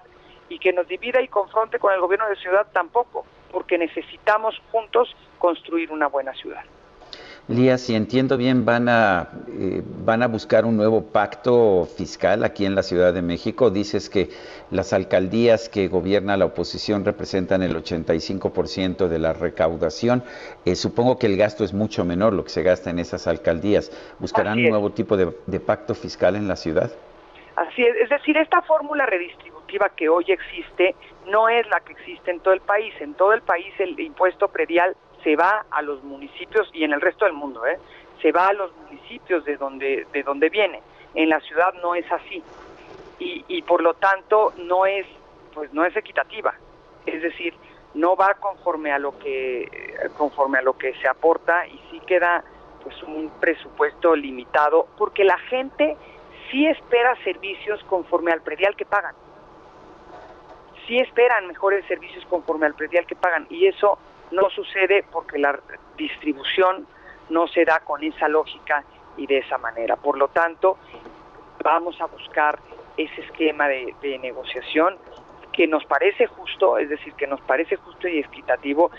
[0.50, 5.16] y que nos divida y confronte con el gobierno de ciudad tampoco porque necesitamos juntos
[5.38, 6.64] construir una buena ciudad.
[7.48, 12.64] Lía, si entiendo bien, van a, eh, van a buscar un nuevo pacto fiscal aquí
[12.64, 13.70] en la Ciudad de México.
[13.70, 14.30] Dices que
[14.70, 20.22] las alcaldías que gobierna la oposición representan el 85% de la recaudación.
[20.64, 23.90] Eh, supongo que el gasto es mucho menor lo que se gasta en esas alcaldías.
[24.20, 26.92] ¿Buscarán un nuevo tipo de, de pacto fiscal en la ciudad?
[27.56, 30.94] Así es, es decir, esta fórmula redistributiva que hoy existe
[31.26, 32.94] no es la que existe en todo el país.
[33.00, 37.00] En todo el país el impuesto predial se va a los municipios y en el
[37.00, 37.78] resto del mundo, ¿eh?
[38.20, 40.82] se va a los municipios de donde, de donde viene.
[41.14, 42.42] En la ciudad no es así
[43.18, 45.06] y, y por lo tanto no es,
[45.54, 46.54] pues no es equitativa.
[47.04, 47.54] Es decir,
[47.94, 49.68] no va conforme a lo que,
[50.16, 52.44] conforme a lo que se aporta y sí queda
[52.82, 55.96] pues un presupuesto limitado porque la gente
[56.50, 59.14] sí espera servicios conforme al predial que pagan
[60.86, 63.98] sí esperan mejores servicios conforme al predial que pagan y eso
[64.32, 65.58] no sucede porque la
[65.96, 66.86] distribución
[67.28, 68.84] no se da con esa lógica
[69.16, 69.96] y de esa manera.
[69.96, 70.78] Por lo tanto,
[71.62, 72.58] vamos a buscar
[72.96, 74.96] ese esquema de, negociación
[75.52, 78.90] que nos parece justo, es decir, que nos parece justo y equitativo,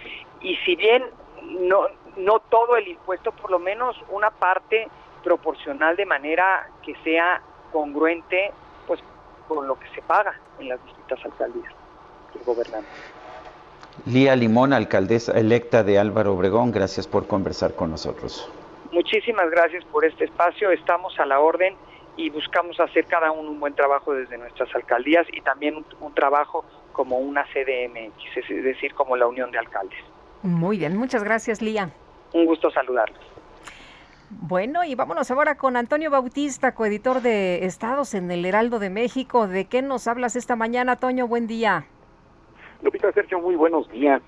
[0.42, 1.04] y si bien
[1.42, 1.88] no,
[2.18, 4.88] no todo el impuesto, por lo menos una parte
[5.24, 7.42] proporcional de manera que sea
[7.72, 8.52] congruente
[8.86, 9.00] pues
[9.48, 11.74] con lo que se paga en las distintas alcaldías
[12.34, 13.13] que gobernamos.
[14.06, 18.50] Lía Limón, alcaldesa electa de Álvaro Obregón, gracias por conversar con nosotros.
[18.92, 21.76] Muchísimas gracias por este espacio, estamos a la orden
[22.18, 26.66] y buscamos hacer cada uno un buen trabajo desde nuestras alcaldías y también un, trabajo
[26.92, 30.00] como una CDMX, es decir, como la Unión de Alcaldes.
[30.42, 31.90] Muy bien, muchas gracias Lía.
[32.34, 33.22] Un gusto saludarlos.
[34.30, 39.48] Bueno, y vámonos ahora con Antonio Bautista, coeditor de Estados en el Heraldo de México.
[39.48, 41.28] ¿De qué nos hablas esta mañana, Toño?
[41.28, 41.86] Buen día.
[42.84, 44.22] Lupita Sergio, muy buenos días.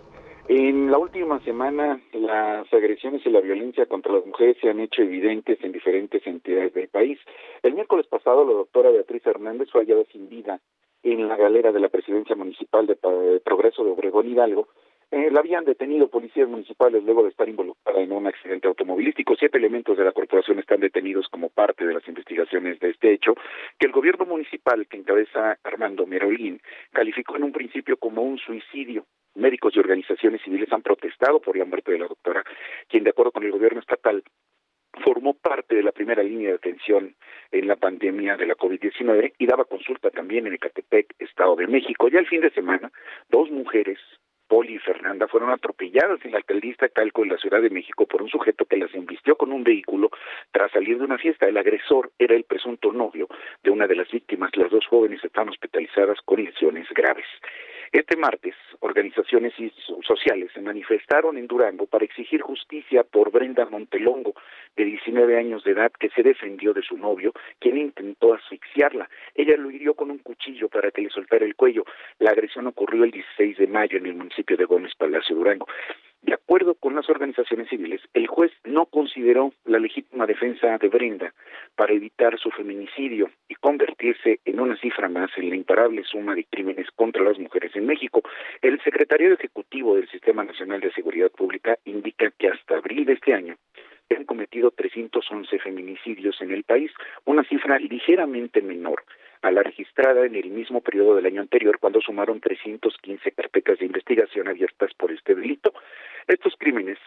[0.48, 5.02] En la última semana, las agresiones y la violencia contra las mujeres se han hecho
[5.02, 7.20] evidentes en diferentes entidades del país.
[7.64, 10.62] El miércoles pasado, la doctora Beatriz Hernández fue hallada sin vida
[11.04, 12.96] en la galera de la presidencia municipal de
[13.44, 14.70] Progreso de Obregón Hidalgo,
[15.12, 19.36] eh, la habían detenido policías municipales luego de estar involucrada en un accidente automovilístico.
[19.36, 23.36] Siete elementos de la corporación están detenidos como parte de las investigaciones de este hecho,
[23.78, 26.60] que el gobierno municipal que encabeza Armando Merolín
[26.92, 29.06] calificó en un principio como un suicidio.
[29.36, 32.44] Médicos y organizaciones civiles han protestado por la muerte de la doctora,
[32.88, 34.24] quien de acuerdo con el gobierno estatal
[35.04, 37.16] formó parte de la primera línea de atención
[37.52, 42.08] en la pandemia de la COVID-19 y daba consulta también en Ecatepec, Estado de México.
[42.08, 42.92] Ya el fin de semana,
[43.30, 44.00] dos mujeres
[44.48, 48.22] Poli y Fernanda fueron atropelladas en la alcaldía Calco en la Ciudad de México por
[48.22, 50.10] un sujeto que las embistió con un vehículo
[50.52, 51.48] tras salir de una fiesta.
[51.48, 53.28] El agresor era el presunto novio
[53.64, 54.56] de una de las víctimas.
[54.56, 57.26] Las dos jóvenes están hospitalizadas con lesiones graves.
[57.92, 59.54] Este martes, organizaciones
[60.06, 64.34] sociales se manifestaron en Durango para exigir justicia por Brenda Montelongo,
[64.76, 69.10] de 19 años de edad, que se defendió de su novio, quien intentó asfixiarla.
[69.34, 71.86] Ella lo hirió con un cuchillo para que le soltara el cuello.
[72.20, 75.68] La agresión ocurrió el 16 de mayo en el municipio de Gómez Palacio Durango.
[76.26, 81.32] De acuerdo con las organizaciones civiles, el juez no consideró la legítima defensa de Brenda
[81.76, 86.46] para evitar su feminicidio y convertirse en una cifra más en la imparable suma de
[86.46, 88.24] crímenes contra las mujeres en México.
[88.64, 93.36] El secretario ejecutivo del Sistema Nacional de Seguridad Pública indica que hasta abril de este
[93.36, 93.58] año
[94.10, 96.92] se han cometido 311 feminicidios en el país,
[97.26, 99.04] una cifra ligeramente menor
[99.46, 103.86] a la registrada en el mismo periodo del año anterior, cuando sumaron 315 carpetas de
[103.86, 105.72] investigación abiertas por este delito.
[106.28, 106.98] Estos crímenes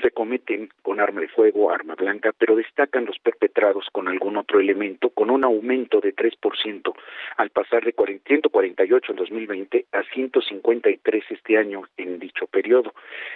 [0.00, 4.60] se cometen con arma de fuego, arma blanca, pero destacan los perpetrados con algún otro
[4.60, 6.92] elemento, con un aumento de 3%
[7.38, 12.94] al pasar de 148 en 2020 a 153 este año en dicho periodo.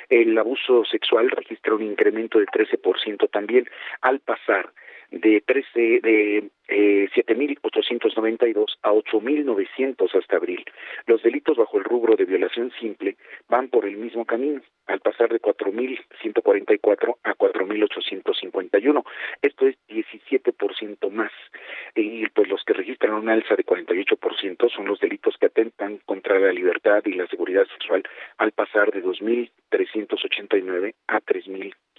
[0.09, 3.69] El abuso sexual registra un incremento de 13% también
[4.01, 4.71] al pasar
[5.13, 10.65] de 13 de eh, 7.892 a 8.900 hasta abril.
[11.07, 13.17] Los delitos bajo el rubro de violación simple
[13.49, 19.05] van por el mismo camino, al pasar de 4.144 a 4.851.
[19.43, 21.33] Esto es 17% más.
[21.95, 26.39] Y pues los que registran una alza de 48% son los delitos que atentan contra
[26.39, 28.03] la libertad y la seguridad sexual,
[28.39, 31.21] al pasar de 2.389 a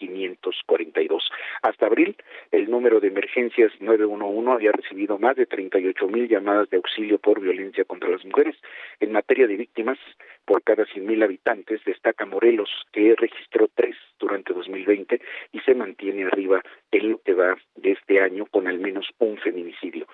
[0.07, 1.21] 3.542.
[1.61, 2.15] Hasta abril,
[2.51, 7.39] el número de emergencias 911 había recibido más de 38 mil llamadas de auxilio por
[7.39, 8.55] violencia contra las mujeres.
[8.99, 9.97] En materia de víctimas,
[10.45, 15.21] por cada 100 mil habitantes, destaca Morelos, que registró tres durante 2020
[15.51, 16.61] y se mantiene arriba
[16.91, 20.07] en lo que va de este año con al menos un feminicidio.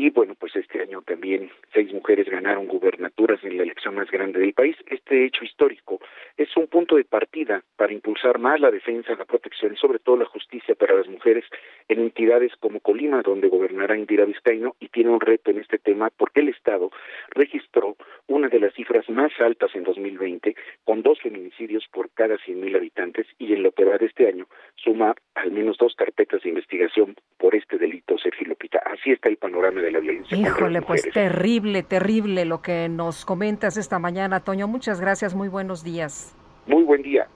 [0.00, 4.38] Y bueno, pues este año también seis mujeres ganaron gubernaturas en la elección más grande
[4.38, 4.76] del país.
[4.86, 5.98] Este hecho histórico
[6.36, 10.18] es un punto de partida para impulsar más la defensa, la protección y sobre todo
[10.18, 11.44] la justicia para las mujeres
[11.88, 16.10] en entidades como Colima, donde gobernará Indira Vizcaíno y tiene un reto en este tema
[16.16, 16.92] porque el Estado
[17.30, 17.96] registró
[18.28, 20.54] una de las cifras más altas en 2020
[20.84, 24.46] con dos feminicidios por cada 100.000 habitantes y en lo que va de este año
[24.76, 28.78] suma al menos dos carpetas de investigación por este delito, Sergio Lupita.
[28.84, 30.36] Así está el panorama de la violencia.
[30.36, 34.68] Híjole, pues terrible, terrible lo que nos comentas esta mañana, Toño.
[34.68, 36.34] Muchas gracias, muy buenos días.
[36.66, 37.26] Muy buen día.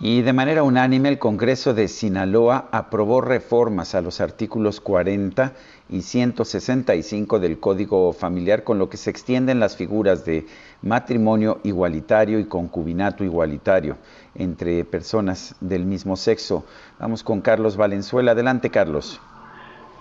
[0.00, 5.54] Y de manera unánime el Congreso de Sinaloa aprobó reformas a los artículos 40
[5.88, 10.46] y 165 del Código Familiar, con lo que se extienden las figuras de
[10.82, 13.96] matrimonio igualitario y concubinato igualitario
[14.36, 16.64] entre personas del mismo sexo.
[17.00, 18.32] Vamos con Carlos Valenzuela.
[18.32, 19.20] Adelante, Carlos.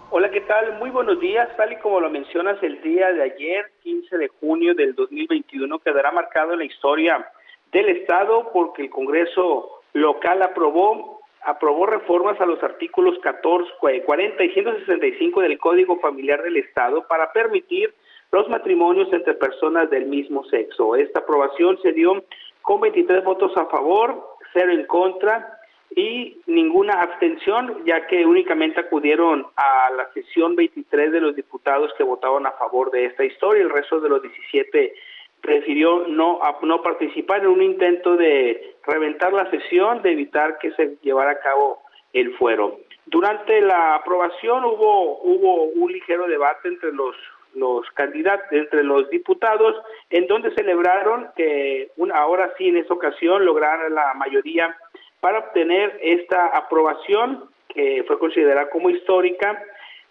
[0.09, 0.79] Hola, ¿qué tal?
[0.79, 1.49] Muy buenos días.
[1.57, 6.13] Tal y como lo mencionas, el día de ayer, 15 de junio del 2021, quedará
[6.13, 7.29] marcado en la historia
[7.73, 13.69] del Estado porque el Congreso local aprobó aprobó reformas a los artículos 14,
[14.05, 17.93] 40 y 165 del Código Familiar del Estado para permitir
[18.31, 20.95] los matrimonios entre personas del mismo sexo.
[20.95, 22.23] Esta aprobación se dio
[22.61, 25.56] con 23 votos a favor, cero en contra
[25.95, 32.03] y ninguna abstención, ya que únicamente acudieron a la sesión 23 de los diputados que
[32.03, 33.63] votaron a favor de esta historia.
[33.63, 34.93] El resto de los 17
[35.41, 40.97] prefirió no, no participar en un intento de reventar la sesión, de evitar que se
[41.01, 41.79] llevara a cabo
[42.13, 42.79] el fuero.
[43.05, 47.15] Durante la aprobación hubo, hubo un ligero debate entre los,
[47.55, 49.75] los candidatos, entre los diputados,
[50.09, 54.75] en donde celebraron que ahora sí en esta ocasión lograron la mayoría
[55.19, 59.61] para obtener esta aprobación que fue considerada como histórica.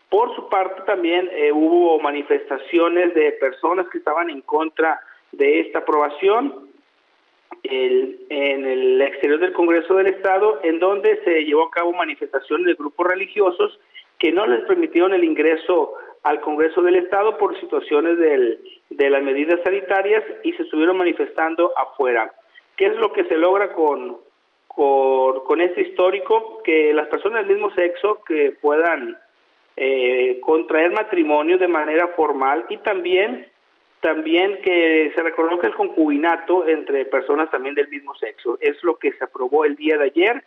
[0.09, 5.01] Por su parte también eh, hubo manifestaciones de personas que estaban en contra
[5.33, 6.67] de esta aprobación
[7.69, 12.75] en el exterior del Congreso del Estado, en donde se llevó a cabo manifestaciones de
[12.75, 13.81] grupos religiosos
[14.19, 19.61] que no les permitieron el ingreso al Congreso del Estado por situaciones de las medidas
[19.65, 22.33] sanitarias y se estuvieron manifestando afuera.
[22.77, 24.19] ¿Qué es lo que se logra con,
[24.77, 26.63] con, este histórico?
[26.63, 29.19] Que las personas del mismo sexo que puedan
[29.77, 33.49] eh, contraer matrimonio de manera formal y también
[34.01, 38.59] también que se reconozca el concubinato entre personas también del mismo sexo.
[38.61, 40.45] Es lo que se aprobó el día de ayer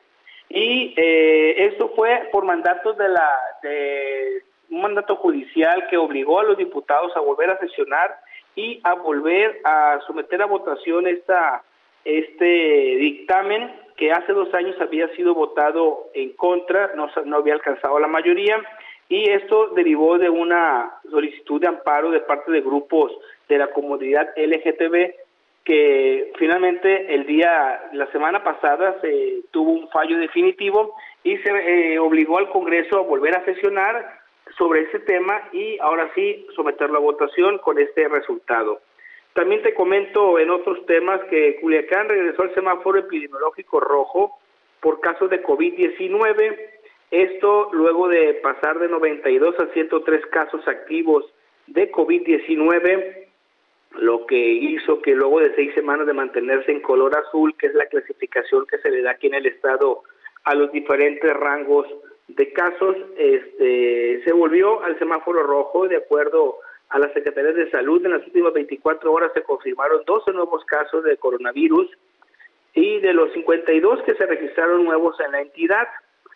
[0.47, 3.29] y eh, esto fue por mandato de la
[3.63, 8.19] de un mandato judicial que obligó a los diputados a volver a sesionar
[8.55, 11.63] y a volver a someter a votación esta
[12.05, 17.99] este dictamen que hace dos años había sido votado en contra, no, no había alcanzado
[17.99, 18.57] la mayoría
[19.09, 23.11] y esto derivó de una solicitud de amparo de parte de grupos
[23.49, 25.11] de la comunidad LGTB
[25.65, 31.99] que finalmente el día, la semana pasada se tuvo un fallo definitivo y se eh,
[31.99, 34.21] obligó al Congreso a volver a sesionar
[34.57, 38.79] sobre ese tema y ahora sí someterlo a votación con este resultado.
[39.33, 44.39] También te comento en otros temas que Culiacán regresó al semáforo epidemiológico rojo
[44.81, 46.57] por casos de COVID-19.
[47.11, 51.25] Esto luego de pasar de 92 a 103 casos activos
[51.67, 53.27] de COVID-19,
[53.99, 57.73] lo que hizo que luego de seis semanas de mantenerse en color azul, que es
[57.73, 60.03] la clasificación que se le da aquí en el estado
[60.43, 61.87] a los diferentes rangos
[62.27, 66.59] de casos, este, se volvió al semáforo rojo de acuerdo
[66.89, 68.03] a la Secretaría de Salud.
[68.05, 71.87] En las últimas 24 horas se confirmaron 12 nuevos casos de coronavirus
[72.73, 75.87] y de los 52 que se registraron nuevos en la entidad.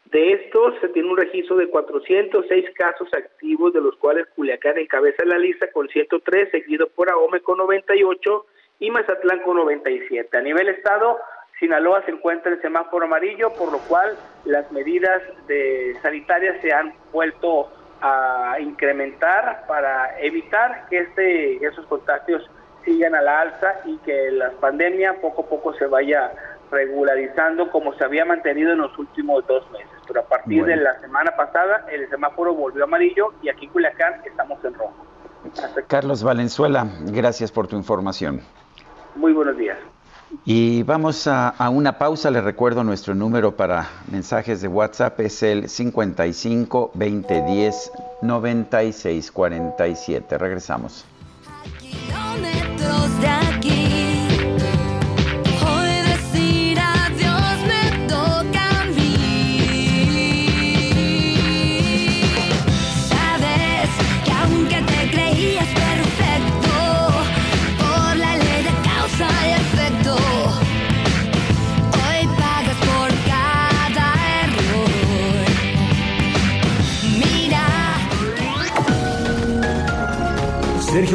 [0.05, 5.25] De estos se tiene un registro de 406 casos activos, de los cuales Culiacán encabeza
[5.25, 8.45] la lista con 103, seguido por Ahome con 98
[8.79, 10.37] y Mazatlán con 97.
[10.37, 11.17] A nivel estado,
[11.59, 14.15] Sinaloa se encuentra en semáforo amarillo, por lo cual
[14.45, 17.71] las medidas de sanitarias se han vuelto
[18.01, 22.49] a incrementar para evitar que este esos contagios
[22.83, 26.31] sigan a la alza y que la pandemia poco a poco se vaya
[26.69, 29.87] regularizando como se había mantenido en los últimos dos meses.
[30.07, 34.21] Pero a partir de la semana pasada el semáforo volvió amarillo y aquí en Culiacán
[34.25, 35.05] estamos en rojo.
[35.87, 38.41] Carlos Valenzuela, gracias por tu información.
[39.15, 39.77] Muy buenos días.
[40.45, 42.31] Y vamos a, una pausa.
[42.31, 47.91] Les recuerdo nuestro número para mensajes de WhatsApp es el 55 2010
[48.21, 50.37] 96 47.
[50.37, 51.05] Regresamos.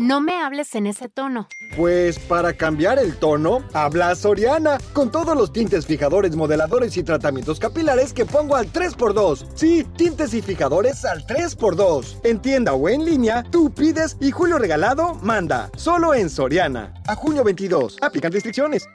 [0.00, 1.46] No me hables en ese tono.
[1.76, 7.60] Pues para cambiar el tono, habla Soriana, con todos los tintes fijadores, modeladores y tratamientos
[7.60, 9.48] capilares que pongo al 3x2.
[9.54, 12.20] Sí, tintes y fijadores al 3x2.
[12.24, 15.70] En tienda o en línea, tú pides y Julio Regalado manda.
[15.76, 16.94] Solo en Soriana.
[17.06, 17.98] A junio 22.
[18.00, 18.88] Aplican restricciones.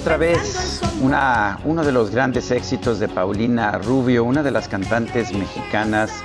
[0.00, 5.32] Otra vez una, uno de los grandes éxitos de Paulina Rubio, una de las cantantes
[5.34, 6.24] mexicanas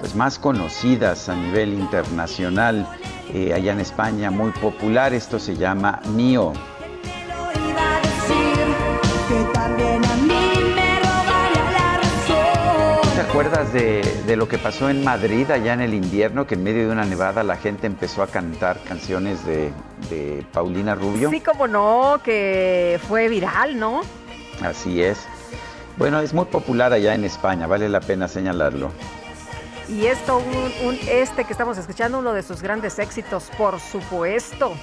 [0.00, 2.84] pues, más conocidas a nivel internacional
[3.32, 5.14] eh, allá en España, muy popular.
[5.14, 6.52] Esto se llama Mío.
[9.28, 10.41] ¿Te
[13.32, 16.92] acuerdas de, lo que pasó en Madrid allá en el invierno, que en medio de
[16.92, 19.72] una nevada la gente empezó a cantar canciones de,
[20.10, 21.30] de Paulina Rubio?
[21.30, 24.02] Sí, como no, que fue viral, ¿no?
[24.62, 25.26] Así es.
[25.96, 28.92] Bueno, es muy popular allá en España, vale la pena señalarlo.
[29.88, 30.36] Y esto,
[30.84, 34.74] un, este que estamos escuchando, uno de sus grandes éxitos, por supuesto.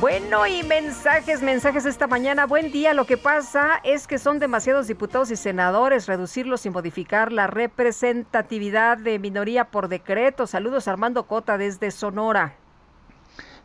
[0.00, 2.46] Bueno, y mensajes, mensajes esta mañana.
[2.46, 2.94] Buen día.
[2.94, 6.06] Lo que pasa es que son demasiados diputados y senadores.
[6.06, 10.46] Reducirlos y modificar la representatividad de minoría por decreto.
[10.46, 12.54] Saludos Armando Cota desde Sonora.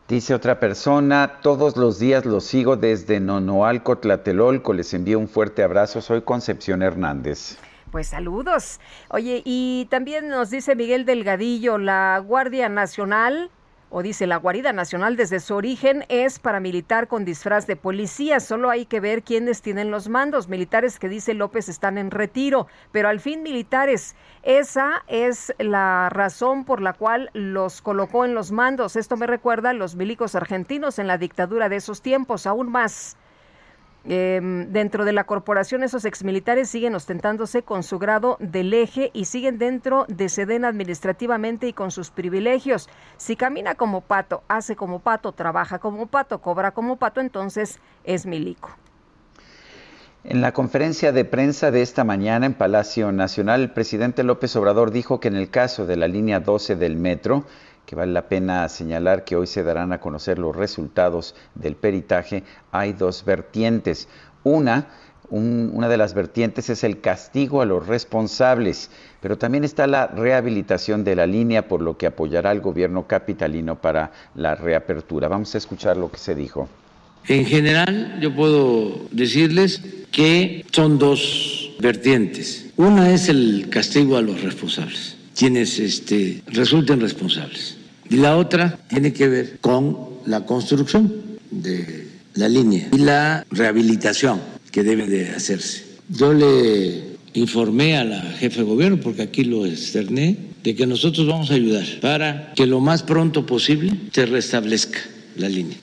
[0.08, 4.72] Dice otra persona, todos los días los sigo desde Nonoalco, Tlatelolco.
[4.72, 6.00] Les envío un fuerte abrazo.
[6.00, 7.58] Soy Concepción Hernández.
[7.90, 8.80] Pues saludos.
[9.08, 13.50] Oye, y también nos dice Miguel Delgadillo, la Guardia Nacional
[13.90, 18.40] o dice la Guarida Nacional desde su origen es paramilitar con disfraz de policía.
[18.40, 20.48] Solo hay que ver quiénes tienen los mandos.
[20.48, 24.14] Militares que dice López están en retiro, pero al fin militares.
[24.42, 28.96] Esa es la razón por la cual los colocó en los mandos.
[28.96, 33.16] Esto me recuerda a los milicos argentinos en la dictadura de esos tiempos, aún más.
[34.10, 39.26] Em, dentro de la corporación, esos exmilitares siguen ostentándose con su grado del eje y
[39.26, 42.88] siguen dentro de Sedena administrativamente y con sus privilegios.
[43.18, 48.24] Si camina como pato, hace como pato, trabaja como pato, cobra como pato, entonces es
[48.24, 48.70] milico.
[50.24, 54.90] En la conferencia de prensa de esta mañana en Palacio Nacional, el presidente López Obrador
[54.90, 57.44] dijo que en el caso de la línea 12 del metro,
[57.88, 62.42] que vale la pena señalar que hoy se darán a conocer los resultados del peritaje,
[62.70, 64.08] hay dos vertientes.
[64.44, 64.88] Una,
[65.30, 68.90] una de las vertientes es el castigo a los responsables,
[69.22, 73.80] pero también está la rehabilitación de la línea, por lo que apoyará al gobierno capitalino
[73.80, 75.28] para la reapertura.
[75.28, 76.68] Vamos a escuchar lo que se dijo.
[77.26, 79.80] En general, yo puedo decirles
[80.12, 82.66] que son dos vertientes.
[82.76, 87.77] Una es el castigo a los responsables, quienes este, resulten responsables.
[88.10, 91.12] Y la otra tiene que ver con la construcción
[91.50, 94.40] de la línea y la rehabilitación
[94.70, 95.84] que debe de hacerse.
[96.08, 97.02] Yo le
[97.34, 101.54] informé a la jefe de gobierno, porque aquí lo externé, de que nosotros vamos a
[101.54, 104.98] ayudar para que lo más pronto posible se restablezca
[105.36, 105.76] la línea.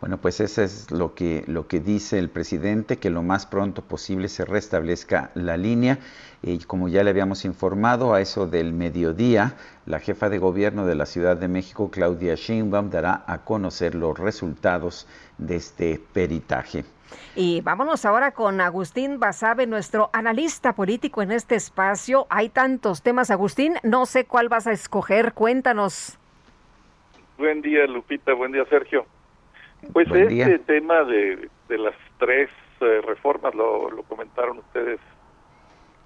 [0.00, 3.80] Bueno, pues eso es lo que, lo que dice el presidente, que lo más pronto
[3.80, 5.98] posible se restablezca la línea.
[6.42, 9.54] Y como ya le habíamos informado, a eso del mediodía,
[9.86, 14.18] la jefa de gobierno de la Ciudad de México, Claudia Sheinbaum, dará a conocer los
[14.18, 15.08] resultados
[15.38, 16.84] de este peritaje.
[17.34, 22.26] Y vámonos ahora con Agustín Basabe, nuestro analista político en este espacio.
[22.28, 26.18] Hay tantos temas, Agustín, no sé cuál vas a escoger, cuéntanos.
[27.38, 29.06] Buen día, Lupita, buen día, Sergio.
[29.92, 32.50] Pues este tema de, de, las tres
[32.80, 35.00] eh, reformas, lo, lo, comentaron ustedes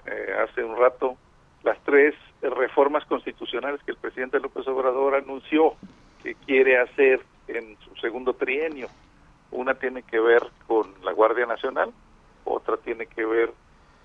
[0.06, 1.16] eh, hace un rato,
[1.62, 5.74] las tres reformas constitucionales que el presidente López Obrador anunció
[6.22, 8.88] que quiere hacer en su segundo trienio.
[9.50, 11.92] Una tiene que ver con la Guardia Nacional,
[12.44, 13.50] otra tiene que ver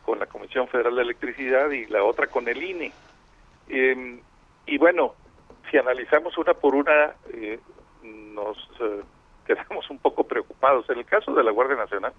[0.05, 2.91] con la Comisión Federal de Electricidad y la otra con el INE.
[3.69, 4.19] Em,
[4.65, 5.13] y bueno,
[5.69, 7.59] si analizamos una por una, eh,
[8.03, 8.57] nos
[9.45, 10.89] quedamos un poco preocupados.
[10.89, 12.13] En el caso de la Guardia Nacional,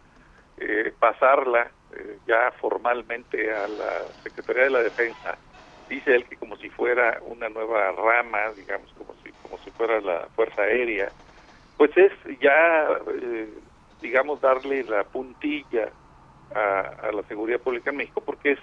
[0.59, 5.37] eh, pasarla eh, ya formalmente a la Secretaría de la Defensa,
[5.89, 10.01] dice él que como si fuera una nueva rama, digamos, como si, como si fuera
[10.01, 11.11] la Fuerza Aérea,
[11.77, 12.89] pues es ya,
[13.23, 13.49] eh,
[14.01, 15.91] digamos, darle la puntilla
[16.55, 18.59] a, la seguridad pública en México, porque es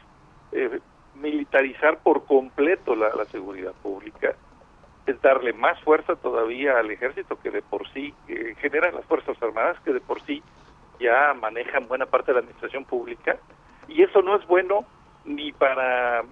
[1.16, 4.36] militarizar por completo la seguridad pública
[5.06, 9.42] es darle más fuerza todavía al ejército que de por sí eh, generan las Fuerzas
[9.42, 10.42] Armadas, que de por sí
[11.00, 13.38] ya manejan buena parte de la administración pública,
[13.88, 14.86] y eso no es bueno
[15.26, 16.24] ni para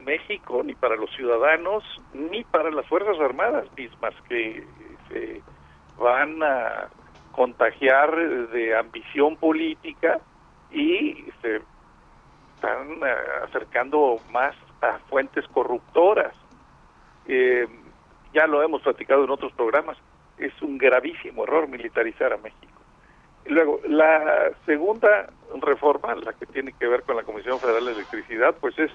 [0.00, 1.84] México, ni para los ciudadanos,
[2.14, 4.64] ni para las Fuerzas Armadas mismas, que
[5.08, 5.42] se
[5.98, 6.88] van a
[7.32, 8.16] contagiar
[8.48, 10.20] de ambición política
[10.70, 11.60] y se
[12.54, 16.34] están eh, acercando más a fuentes corruptoras.
[17.26, 17.66] Eh,
[18.32, 19.96] ya lo hemos platicado en otros programas,
[20.38, 22.80] es un gravísimo error militarizar a México.
[23.46, 25.30] luego, la segunda
[25.60, 28.90] reforma, la que tiene que ver con la Comisión Federal de Electricidad, pues es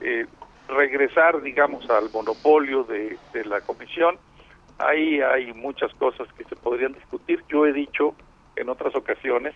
[0.00, 0.26] eh,
[0.68, 4.18] regresar, digamos, al monopolio de, la Comisión.
[4.78, 7.42] Ahí hay muchas cosas que se podrían discutir.
[7.48, 8.14] Yo he dicho
[8.56, 9.54] en otras ocasiones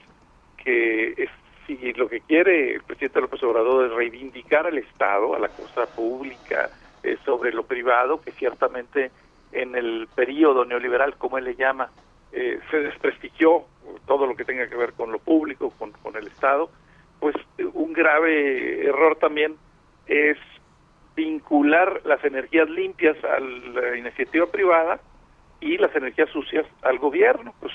[0.62, 1.28] que
[1.66, 5.86] si lo que quiere el presidente López Obrador es reivindicar al Estado, a la cosa
[5.86, 6.70] pública,
[7.04, 9.10] eh, sobre lo privado, que ciertamente
[9.52, 11.90] en el periodo neoliberal, como él le llama,
[12.32, 13.64] eh, se desprestigió
[14.06, 16.70] todo lo que tenga que ver con lo público, con, con el Estado,
[17.20, 17.36] pues
[17.72, 19.56] un grave error también
[20.06, 20.38] es
[21.14, 25.00] vincular las energías limpias a la iniciativa privada
[25.60, 27.54] y las energías sucias al gobierno.
[27.60, 27.72] Pues,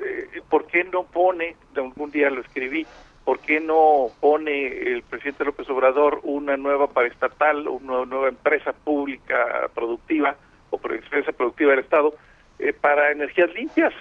[0.00, 2.86] eh, ¿por qué no pone, de algún día lo escribí,
[3.26, 9.68] ¿por qué no pone el presidente López Obrador una nueva paraestatal, una nueva empresa pública
[9.74, 10.36] productiva
[10.70, 12.14] o empresa productiva del Estado
[12.60, 13.92] eh, para energías limpias?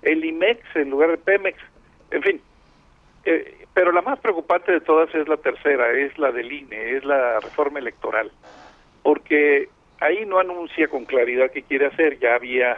[0.00, 1.58] El IMEX en lugar de Pemex,
[2.12, 2.40] en fin.
[3.24, 7.04] Eh, pero la más preocupante de todas es la tercera, es la del INE, es
[7.04, 8.30] la reforma electoral,
[9.02, 9.68] porque
[9.98, 12.76] ahí no anuncia con claridad qué quiere hacer, ya había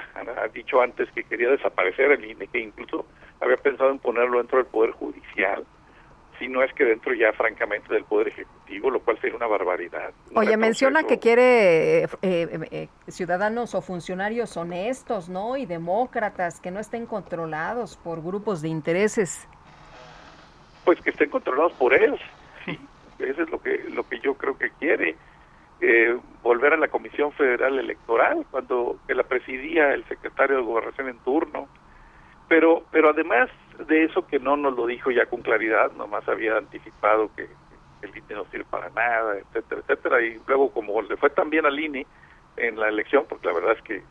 [0.54, 3.04] dicho antes que quería desaparecer el INE, que incluso
[3.38, 5.62] había pensado en ponerlo dentro del Poder Judicial
[6.40, 10.10] si no es que dentro ya francamente del Poder Ejecutivo, lo cual sería una barbaridad.
[10.34, 15.58] Oye, menciona que quiere eh, eh, eh, ciudadanos o funcionarios honestos, ¿no?
[15.58, 19.46] Y demócratas, que no estén controlados por grupos de intereses.
[20.84, 22.18] Pues que estén controlados por él,
[22.64, 22.78] sí,
[23.18, 25.16] eso es lo que, lo que yo creo que quiere.
[26.42, 31.18] volver a la Comisión Federal Electoral, cuando que la presidía el secretario de Gobernación en
[31.18, 31.68] turno,
[32.50, 33.48] pero, pero además
[33.86, 37.46] de eso que no nos lo dijo ya con claridad, nomás había anticipado que
[38.02, 41.64] el INE no sirve para nada, etcétera, etcétera, y luego como le fue tan bien
[41.64, 42.04] al INE
[42.56, 44.02] en la elección, porque la verdad es que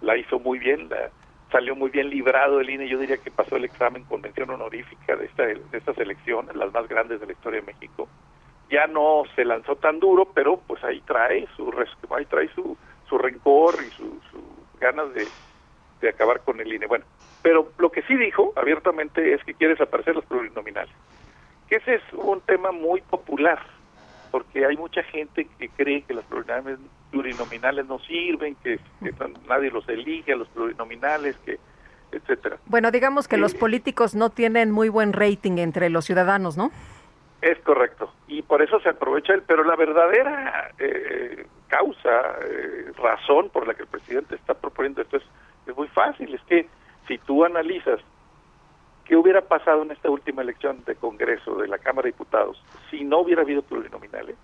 [0.00, 1.10] la hizo muy bien, la,
[1.50, 5.16] salió muy bien librado el INE, yo diría que pasó el examen con mención honorífica
[5.16, 8.08] de, esta, de estas elecciones, las más grandes de la historia de México.
[8.70, 11.68] Ya no se lanzó tan duro, pero pues ahí trae su
[12.16, 12.78] ahí trae su,
[13.08, 14.40] su rencor y sus su
[14.78, 15.26] ganas de,
[16.00, 16.86] de acabar con el INE.
[16.86, 17.04] Bueno,
[17.42, 20.94] pero lo que sí dijo abiertamente es que quiere desaparecer los plurinominales.
[21.68, 23.58] Que ese es un tema muy popular,
[24.30, 26.24] porque hay mucha gente que cree que los
[27.10, 28.78] plurinominales no sirven, que,
[29.48, 31.58] nadie los elige a los plurinominales, que
[32.12, 32.58] etcétera.
[32.66, 36.70] Bueno, digamos que los políticos no tienen muy buen rating entre los ciudadanos, ¿no?
[37.40, 43.48] Es correcto, y por eso se aprovecha él, pero la verdadera eh, causa, eh, razón
[43.48, 45.24] por la que el presidente está proponiendo esto es,
[45.66, 46.68] es muy fácil, es que
[47.06, 48.00] si tú analizas
[49.04, 53.04] qué hubiera pasado en esta última elección de Congreso de la Cámara de Diputados si
[53.04, 54.36] no hubiera habido plurinominales,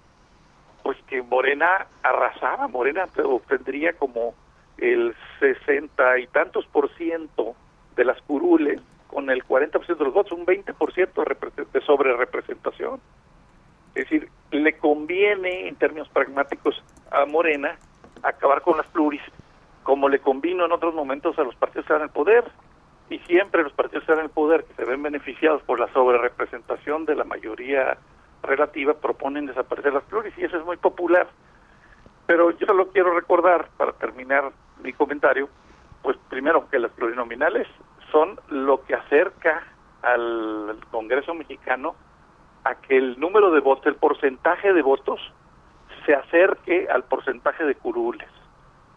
[0.82, 4.34] pues que Morena arrasaba, Morena obtendría como
[4.78, 7.54] el sesenta y tantos por ciento
[7.96, 13.00] de las curules con el 40% de los votos, un 20% de sobre representación.
[13.94, 17.76] Es decir, le conviene en términos pragmáticos a Morena
[18.22, 19.22] acabar con las pluris
[19.88, 22.44] como le convino en otros momentos a los partidos que están en el poder.
[23.08, 25.90] Y siempre los partidos que están en el poder, que se ven beneficiados por la
[25.94, 27.96] sobrerepresentación de la mayoría
[28.42, 31.26] relativa, proponen desaparecer las pluris, y eso es muy popular.
[32.26, 34.52] Pero yo solo quiero recordar, para terminar
[34.82, 35.48] mi comentario,
[36.02, 37.66] pues primero que las plurinominales
[38.12, 39.62] son lo que acerca
[40.02, 41.96] al Congreso mexicano
[42.64, 45.18] a que el número de votos, el porcentaje de votos,
[46.04, 48.28] se acerque al porcentaje de curules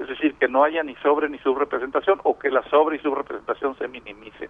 [0.01, 3.77] es decir, que no haya ni sobre ni subrepresentación o que la sobre y subrepresentación
[3.77, 4.49] se minimicen.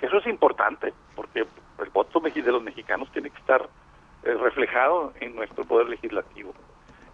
[0.00, 3.68] Eso es importante, porque el voto de los mexicanos tiene que estar
[4.22, 6.54] eh, reflejado en nuestro poder legislativo.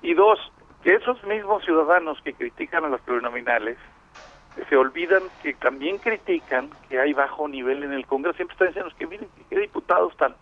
[0.02, 0.38] Y dos,
[0.84, 3.76] que esos mismos ciudadanos que critican a los plurinominales
[4.68, 8.36] se olvidan que también critican que hay bajo nivel en el Congreso.
[8.36, 10.34] Siempre están diciendo que miren qué diputados tan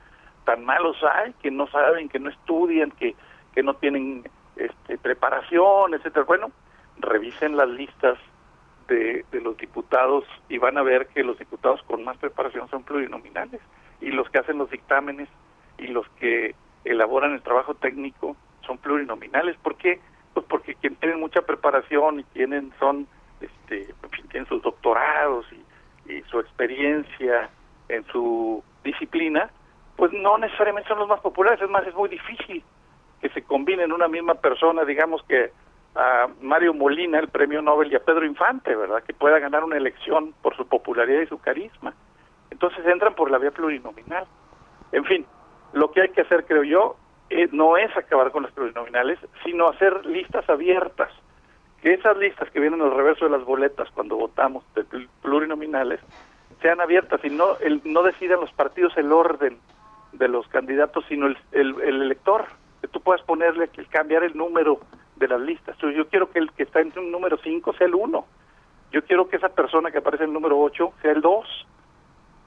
[0.44, 3.14] tan malos hay, que no saben, que no estudian, que,
[3.54, 6.26] que no tienen este, preparación, etcétera.
[6.26, 6.50] Bueno,
[6.98, 8.18] revisen las listas
[8.88, 13.60] de, los diputados y van a ver que los diputados con más preparación son plurinominales
[14.00, 15.28] y los que hacen los dictámenes
[15.78, 16.54] y los que
[16.84, 19.56] elaboran el trabajo técnico son plurinominales.
[19.58, 20.00] ¿Por qué?
[20.34, 23.06] Pues porque quienes tienen mucha preparación y tienen son
[23.40, 23.94] este
[24.30, 27.50] tienen sus doctorados y, y su experiencia
[27.88, 29.50] en su disciplina,
[29.96, 32.62] pues no necesariamente son los más populares, es más es muy difícil
[33.20, 35.50] que se combinen en una misma persona, digamos que
[35.94, 39.02] a Mario Molina el premio Nobel y a Pedro Infante, ¿verdad?
[39.02, 41.94] Que pueda ganar una elección por su popularidad y su carisma.
[42.50, 44.26] Entonces entran por la vía plurinominal.
[44.92, 45.26] En fin,
[45.72, 46.96] lo que hay que hacer, creo yo,
[47.30, 51.10] eh, no es acabar con las plurinominales, sino hacer listas abiertas.
[51.80, 54.84] Que esas listas que vienen al reverso de las boletas cuando votamos de
[55.22, 56.00] plurinominales
[56.62, 59.58] sean abiertas y no, el, no decidan los partidos el orden
[60.12, 62.46] de los candidatos, sino el, el, el elector.
[62.80, 64.80] Que tú puedas ponerle, que cambiar el número
[65.16, 65.76] de las listas.
[65.78, 68.26] Yo quiero que el que está en el número 5 sea el 1.
[68.92, 71.66] Yo quiero que esa persona que aparece en el número 8 sea el 2.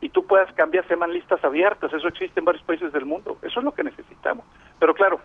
[0.01, 1.91] Y tú puedas cambiar, sean listas abiertas.
[1.91, 3.37] Eso existe en varios países del mundo.
[3.41, 4.45] Eso es lo que necesitamos.
[4.79, 5.19] Pero claro,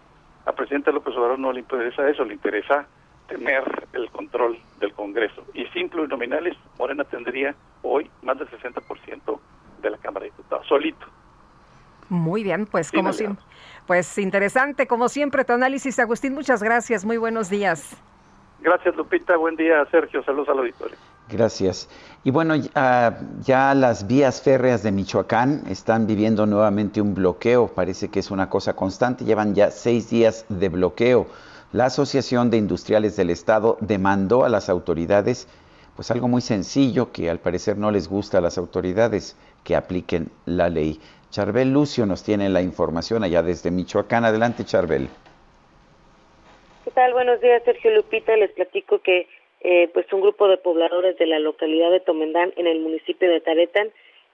[0.46, 2.86] al presidente López Obrador no le interesa eso, le interesa
[3.28, 3.62] tener
[3.92, 5.44] el control del Congreso.
[5.54, 9.40] Y sin plurinominales, Morena tendría hoy más del 60%
[9.82, 11.06] de la Cámara de Diputados, solito.
[12.08, 13.44] Muy bien, pues como siempre.
[13.86, 16.34] Pues interesante, como siempre, tu análisis, Agustín.
[16.34, 17.04] Muchas gracias.
[17.04, 17.96] Muy buenos días.
[18.60, 19.36] Gracias, Lupita.
[19.36, 20.22] Buen día, Sergio.
[20.22, 20.96] Saludos al auditorio.
[21.28, 21.88] Gracias.
[22.24, 27.68] Y bueno, ya las vías férreas de Michoacán están viviendo nuevamente un bloqueo.
[27.68, 29.24] Parece que es una cosa constante.
[29.24, 31.26] Llevan ya seis días de bloqueo.
[31.72, 35.48] La Asociación de Industriales del Estado demandó a las autoridades,
[35.96, 40.28] pues algo muy sencillo que al parecer no les gusta a las autoridades, que apliquen
[40.46, 40.98] la ley.
[41.30, 44.24] Charbel Lucio nos tiene la información allá desde Michoacán.
[44.24, 45.08] Adelante, Charbel.
[46.84, 47.12] ¿Qué tal?
[47.12, 48.36] Buenos días, Sergio Lupita.
[48.36, 49.28] Les platico que
[49.60, 53.40] eh, pues un grupo de pobladores de la localidad de Tomendán, en el municipio de
[53.40, 53.90] Taretán,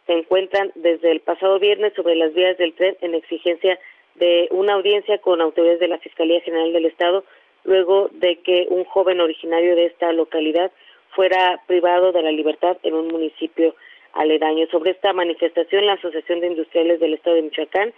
[0.07, 3.79] se encuentran desde el pasado viernes sobre las vías del tren en exigencia
[4.15, 7.25] de una audiencia con autoridades de la Fiscalía General del Estado,
[7.65, 10.73] luego de que un joven originario de esta localidad
[11.15, 13.75] fuera privado de la libertad en un municipio
[14.13, 14.67] aledaño.
[14.71, 17.93] Sobre esta manifestación, la Asociación de Industriales del Estado de Michoacán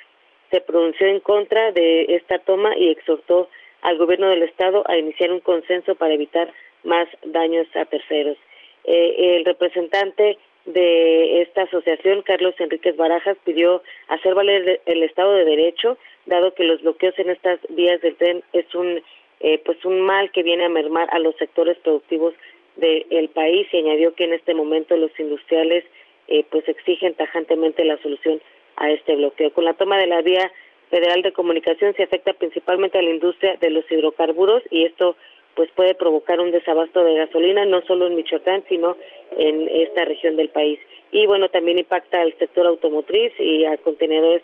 [0.50, 3.48] se pronunció en contra de esta toma y exhortó
[3.82, 6.52] al gobierno del Estado a iniciar un consenso para evitar
[6.84, 8.36] más daños a terceros.
[8.84, 15.44] Eh, el representante de esta asociación, Carlos Enríquez Barajas, pidió hacer valer el Estado de
[15.44, 15.96] Derecho,
[16.26, 19.02] dado que los bloqueos en estas vías del tren es un
[19.40, 22.34] eh, pues un mal que viene a mermar a los sectores productivos
[22.76, 25.84] del país y añadió que en este momento los industriales
[26.30, 28.40] eh, pues exigen tajantemente la solución
[28.76, 29.52] a este bloqueo.
[29.52, 30.50] Con la toma de la vía
[30.88, 35.16] federal de comunicación se afecta principalmente a la industria de los hidrocarburos y esto
[35.54, 38.96] pues puede provocar un desabasto de gasolina no solo en Michoacán sino
[39.36, 40.80] en esta región del país
[41.12, 44.42] y bueno también impacta al sector automotriz y a contenedores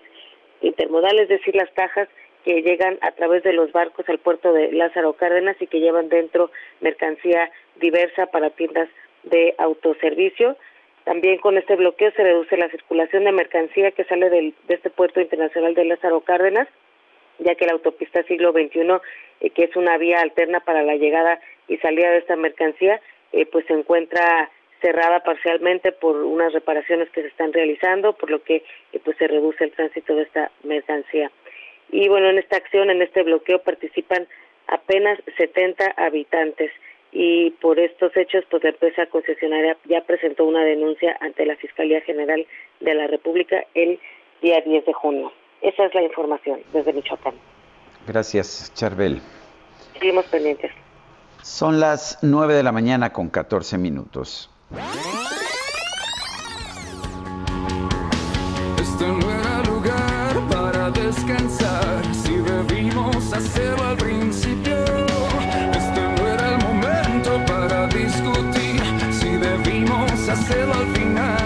[0.61, 2.09] intermodales es decir las cajas
[2.47, 6.09] que llegan a través de los barcos al puerto de Lázaro Cárdenas y que llevan
[6.09, 8.89] dentro mercancía diversa para tiendas
[9.25, 10.57] de autoservicio.
[11.07, 14.91] También con este bloqueo se reduce la circulación de mercancía que sale del, de este
[14.91, 16.67] puerto internacional de Lázaro Cárdenas,
[17.39, 18.81] ya que la autopista siglo XXI,
[19.41, 21.39] eh, que es una vía alterna para la llegada
[21.69, 23.01] y salida de esta mercancía,
[23.33, 24.51] eh, pues se encuentra
[24.81, 29.29] cerrada parcialmente por unas reparaciones que se están realizando, por lo que eh, pues se
[29.29, 31.31] reduce el tránsito de esta mercancía.
[31.93, 34.27] Y bueno, en esta acción, en este bloqueo participan
[34.67, 36.73] apenas 70 habitantes
[37.19, 42.03] y por estos hechos, pues la empresa concesionaria ya presentó una denuncia ante la Fiscalía
[42.03, 42.47] General
[42.81, 43.99] de la República el
[44.43, 45.33] día 10 de junio.
[45.63, 47.33] Esa es la información desde Michoacán.
[48.07, 49.23] Gracias, Charbel.
[49.95, 50.71] Seguimos pendientes.
[51.43, 54.51] Son las 9 de la mañana con 14 minutos.
[70.55, 71.37] Al final.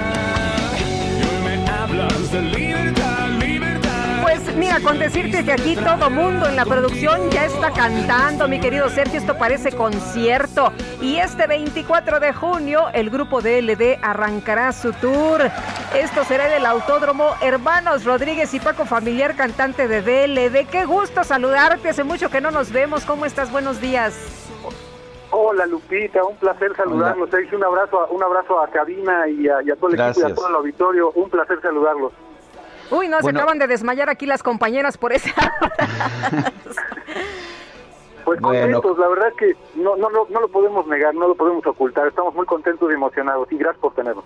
[4.23, 8.61] Pues mira, con decirte que aquí todo mundo en la producción ya está cantando, mi
[8.61, 10.73] querido Sergio, esto parece concierto.
[11.01, 15.51] Y este 24 de junio el grupo DLD arrancará su tour.
[15.95, 20.69] Esto será en el Autódromo Hermanos Rodríguez y Paco Familiar, cantante de DLD.
[20.69, 23.05] Qué gusto saludarte, hace mucho que no nos vemos.
[23.05, 23.51] ¿Cómo estás?
[23.51, 24.50] Buenos días.
[25.33, 27.31] Hola Lupita, un placer saludarlos.
[27.31, 30.21] Te un abrazo, a- un abrazo a Cabina y a, y a todo el equipo
[30.29, 31.11] y a todo el auditorio.
[31.13, 32.13] Un placer saludarlos.
[32.91, 33.39] Uy, no, Bueno.
[33.39, 35.31] se acaban de desmayar aquí las compañeras por esa.
[38.23, 38.81] Pues Bueno.
[38.81, 41.67] contentos, la verdad es que no, no, no, no lo podemos negar, no lo podemos
[41.67, 42.07] ocultar.
[42.07, 44.25] Estamos muy contentos y emocionados y gracias por tenernos.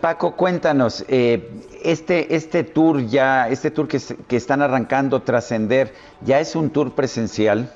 [0.00, 1.50] Paco, cuéntanos, eh,
[1.82, 6.92] este, este tour ya, este tour que, que están arrancando, Trascender, ¿ya es un tour
[6.92, 7.72] presencial?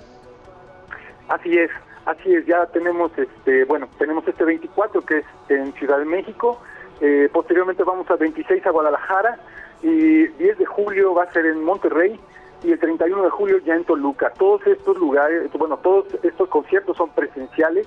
[1.29, 1.71] Así es,
[2.07, 6.61] así es, ya tenemos este, bueno, tenemos este 24 que es en Ciudad de México,
[7.01, 9.39] eh, posteriormente vamos a 26 a Guadalajara
[9.83, 12.19] y 10 de julio va a ser en Monterrey
[12.63, 14.31] y el 31 de julio ya en Toluca.
[14.39, 17.87] Todos estos lugares, bueno, todos estos conciertos son presenciales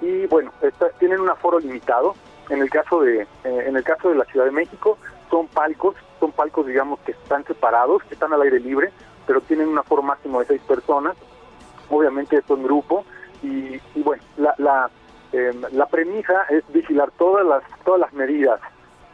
[0.00, 2.14] y bueno, está- tienen un aforo limitado.
[2.48, 4.96] En el caso de eh, en el caso de la Ciudad de México
[5.30, 8.92] son palcos, son palcos digamos que están separados, que están al aire libre,
[9.26, 11.16] pero tienen un aforo máximo de seis personas
[11.90, 13.04] obviamente esto en grupo
[13.44, 14.90] y, y bueno la la,
[15.32, 18.60] eh, la premisa es vigilar todas las todas las medidas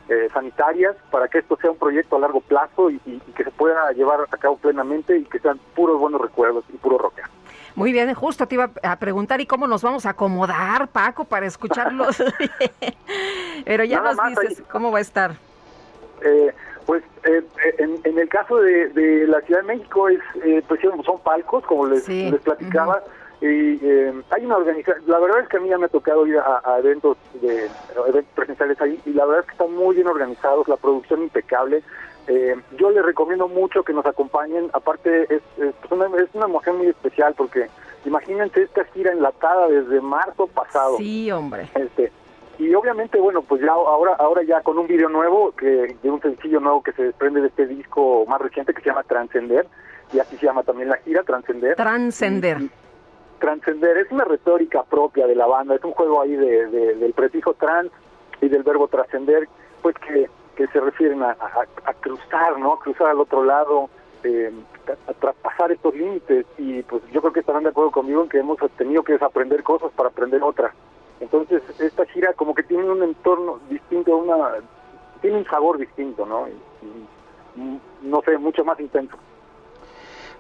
[0.08, 3.44] eh, sanitarias para que esto sea un proyecto a largo plazo y, y- y que
[3.44, 7.20] se pueda llevar a cabo plenamente y que sean puros buenos recuerdos y puro rock.
[7.76, 11.46] Muy bien, justo te iba a preguntar y cómo nos vamos a acomodar, Paco, para
[11.46, 12.20] escucharlos.
[13.64, 15.32] Pero ya Nada nos dices cómo va a estar.
[16.22, 16.52] Eh,
[16.86, 17.42] pues eh,
[17.78, 21.64] en, en el caso de, de la Ciudad de México es eh, pues son palcos
[21.66, 23.02] como les, Sí, les platicaba
[23.40, 26.26] y eh, hay una organización la verdad es que a mí ya me ha tocado
[26.26, 29.74] ir a, a eventos de a eventos presenciales ahí y la verdad es que están
[29.74, 31.82] muy bien organizados la producción impecable
[32.28, 36.44] Eh, yo les recomiendo mucho que nos acompañen aparte es, es, pues, una, es una
[36.46, 37.66] emoción muy especial porque
[38.04, 41.62] imagínense esta gira enlatada desde marzo pasado Sí, hombre.
[41.74, 42.12] este
[42.58, 46.20] y obviamente bueno pues ya ahora ahora ya con un video nuevo que de un
[46.20, 49.66] sencillo nuevo que se desprende de este disco más reciente que se llama Transcender
[50.12, 52.58] y así se llama también la gira Transcender Transcender.
[53.40, 57.12] Transcender es una retórica propia de la banda es un juego ahí de, de- del
[57.12, 57.90] prefijo trans
[58.40, 59.48] y del verbo trascender
[59.82, 61.30] pues que, que se refieren a,
[61.84, 63.88] a- cruzar no cruzar al otro lado
[64.24, 64.52] eh,
[65.08, 68.38] a, traspasar estos límites y pues yo creo que estarán de acuerdo conmigo en que
[68.38, 70.72] hemos tenido que desaprender cosas para aprender otras
[71.20, 74.54] entonces, esta gira como que tiene un entorno distinto, una
[75.20, 76.46] tiene un sabor distinto, ¿no?
[78.02, 79.16] no sé, mucho más intenso.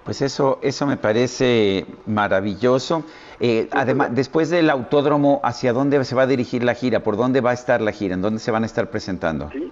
[0.04, 3.04] Pues eso, eso me parece maravilloso.
[3.38, 7.00] Eh, además, después del autódromo, ¿hacia dónde se va a dirigir la gira?
[7.00, 8.14] ¿Por dónde va a estar la gira?
[8.14, 9.50] ¿En dónde se van a estar presentando?
[9.50, 9.70] Sí,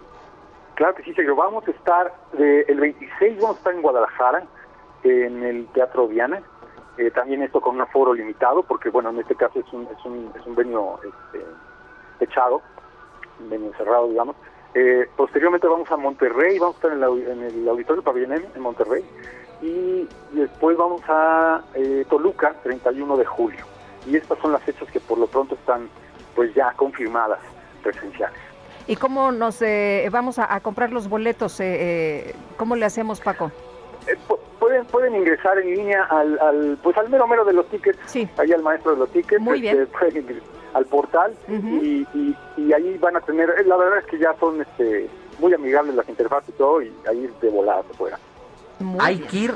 [0.74, 1.34] claro que sí, Sergio.
[1.34, 4.44] Vamos a estar, el 26 vamos a estar en Guadalajara,
[5.02, 6.42] en el Teatro Viana.
[6.98, 10.04] Eh, también esto con un aforo limitado, porque bueno, en este caso es un, es
[10.04, 11.44] un, es un venio este,
[12.18, 12.60] techado,
[13.40, 14.36] un venio cerrado, digamos.
[14.74, 19.04] Eh, posteriormente vamos a Monterrey, vamos a estar en, el Auditorio Pabellón en Monterrey
[19.62, 23.64] y después vamos a eh, Toluca, 31 de julio.
[24.06, 25.88] Y estas son las fechas que por lo pronto están
[26.34, 27.40] pues ya confirmadas
[27.82, 28.38] presenciales.
[28.86, 31.60] ¿Y cómo nos eh, vamos a, comprar los boletos?
[31.60, 33.50] Eh, ¿Cómo le hacemos, Paco?
[34.58, 38.28] pueden pueden ingresar en línea al, pues al mero mero de los tickets, sí.
[38.38, 39.80] ahí al maestro de los tickets, Muy bien.
[39.82, 40.42] Este,
[40.74, 42.06] al portal y,
[42.56, 45.08] y, ahí van a tener, la verdad es que ya son este
[45.38, 48.18] muy amigables las interfaces y todo y ahí de volada se fuera.
[49.00, 49.54] hay que ir.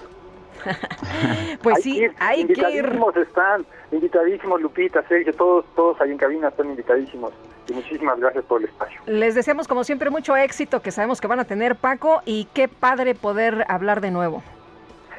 [1.63, 2.59] pues sí, hay que ir.
[2.59, 7.33] Invitadísimos están, invitadísimos Lupita, Sergio, todos, todos ahí en cabina están invitadísimos.
[7.69, 9.01] Y muchísimas gracias por el espacio.
[9.07, 12.69] Les deseamos como siempre mucho éxito que sabemos que van a tener Paco y qué
[12.69, 14.43] padre poder hablar de nuevo.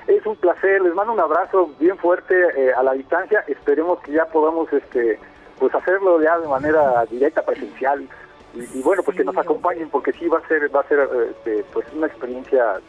[0.08, 4.12] Es un placer, les mando un abrazo bien fuerte eh, a la distancia, esperemos que
[4.12, 5.18] ya podamos este
[5.60, 8.06] pues hacerlo ya de manera directa, presencial,
[8.54, 11.64] y, bueno, pues que nos acompañen porque sí va a ser va a ser este,
[11.74, 12.80] pues una experiencia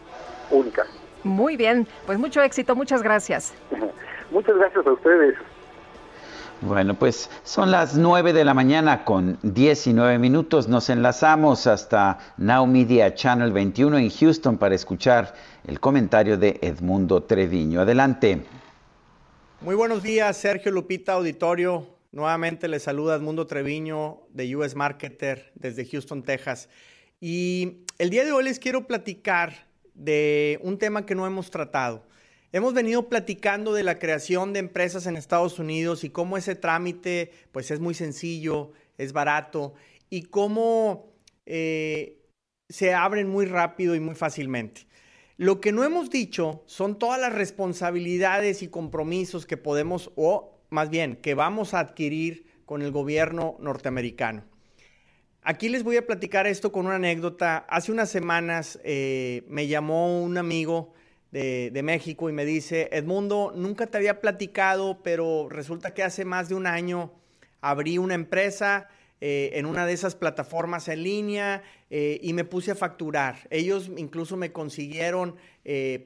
[0.51, 0.85] única.
[1.25, 3.55] Muy bien, pues mucho éxito, muchas gracias.
[4.31, 5.35] muchas gracias a ustedes.
[6.61, 10.69] Bueno, pues son las 9 de la mañana con 19 minutos.
[10.69, 15.35] Nos enlazamos hasta Now Media Channel 21 en Houston para escuchar
[15.67, 17.81] el comentario de Edmundo Treviño.
[17.81, 18.45] Adelante.
[19.61, 21.87] Muy buenos días, Sergio Lupita, auditorio.
[22.13, 26.69] Nuevamente les saluda Edmundo Treviño de US Marketer desde Houston, Texas.
[27.21, 32.05] Y el día de hoy les quiero platicar de un tema que no hemos tratado.
[32.53, 37.33] Hemos venido platicando de la creación de empresas en Estados Unidos y cómo ese trámite
[37.51, 39.75] pues es muy sencillo, es barato
[40.09, 41.13] y cómo
[41.47, 42.23] eh,
[42.69, 44.87] se abren muy rápido y muy fácilmente.
[45.37, 50.91] Lo que no hemos dicho son todas las responsabilidades y compromisos que podemos, o más
[50.91, 54.45] bien, que vamos a adquirir con el gobierno norteamericano.
[55.47, 57.67] Aquí les voy a platicar esto con una anécdota.
[57.69, 60.95] Hace unas semanas eh, me llamó un amigo
[61.33, 66.49] de, México y me dice, Edmundo, nunca te había platicado, pero resulta que hace más
[66.49, 67.13] de un año
[67.61, 68.89] abrí una empresa
[69.21, 73.47] eh, en una de esas plataformas en línea eh, y me puse a facturar.
[73.51, 75.37] Ellos incluso me consiguieron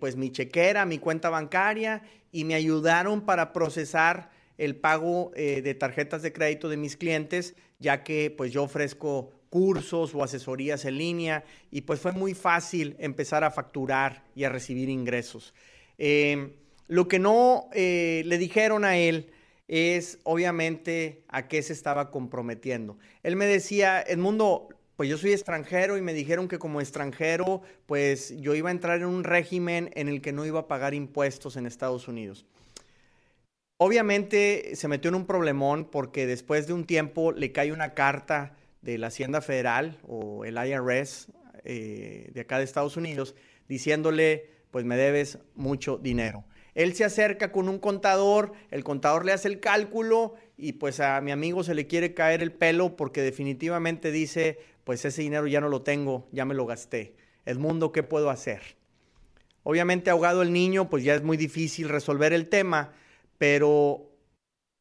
[0.01, 2.03] pues mi chequera, mi cuenta bancaria
[2.33, 8.03] y me ayudaron para procesar el pago de tarjetas de crédito de mis clientes ya
[8.03, 13.45] que pues yo ofrezco cursos o asesorías en línea y pues fue muy fácil empezar
[13.45, 15.55] a facturar y a recibir ingresos.
[15.97, 16.53] Em,
[16.87, 19.31] lo que no eh, le dijeron a él
[19.69, 22.99] es obviamente a qué se estaba comprometiendo.
[23.23, 28.35] Él me decía, Edmundo, pues yo soy extranjero y me dijeron que como extranjero, pues
[28.41, 31.57] yo iba a entrar en un régimen en el que no iba a pagar impuestos
[31.57, 32.47] en Estados Unidos.
[33.81, 38.57] Obviamente se metió en un problemón porque después de un tiempo le cae una carta
[38.83, 41.29] de la Hacienda Federal o el IRS
[41.63, 43.37] eh, de acá de Estados Unidos
[43.69, 46.45] diciéndole, pues me debes mucho dinero.
[46.75, 51.21] Él se acerca con un contador, el contador le hace el cálculo y pues a
[51.21, 55.61] mi amigo se le quiere caer el pelo porque definitivamente dice, pues ese dinero ya
[55.61, 57.15] no lo tengo, ya me lo gasté.
[57.47, 58.61] Edmundo, ¿qué puedo hacer?
[59.63, 62.93] Obviamente ahogado el niño, pues ya es muy difícil resolver el tema,
[63.39, 64.11] pero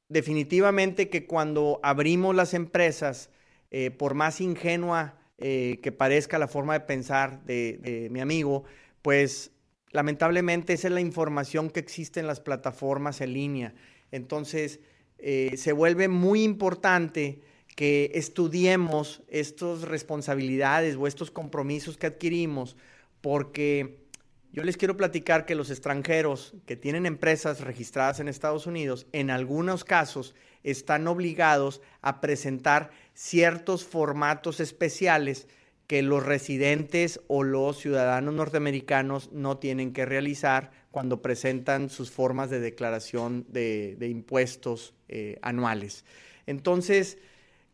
[0.09, 3.29] definitivamente que cuando abrimos las empresas,
[3.71, 8.63] eh, por más ingenua eh, que parezca la forma de pensar de, mi amigo,
[9.01, 9.51] pues
[9.91, 13.75] lamentablemente esa es la información que existe en las plataformas en línea.
[14.11, 14.79] Entonces,
[15.19, 17.41] eh, se vuelve muy importante
[17.75, 22.75] que estudiemos estas responsabilidades o estos compromisos que adquirimos,
[23.21, 24.06] porque
[24.51, 29.29] yo les quiero platicar que los extranjeros que tienen empresas registradas en Estados Unidos, en
[29.29, 35.47] algunos casos, están obligados a presentar ciertos formatos especiales
[35.87, 42.49] que los residentes o los ciudadanos norteamericanos no tienen que realizar cuando presentan sus formas
[42.49, 46.03] de declaración de, impuestos eh, anuales.
[46.45, 47.17] Entonces,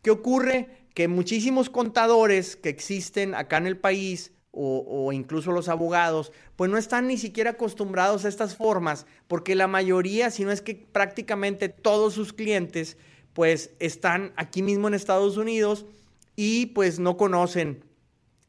[0.04, 0.68] ¿qué ocurre?
[0.94, 6.78] Que muchísimos contadores que existen acá en el país o, incluso los abogados, pues no
[6.78, 11.70] están ni siquiera acostumbrados a estas formas, porque la mayoría, si no es que prácticamente
[11.70, 12.98] todos sus clientes,
[13.34, 15.88] pues están aquí mismo en Estados Unidos
[16.36, 17.84] y pues no conocen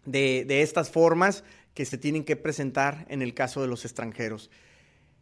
[0.05, 4.51] de, de estas formas que se tienen que presentar en el caso de los extranjeros.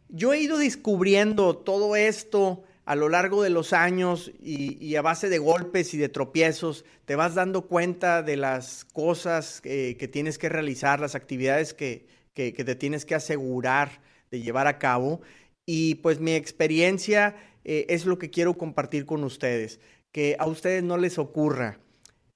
[0.09, 5.29] Yo he ido descubriendo todo esto a lo largo de los años y, a base
[5.29, 10.49] de golpes y de tropiezos, te vas dando cuenta de las cosas que tienes que
[10.49, 14.01] realizar, las actividades que, que, te tienes que asegurar
[14.31, 15.21] de llevar a cabo.
[15.65, 19.79] Y pues mi experiencia eh, es lo que quiero compartir con ustedes,
[20.11, 21.79] que a ustedes no les ocurra.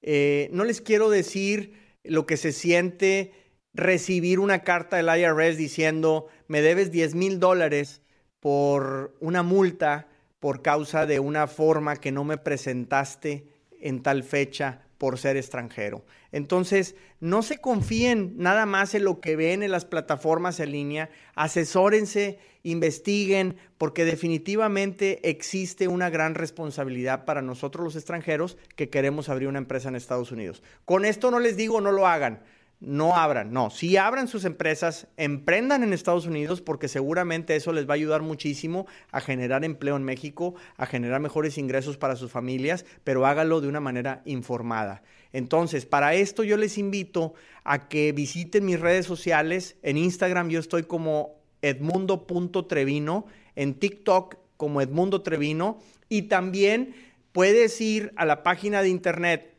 [0.00, 3.32] Eh, no les quiero decir lo que se siente
[3.74, 8.00] recibir una carta del IRS diciendo, me debes 10 mil dólares
[8.40, 10.08] por una multa
[10.40, 13.48] por causa de una forma que no me presentaste
[13.80, 16.04] en tal fecha por ser extranjero.
[16.32, 21.10] Entonces, no se confíen nada más en lo que ven en las plataformas en línea,
[21.34, 29.48] asesórense, investiguen, porque definitivamente existe una gran responsabilidad para nosotros los extranjeros que queremos abrir
[29.48, 30.62] una empresa en Estados Unidos.
[30.84, 32.42] Con esto no les digo no lo hagan,
[32.80, 37.88] no abran, no, si abran sus empresas, emprendan en Estados Unidos porque seguramente eso les
[37.88, 42.30] va a ayudar muchísimo a generar empleo en México, a generar mejores ingresos para sus
[42.30, 45.02] familias, pero hágalo de una manera informada.
[45.32, 47.34] Entonces, para esto yo les invito
[47.64, 49.76] a que visiten mis redes sociales.
[49.82, 53.26] En Instagram yo estoy como edmundo.trevino,
[53.56, 55.78] en TikTok como Edmundo Trevino
[56.08, 56.94] y también
[57.32, 59.57] puedes ir a la página de internet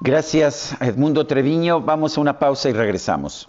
[0.00, 1.80] Gracias, Edmundo Treviño.
[1.80, 3.48] Vamos a una pausa y regresamos.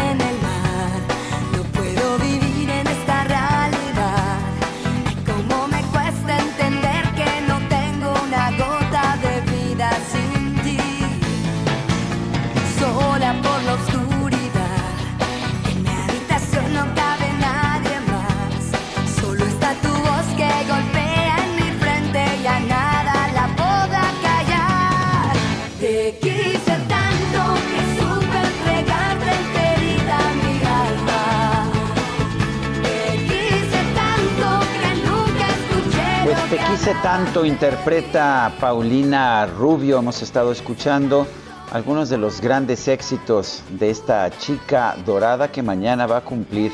[36.51, 39.99] Te quise tanto, interpreta Paulina Rubio.
[39.99, 41.25] Hemos estado escuchando
[41.71, 46.73] algunos de los grandes éxitos de esta chica dorada que mañana va a cumplir.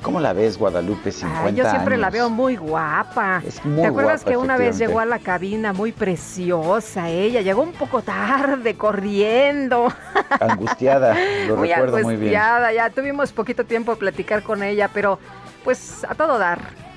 [0.00, 1.12] ¿Cómo la ves, Guadalupe?
[1.12, 3.42] 50 Ay, yo siempre la veo muy guapa.
[3.46, 7.42] Es muy ¿Te acuerdas guapa, que una vez llegó a la cabina muy preciosa ella?
[7.42, 9.92] Llegó un poco tarde, corriendo.
[10.40, 11.14] Angustiada,
[11.48, 12.34] lo muy recuerdo muy bien.
[12.34, 15.18] angustiada, ya tuvimos poquito tiempo de platicar con ella, pero
[15.64, 16.91] pues a todo dar.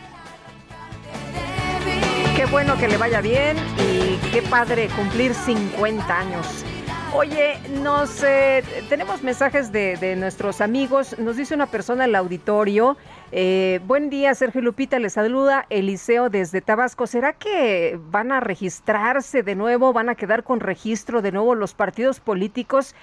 [2.52, 6.64] Bueno que le vaya bien y qué padre cumplir 50 años.
[7.14, 11.18] Oye, nos eh, tenemos mensajes de, de nuestros amigos.
[11.18, 12.98] Nos dice una persona en el auditorio
[13.32, 17.06] Eh, buen día, Sergio Lupita, les saluda Eliseo desde Tabasco.
[17.06, 21.74] ¿Será que van a registrarse de nuevo, van a quedar con registro de nuevo los
[21.74, 22.96] partidos políticos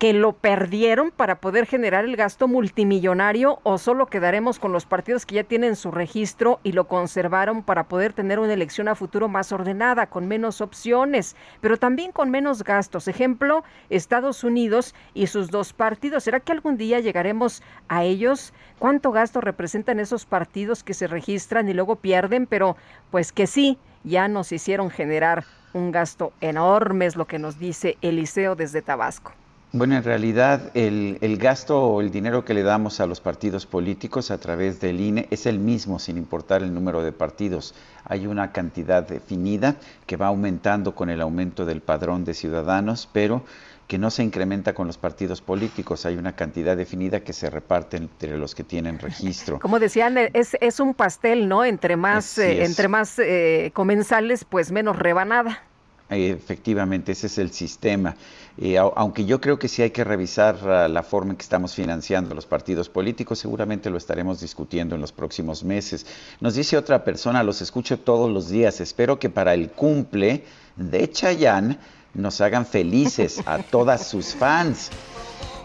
[0.00, 5.26] que lo perdieron para poder generar el gasto multimillonario o solo quedaremos con los partidos
[5.26, 9.28] que ya tienen su registro y lo conservaron para poder tener una elección a futuro
[9.28, 13.08] más ordenada, con menos opciones, pero también con menos gastos?
[13.08, 16.24] Ejemplo, Estados Unidos y sus dos partidos.
[16.24, 18.54] ¿Será que algún día llegaremos a ellos?
[18.78, 22.46] ¿Cuánto gasto representan esos partidos que se registran y luego pierden?
[22.46, 22.78] Pero
[23.10, 25.44] pues que sí, ya nos hicieron generar
[25.74, 29.32] un gasto enorme, es lo que nos dice Eliseo desde Tabasco.
[29.72, 33.66] Bueno, en realidad el, el, gasto o el dinero que le damos a los partidos
[33.66, 37.72] políticos a través del INE es el mismo sin importar el número de partidos.
[38.04, 39.76] Hay una cantidad definida
[40.06, 43.44] que va aumentando con el aumento del padrón de ciudadanos, pero
[43.86, 46.04] que no se incrementa con los partidos políticos.
[46.04, 49.60] Hay una cantidad definida que se reparte entre los que tienen registro.
[49.60, 51.64] Como decían, es, es un pastel, ¿no?
[51.64, 55.62] Entre más, eh, entre más eh, comensales, pues menos rebanada.
[56.10, 58.16] Efectivamente, ese es el sistema.
[58.58, 61.74] Eh, aunque yo creo que sí hay que revisar uh, la forma en que estamos
[61.74, 66.04] financiando los partidos políticos, seguramente lo estaremos discutiendo en los próximos meses.
[66.40, 70.44] Nos dice otra persona, los escucho todos los días, espero que para el cumple
[70.76, 71.78] de Chayán
[72.12, 74.90] nos hagan felices a todas sus fans.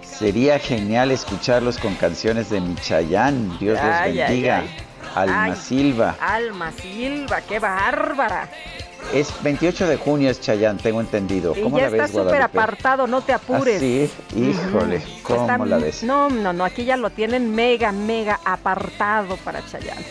[0.04, 3.58] Sería genial escucharlos con canciones de mi Chayán.
[3.60, 4.60] Dios los bendiga.
[4.60, 4.85] Ay, ay.
[5.16, 6.16] Alma Silva.
[6.20, 8.50] Alma Silva, qué bárbara.
[9.14, 11.54] Es 28 de junio es Chayán, tengo entendido.
[11.54, 13.80] ¿Cómo y ya la ves, está súper apartado, no te apures.
[13.80, 16.04] Sí, híjole, ¿cómo está, la ves?
[16.04, 20.04] No, no, no, aquí ya lo tienen mega, mega apartado para Chayán.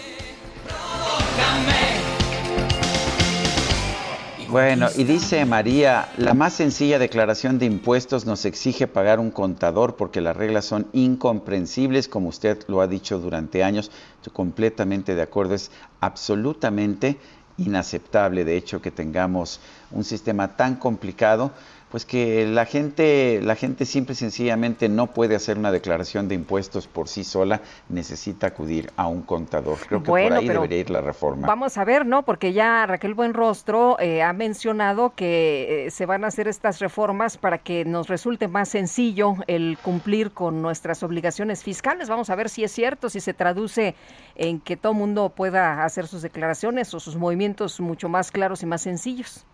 [4.54, 9.96] Bueno, y dice María, la más sencilla declaración de impuestos nos exige pagar un contador
[9.96, 13.90] porque las reglas son incomprensibles, como usted lo ha dicho durante años.
[14.18, 17.18] Estoy completamente de acuerdo, es absolutamente
[17.58, 19.58] inaceptable, de hecho, que tengamos
[19.90, 21.50] un sistema tan complicado,
[21.94, 26.34] pues que la gente, la gente simple y sencillamente no puede hacer una declaración de
[26.34, 29.78] impuestos por sí sola, necesita acudir a un contador.
[29.86, 31.46] Creo que bueno, por ahí debería ir la reforma.
[31.46, 32.24] Vamos a ver, ¿no?
[32.24, 37.36] Porque ya Raquel Buenrostro eh, ha mencionado que eh, se van a hacer estas reformas
[37.36, 42.08] para que nos resulte más sencillo el cumplir con nuestras obligaciones fiscales.
[42.08, 43.94] Vamos a ver si es cierto, si se traduce
[44.34, 48.66] en que todo mundo pueda hacer sus declaraciones o sus movimientos mucho más claros y
[48.66, 49.46] más sencillos.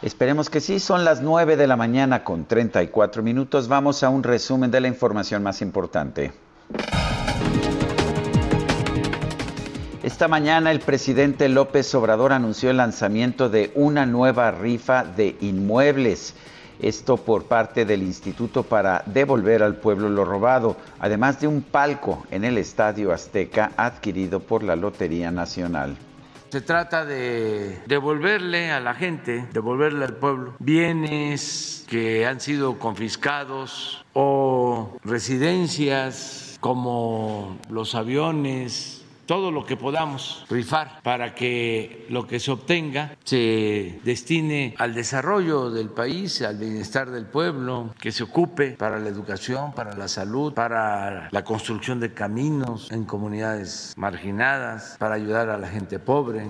[0.00, 3.66] Esperemos que sí, son las 9 de la mañana con 34 minutos.
[3.66, 6.30] Vamos a un resumen de la información más importante.
[10.04, 16.34] Esta mañana el presidente López Obrador anunció el lanzamiento de una nueva rifa de inmuebles.
[16.80, 22.24] Esto por parte del Instituto para devolver al pueblo lo robado, además de un palco
[22.30, 25.96] en el Estadio Azteca adquirido por la Lotería Nacional.
[26.50, 34.04] Se trata de devolverle a la gente, devolverle al pueblo bienes que han sido confiscados
[34.14, 38.97] o residencias como los aviones,
[39.28, 45.70] todo lo que podamos rifar para que lo que se obtenga se destine al desarrollo
[45.70, 50.54] del país, al bienestar del pueblo, que se ocupe para la educación, para la salud,
[50.54, 56.46] para la construcción de caminos en comunidades marginadas, para ayudar a la gente pobre.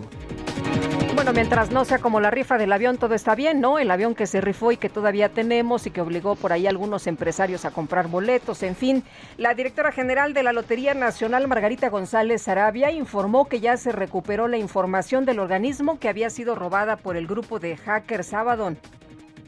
[1.18, 3.80] Bueno, mientras no sea como la rifa del avión, todo está bien, ¿no?
[3.80, 6.70] El avión que se rifó y que todavía tenemos y que obligó por ahí a
[6.70, 9.02] algunos empresarios a comprar boletos, en fin.
[9.36, 14.47] La directora general de la Lotería Nacional, Margarita González Arabia, informó que ya se recuperó
[14.47, 18.77] la información del organismo que había sido robada por el grupo de hackers Abaddon.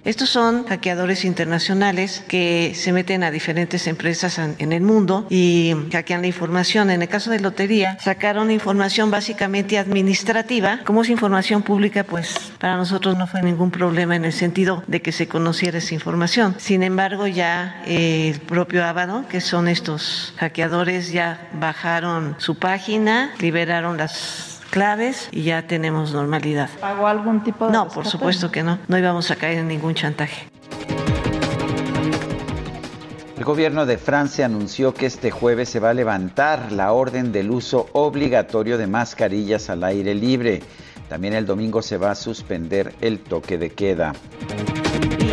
[0.04, 6.22] Estos son hackeadores internacionales que se meten a diferentes empresas en el mundo y hackean
[6.22, 6.90] la información.
[6.90, 10.80] En el caso de lotería, sacaron información básicamente administrativa.
[10.84, 15.02] Como es información pública, pues para nosotros no fue ningún problema en el sentido de
[15.02, 16.54] que se conociera esa información.
[16.58, 23.32] Sin embargo, ya eh, el propio Ábado, que son estos hackeadores, ya bajaron su página,
[23.38, 26.70] liberaron las claves y ya tenemos normalidad.
[26.80, 28.78] ¿Pagó algún tipo de No, por supuesto que no.
[28.88, 30.48] No íbamos a caer en ningún chantaje.
[33.36, 37.50] El gobierno de Francia anunció que este jueves se va a levantar la orden del
[37.50, 40.60] uso obligatorio de mascarillas al aire libre.
[41.08, 44.12] También el domingo se va a suspender el toque de queda.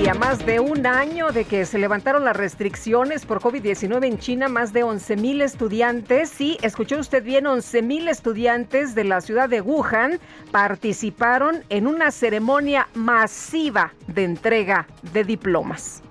[0.10, 4.48] A más de un año de que se levantaron las restricciones por COVID-19 en China,
[4.48, 9.50] más de 11 mil estudiantes, sí, escuchó usted bien, 11 mil estudiantes de la ciudad
[9.50, 10.20] de Wuhan
[10.52, 16.02] participaron en una ceremonia masiva de entrega de diplomas.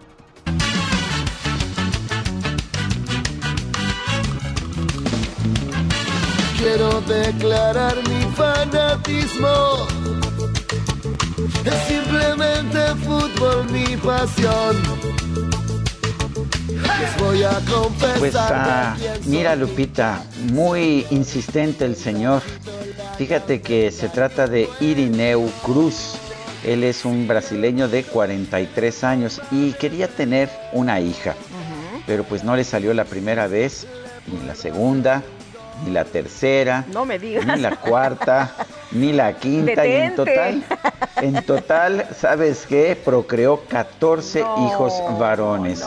[6.59, 10.26] quiero declarar mi fanatismo.
[11.65, 14.77] Es simplemente fútbol mi pasión.
[16.69, 18.19] Les voy a confesar.
[18.19, 18.97] Pues ah,
[19.27, 22.43] mira Lupita, muy insistente el señor.
[23.19, 26.15] Fíjate que se trata de Irineu Cruz.
[26.65, 31.37] Él es un brasileño de 43 años y quería tener una hija,
[32.07, 33.87] pero pues no le salió la primera vez,
[34.27, 35.23] ni la segunda,
[35.85, 37.47] ni la tercera, No me digas.
[37.47, 38.55] ni la cuarta,
[38.93, 40.65] ni la quinta, y en total,
[41.17, 42.97] en total, ¿sabes qué?
[43.03, 45.85] Procreó 14 hijos varones.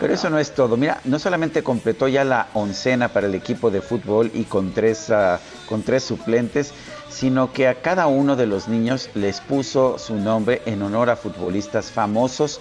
[0.00, 0.76] Pero eso no es todo.
[0.76, 5.10] Mira, no solamente completó ya la oncena para el equipo de fútbol y con tres,
[5.10, 5.38] ah,
[5.68, 6.72] con tres suplentes,
[7.08, 11.16] sino que a cada uno de los niños les puso su nombre en honor a
[11.16, 12.60] futbolistas famosos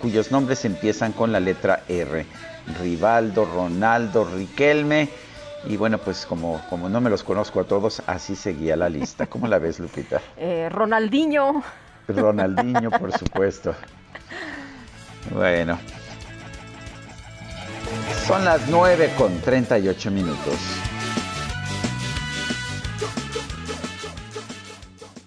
[0.00, 2.24] cuyos nombres empiezan con la letra R.
[2.80, 5.08] Rivaldo, Ronaldo, Riquelme.
[5.64, 9.26] Y bueno, pues como, como no me los conozco a todos, así seguía la lista.
[9.26, 10.20] ¿Cómo la ves, Lupita?
[10.36, 11.62] Eh, Ronaldinho.
[12.06, 13.74] Ronaldinho, por supuesto.
[15.30, 15.78] Bueno.
[18.26, 20.54] Son las 9 con 38 minutos.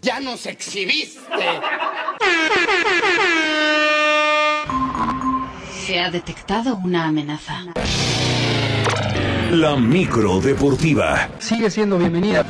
[0.02, 1.22] ¡Ya nos exhibiste!
[5.86, 7.66] Se ha detectado una amenaza.
[9.52, 11.28] La micro deportiva.
[11.40, 12.46] Sigue siendo bienvenida.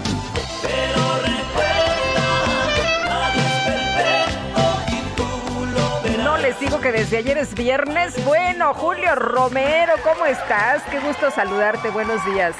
[6.24, 8.24] No les digo que desde ayer es viernes.
[8.26, 10.84] Bueno, Julio Romero, ¿cómo estás?
[10.92, 11.90] Qué gusto saludarte.
[11.90, 12.56] Buenos días.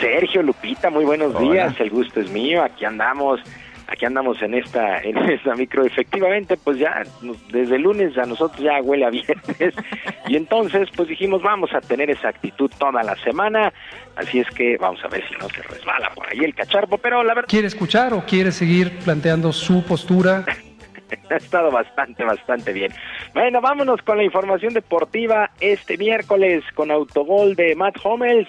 [0.00, 1.52] Sergio Lupita, muy buenos Hola.
[1.52, 1.74] días.
[1.80, 2.62] El gusto es mío.
[2.62, 3.40] Aquí andamos,
[3.92, 5.84] aquí andamos en esta, en esta micro.
[5.84, 7.02] Efectivamente, pues ya
[7.50, 9.74] desde el lunes a nosotros ya huele a viernes
[10.26, 13.72] y entonces pues dijimos vamos a tener esa actitud toda la semana.
[14.16, 16.98] Así es que vamos a ver si no se resbala por ahí el cacharpo.
[16.98, 20.44] Pero la verdad ¿Quiere escuchar o quiere seguir planteando su postura?
[21.30, 22.92] ha estado bastante, bastante bien.
[23.34, 28.48] Bueno, vámonos con la información deportiva este miércoles con autogol de Matt Hummels.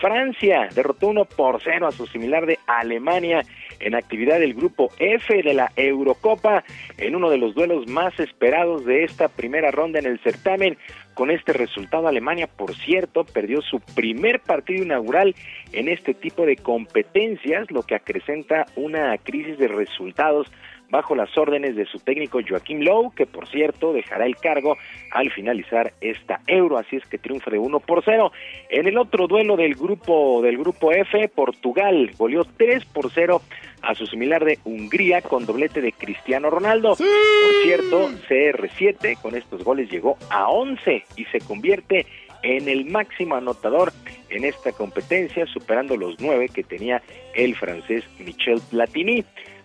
[0.00, 3.42] Francia derrotó 1 por 0 a su similar de Alemania
[3.80, 6.64] en actividad del grupo F de la Eurocopa
[6.98, 10.76] en uno de los duelos más esperados de esta primera ronda en el certamen.
[11.14, 15.34] Con este resultado, Alemania, por cierto, perdió su primer partido inaugural
[15.72, 20.50] en este tipo de competencias, lo que acrecenta una crisis de resultados
[20.90, 24.76] bajo las órdenes de su técnico Joaquín Lowe, que por cierto dejará el cargo
[25.12, 28.32] al finalizar esta Euro, así es que triunfa de 1 por 0.
[28.70, 33.42] En el otro duelo del grupo del grupo F, Portugal goleó 3 por 0
[33.82, 36.96] a su similar de Hungría con doblete de Cristiano Ronaldo.
[36.96, 42.06] Por cierto, CR7 con estos goles llegó a 11 y se convierte
[42.42, 43.92] en el máximo anotador
[44.30, 47.02] en esta competencia, superando los nueve que tenía
[47.34, 49.24] el francés Michel Platini.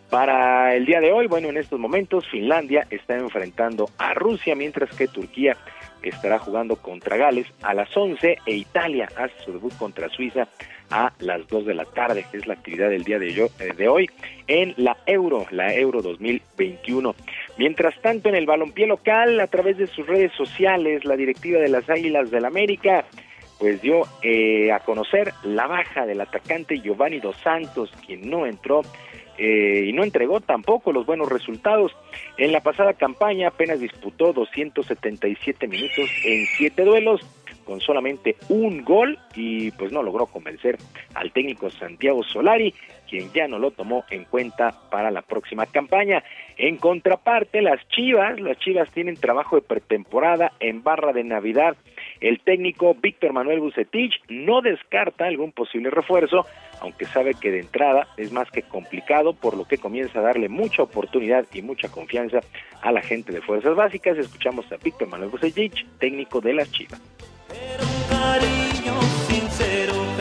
[0.10, 4.94] Para el día de hoy, bueno, en estos momentos Finlandia está enfrentando a Rusia, mientras
[4.96, 5.56] que Turquía
[6.02, 10.48] estará jugando contra Gales a las 11 e Italia hace su debut contra Suiza
[10.92, 12.26] a las 2 de la tarde.
[12.34, 14.10] Es la actividad del día de, yo- eh, de hoy
[14.48, 17.16] en la Euro, la Euro 2021.
[17.58, 21.70] Mientras tanto, en el balompié local, a través de sus redes sociales, la directiva de
[21.70, 23.06] las Águilas del América
[23.60, 28.82] pues dio eh, a conocer la baja del atacante Giovanni Dos Santos, quien no entró
[29.44, 31.92] eh, y no entregó tampoco los buenos resultados.
[32.38, 37.22] En la pasada campaña apenas disputó 277 minutos en siete duelos
[37.66, 40.78] con solamente un gol y pues no logró convencer
[41.16, 42.76] al técnico Santiago Solari,
[43.12, 46.24] quien ya no lo tomó en cuenta para la próxima campaña.
[46.58, 51.76] En contraparte, las Chivas, las Chivas tienen trabajo de pretemporada en barra de Navidad.
[52.22, 56.46] El técnico Víctor Manuel Bucetich no descarta algún posible refuerzo,
[56.80, 60.48] aunque sabe que de entrada es más que complicado, por lo que comienza a darle
[60.48, 62.40] mucha oportunidad y mucha confianza
[62.82, 64.18] a la gente de Fuerzas Básicas.
[64.18, 67.02] Escuchamos a Víctor Manuel Bucetich, técnico de las Chivas.
[68.10, 70.21] cariño sincero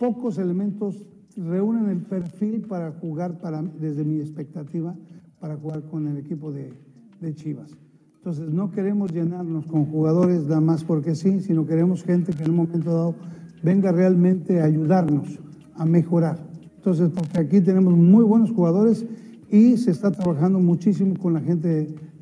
[0.00, 1.06] pocos elementos
[1.36, 4.96] reúnen el perfil para jugar, para, desde mi expectativa,
[5.38, 6.72] para jugar con el equipo de,
[7.20, 7.76] de Chivas.
[8.16, 12.50] Entonces, no queremos llenarnos con jugadores nada más porque sí, sino queremos gente que en
[12.50, 13.14] un momento dado
[13.62, 15.38] venga realmente a ayudarnos
[15.74, 16.38] a mejorar.
[16.76, 19.04] Entonces, porque aquí tenemos muy buenos jugadores
[19.50, 21.68] y se está trabajando muchísimo con la gente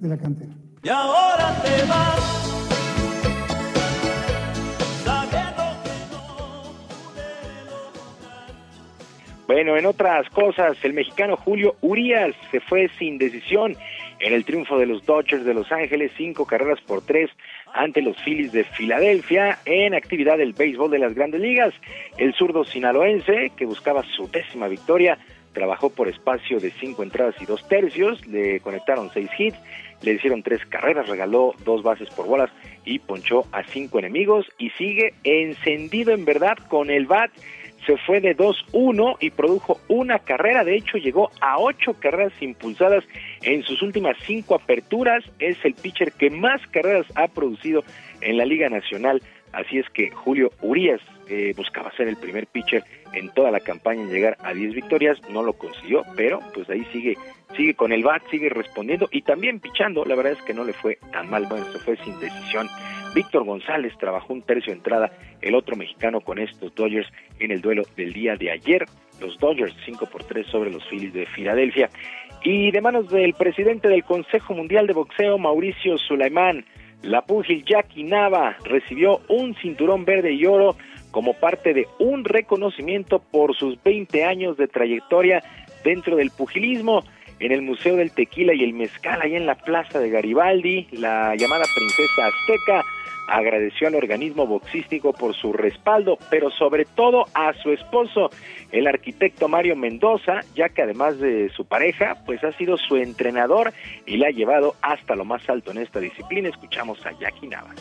[0.00, 0.52] de, la cantera.
[0.82, 2.57] Y ahora te vas.
[9.48, 13.74] Bueno, en otras cosas, el mexicano Julio Urias se fue sin decisión
[14.20, 17.30] en el triunfo de los Dodgers de Los Ángeles, cinco carreras por tres
[17.72, 21.72] ante los Phillies de Filadelfia en actividad del béisbol de las grandes ligas.
[22.18, 25.16] El zurdo sinaloense, que buscaba su décima victoria,
[25.54, 29.56] trabajó por espacio de cinco entradas y dos tercios, le conectaron seis hits,
[30.02, 32.50] le hicieron tres carreras, regaló dos bases por bolas
[32.84, 37.30] y ponchó a cinco enemigos y sigue encendido en verdad con el bat.
[37.88, 43.02] Se fue de 2-1 y produjo una carrera, de hecho llegó a ocho carreras impulsadas
[43.40, 45.24] en sus últimas cinco aperturas.
[45.38, 47.84] Es el pitcher que más carreras ha producido
[48.20, 49.22] en la Liga Nacional.
[49.52, 54.02] Así es que Julio Urias eh, buscaba ser el primer pitcher en toda la campaña
[54.02, 57.16] en llegar a 10 victorias, no lo consiguió, pero pues ahí sigue
[57.56, 60.72] sigue con el bat, sigue respondiendo y también pichando, la verdad es que no le
[60.72, 62.68] fue tan mal, bueno, se fue sin decisión.
[63.14, 65.10] Víctor González trabajó un tercio de entrada,
[65.40, 68.84] el otro mexicano con estos Dodgers en el duelo del día de ayer,
[69.20, 71.88] los Dodgers 5 por 3 sobre los Phillies de Filadelfia.
[72.44, 76.64] Y de manos del presidente del Consejo Mundial de Boxeo, Mauricio Sulaimán,
[77.02, 80.76] la púgil Jackie Nava recibió un cinturón verde y oro
[81.10, 85.42] como parte de un reconocimiento por sus 20 años de trayectoria
[85.84, 87.02] dentro del pugilismo.
[87.40, 91.36] En el Museo del Tequila y el Mezcal, ahí en la Plaza de Garibaldi, la
[91.36, 92.84] llamada Princesa Azteca
[93.28, 98.30] agradeció al organismo boxístico por su respaldo, pero sobre todo a su esposo,
[98.72, 103.72] el arquitecto Mario Mendoza, ya que además de su pareja, pues ha sido su entrenador
[104.06, 106.48] y la ha llevado hasta lo más alto en esta disciplina.
[106.48, 107.74] Escuchamos a Jackie Nava.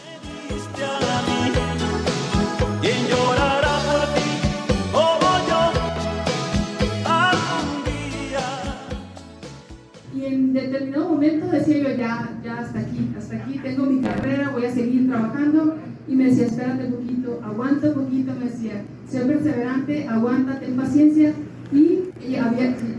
[10.27, 14.65] En determinado momento decía yo, ya, ya hasta aquí, hasta aquí, tengo mi carrera, voy
[14.65, 15.75] a seguir trabajando.
[16.07, 20.75] Y me decía, espérate un poquito, aguanta un poquito, me decía, sé perseverante, aguanta, ten
[20.77, 21.33] paciencia
[21.73, 22.03] y,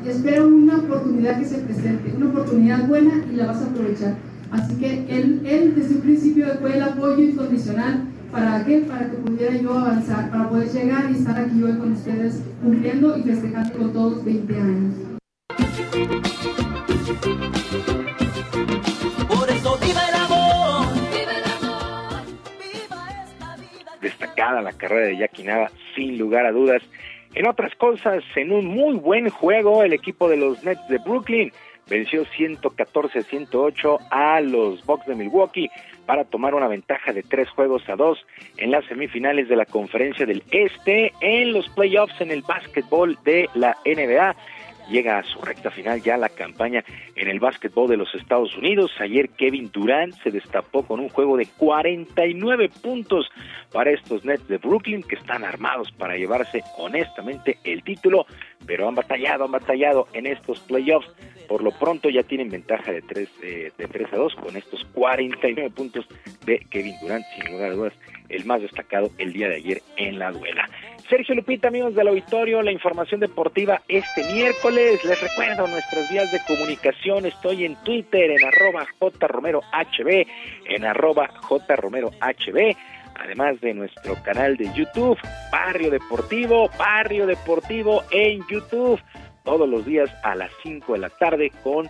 [0.07, 4.15] espero una oportunidad que se presente, una oportunidad buena y la vas a aprovechar.
[4.50, 5.42] Así que él,
[5.74, 8.05] desde un principio fue el apoyo incondicional.
[8.31, 8.81] ¿Para qué?
[8.81, 13.16] Para que pudiera yo avanzar, para poder llegar y estar aquí hoy con ustedes cumpliendo
[13.16, 14.94] y festejando todos 20 años.
[19.28, 20.86] Por eso viva el amor.
[24.02, 26.82] Destacada la carrera de Jackie Nava, sin lugar a dudas.
[27.34, 31.50] En otras cosas, en un muy buen juego, el equipo de los Nets de Brooklyn
[31.88, 35.70] venció 114-108 a los Bucks de Milwaukee
[36.04, 38.18] para tomar una ventaja de tres juegos a dos
[38.58, 43.48] en las semifinales de la conferencia del Este en los playoffs en el básquetbol de
[43.54, 44.36] la NBA
[44.89, 46.84] llega a su recta final ya la campaña
[47.15, 48.91] en el básquetbol de los Estados Unidos.
[49.00, 53.31] Ayer Kevin Durant se destapó con un juego de 49 puntos
[53.73, 58.26] para estos Nets de Brooklyn que están armados para llevarse honestamente el título,
[58.66, 61.10] pero han batallado, han batallado en estos playoffs.
[61.48, 64.84] Por lo pronto ya tienen ventaja de 3, eh, de 3 a 2 con estos
[64.92, 66.06] 49 puntos
[66.44, 67.94] de Kevin Durant, sin lugar a dudas,
[68.28, 70.68] el más destacado el día de ayer en la duela.
[71.08, 75.02] Sergio Lupita, amigos del auditorio, la información deportiva este miércoles.
[75.04, 77.24] Les recuerdo nuestras vías de comunicación.
[77.24, 80.26] Estoy en Twitter en arroba jromerohb,
[80.66, 82.76] en arroba jromerohb,
[83.18, 85.18] además de nuestro canal de YouTube,
[85.52, 89.00] Barrio Deportivo, Barrio Deportivo en YouTube,
[89.44, 91.88] todos los días a las 5 de la tarde con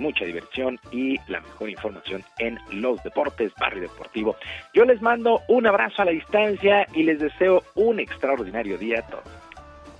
[0.00, 4.34] mucha diversión y la mejor información en los deportes, Barrio Deportivo.
[4.74, 9.02] Yo les mando un abrazo a la distancia y les deseo un extraordinario día a
[9.02, 9.24] todos.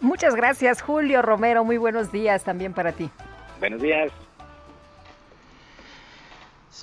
[0.00, 1.64] Muchas gracias, Julio Romero.
[1.64, 3.10] Muy buenos días también para ti.
[3.60, 4.10] Buenos días.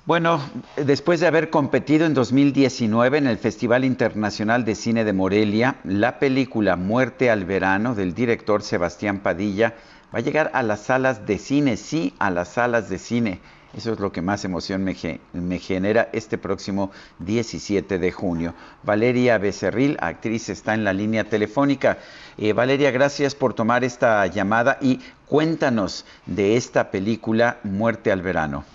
[0.06, 0.41] Bueno,
[0.75, 6.19] después de haber competido en 2019 en el Festival Internacional de Cine de Morelia, la
[6.19, 9.75] película Muerte al Verano del director Sebastián Padilla
[10.14, 13.40] va a llegar a las salas de cine, sí, a las salas de cine.
[13.77, 18.56] Eso es lo que más emoción me, genera este próximo 17 de junio.
[18.83, 21.98] Valeria Becerril, actriz, está en la línea telefónica.
[22.38, 28.66] Eh, Valeria, gracias por tomar esta llamada y cuéntanos de esta película Muerte al Verano.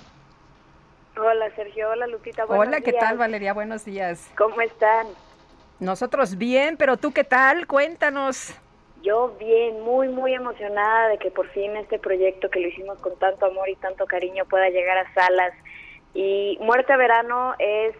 [1.16, 2.47] Hola Sergio, hola Lupita.
[2.47, 3.52] Hola, ¿qué tal Valeria?
[3.52, 4.31] Buenos días.
[4.36, 5.07] ¿Cómo están?
[5.78, 7.66] Nosotros bien, pero tú qué tal?
[7.66, 8.55] Cuéntanos.
[9.02, 13.18] Yo bien, muy, muy emocionada de que por fin este proyecto que lo hicimos con
[13.18, 15.52] tanto amor y tanto cariño pueda llegar a salas.
[16.15, 17.94] Y Muerte a Verano es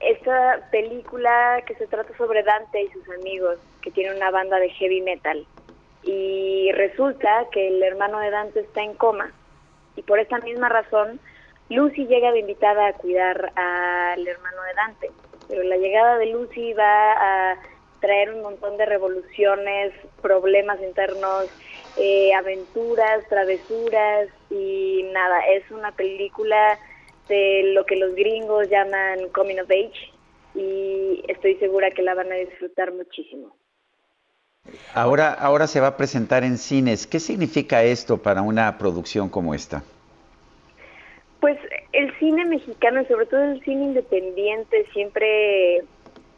[0.00, 4.68] esta película que se trata sobre Dante y sus amigos, que tiene una banda de
[4.68, 5.46] heavy metal.
[6.02, 9.32] Y resulta que el hermano de Dante está en coma.
[9.96, 11.20] Y por esta misma razón,
[11.68, 15.10] Lucy llega de invitada a cuidar al hermano de Dante.
[15.48, 17.58] Pero la llegada de Lucy va a
[18.00, 21.46] traer un montón de revoluciones, problemas internos
[21.96, 26.78] eh, aventuras, travesuras y nada, es una película
[27.28, 30.12] de lo que los gringos llaman coming of age
[30.54, 33.56] y estoy segura que la van a disfrutar muchísimo.
[34.92, 37.06] Ahora, ahora se va a presentar en cines.
[37.06, 39.82] ¿Qué significa esto para una producción como esta?
[41.44, 41.58] Pues
[41.92, 45.84] el cine mexicano, sobre todo el cine independiente, siempre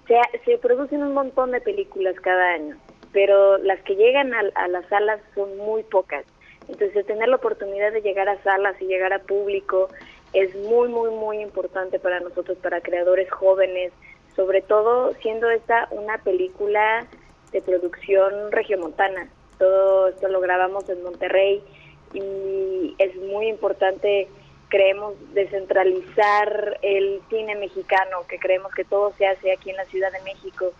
[0.08, 2.74] se, se producen un montón de películas cada año,
[3.12, 6.24] pero las que llegan a, a las salas son muy pocas.
[6.68, 9.90] Entonces, tener la oportunidad de llegar a salas y llegar a público
[10.32, 13.92] es muy, muy, muy importante para nosotros, para creadores jóvenes,
[14.34, 17.06] sobre todo siendo esta una película
[17.52, 19.28] de producción regiomontana.
[19.56, 21.62] Todo esto lo grabamos en Monterrey
[22.12, 24.26] y es muy importante,
[24.68, 30.12] creemos, descentralizar el cine mexicano, que creemos que todo se hace aquí en la Ciudad
[30.12, 30.72] de México.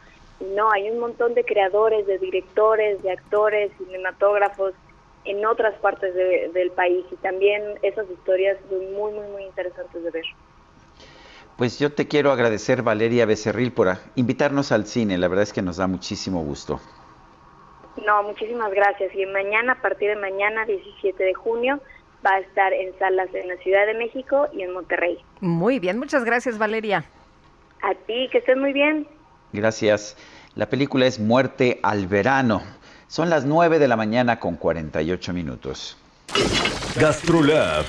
[0.55, 4.74] no, hay un montón de creadores, de directores, de actores, cinematógrafos
[5.24, 10.10] en otras partes del país y también esas historias son muy, muy, muy interesantes de
[10.10, 10.24] ver.
[11.56, 15.18] Pues yo te quiero agradecer, Valeria Becerril, por invitarnos al cine.
[15.18, 16.81] La verdad es que nos da muchísimo gusto.
[18.05, 19.15] No, muchísimas gracias.
[19.15, 21.81] Y mañana, a partir de mañana, 17 de junio,
[22.26, 25.18] va a estar en salas en la Ciudad de México y en Monterrey.
[25.40, 27.05] Muy bien, muchas gracias, Valeria.
[27.82, 29.06] A ti, que estés muy bien.
[29.52, 30.16] Gracias.
[30.55, 32.62] La película es Muerte al Verano.
[33.06, 35.96] Son las 9 de la mañana con 48 minutos.
[36.98, 37.84] Gastrolab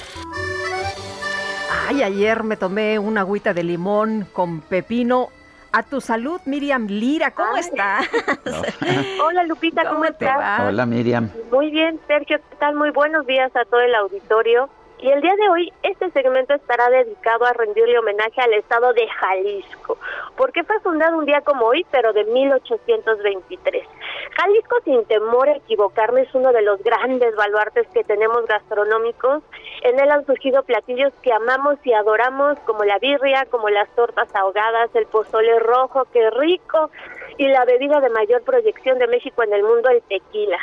[1.88, 5.30] Ay, ayer me tomé una agüita de limón con pepino.
[5.78, 8.10] A tu salud, Miriam Lira, ¿cómo estás?
[9.24, 10.62] Hola Lupita, ¿cómo, estás?
[10.68, 11.30] Hola Miriam.
[11.52, 12.74] Muy bien, Sergio, ¿qué tal?
[12.74, 14.72] Muy buenos días a todo el auditorio.
[15.00, 19.08] Y el día de hoy este segmento estará dedicado a rendirle homenaje al estado de
[19.08, 19.98] Jalisco,
[20.36, 23.88] porque fue fundado un día como hoy, pero de 1823.
[24.36, 29.44] Jalisco, sin temor a equivocarme, es uno de los grandes baluartes que tenemos gastronómicos.
[29.84, 34.34] En él han surgido platillos que amamos y adoramos, como la birria, como las tortas
[34.34, 36.90] ahogadas, el pozole rojo, qué rico,
[37.38, 40.58] y la bebida de mayor proyección de México en el mundo, el tequila.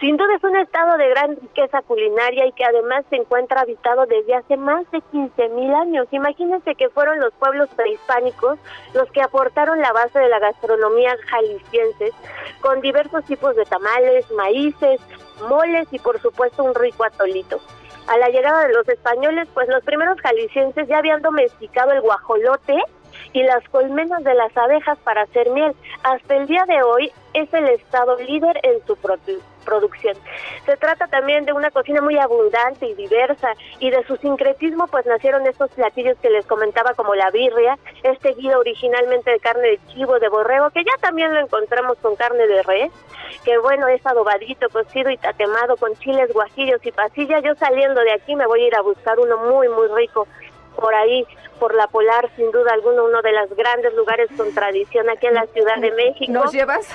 [0.00, 4.06] Sin duda es un estado de gran riqueza culinaria y que además se encuentra habitado
[4.06, 6.06] desde hace más de 15 mil años.
[6.10, 8.58] Imagínense que fueron los pueblos prehispánicos
[8.94, 12.12] los que aportaron la base de la gastronomía jalisciense,
[12.60, 15.00] con diversos tipos de tamales, maíces,
[15.48, 17.60] moles y por supuesto un rico atolito.
[18.06, 22.76] A la llegada de los españoles, pues los primeros jaliscienses ya habían domesticado el guajolote,
[23.32, 25.72] y las colmenas de las abejas para hacer miel.
[26.02, 30.16] Hasta el día de hoy es el estado líder en su producción.
[30.66, 35.04] Se trata también de una cocina muy abundante y diversa y de su sincretismo pues
[35.06, 39.80] nacieron estos platillos que les comentaba como la birria, este guido originalmente de carne de
[39.88, 42.92] chivo, de borrego, que ya también lo encontramos con carne de res,
[43.44, 47.40] que bueno, es adobadito, cocido y tatemado con chiles, guajillos y pasilla.
[47.40, 50.28] Yo saliendo de aquí me voy a ir a buscar uno muy, muy rico
[50.76, 51.26] por ahí,
[51.58, 55.34] por la Polar, sin duda alguna, uno de los grandes lugares con tradición aquí en
[55.34, 56.32] la Ciudad de México.
[56.32, 56.86] ¿Nos llevas?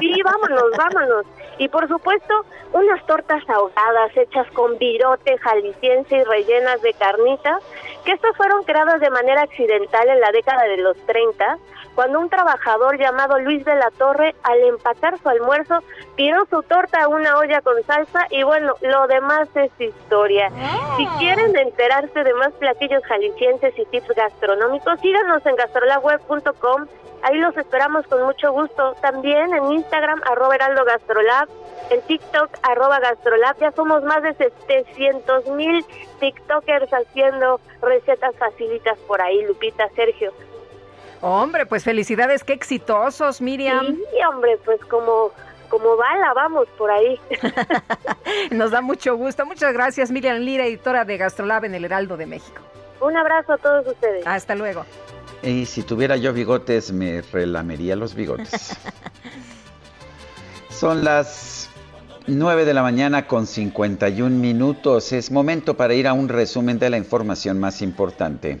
[0.00, 1.26] Sí, vámonos, vámonos.
[1.58, 7.58] Y por supuesto, unas tortas ahogadas hechas con virote jalisciense y rellenas de carnita,
[8.04, 11.58] que estas fueron creadas de manera accidental en la década de los 30
[11.94, 15.80] cuando un trabajador llamado Luis de la Torre, al empacar su almuerzo,
[16.16, 20.50] tiró su torta a una olla con salsa y bueno, lo demás es historia.
[20.96, 26.86] Si quieren enterarse de más platillos jaliscienses y tips gastronómicos, síganos en gastrolabweb.com.
[27.24, 28.94] Ahí los esperamos con mucho gusto.
[29.00, 31.48] También en Instagram, arroba heraldo gastrolab,
[31.90, 33.58] en TikTok, arroba gastrolab.
[33.58, 35.84] Ya somos más de 700 mil
[36.20, 40.32] TikTokers haciendo recetas facilitas por ahí, Lupita, Sergio.
[41.20, 43.96] Hombre, pues felicidades, qué exitosos, Miriam.
[43.96, 45.30] Sí, hombre, pues como
[45.68, 47.18] como bala, vamos por ahí.
[48.50, 49.46] Nos da mucho gusto.
[49.46, 52.60] Muchas gracias, Miriam Lira, editora de Gastrolab en el Heraldo de México.
[53.00, 54.26] Un abrazo a todos ustedes.
[54.26, 54.84] Hasta luego.
[55.42, 58.76] Y si tuviera yo bigotes, me relamería los bigotes.
[60.82, 61.68] Son las
[62.26, 65.12] 9 de la mañana con 51 minutos.
[65.12, 68.58] Es momento para ir a un resumen de la información más importante.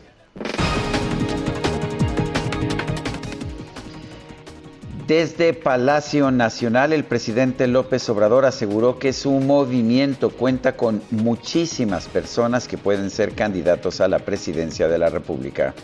[5.08, 12.68] Desde Palacio Nacional, el presidente López Obrador aseguró que su movimiento cuenta con muchísimas personas
[12.68, 15.74] que pueden ser candidatos a la presidencia de la República.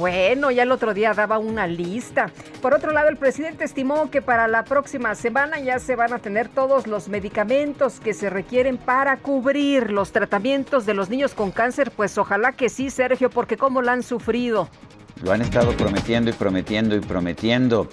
[0.00, 2.32] Bueno, ya el otro día daba una lista.
[2.62, 6.20] Por otro lado, el presidente estimó que para la próxima semana ya se van a
[6.20, 11.50] tener todos los medicamentos que se requieren para cubrir los tratamientos de los niños con
[11.50, 11.90] cáncer.
[11.94, 14.70] Pues ojalá que sí, Sergio, porque cómo la han sufrido.
[15.22, 17.86] Lo han estado prometiendo y prometiendo y prometiendo.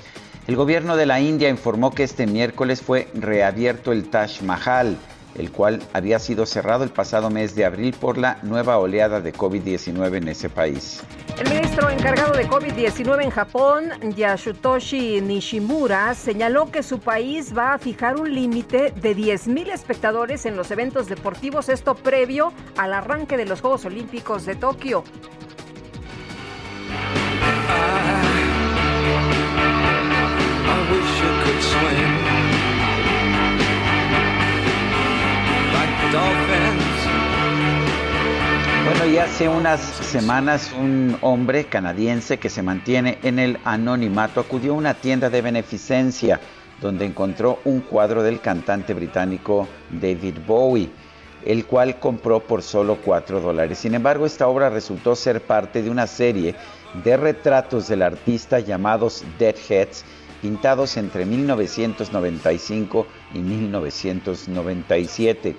[0.47, 4.95] El gobierno de la India informó que este miércoles fue reabierto el Taj Mahal,
[5.37, 9.33] el cual había sido cerrado el pasado mes de abril por la nueva oleada de
[9.33, 11.01] COVID-19 en ese país.
[11.39, 17.77] El ministro encargado de COVID-19 en Japón, Yashutoshi Nishimura, señaló que su país va a
[17.77, 23.45] fijar un límite de 10.000 espectadores en los eventos deportivos, esto previo al arranque de
[23.45, 25.03] los Juegos Olímpicos de Tokio.
[38.85, 44.73] Bueno, y hace unas semanas un hombre canadiense que se mantiene en el anonimato acudió
[44.73, 46.39] a una tienda de beneficencia
[46.79, 50.89] donde encontró un cuadro del cantante británico David Bowie,
[51.43, 53.79] el cual compró por solo 4 dólares.
[53.79, 56.55] Sin embargo, esta obra resultó ser parte de una serie
[57.03, 60.05] de retratos del artista llamados Deadheads,
[60.41, 65.55] pintados entre 1995 y 1997.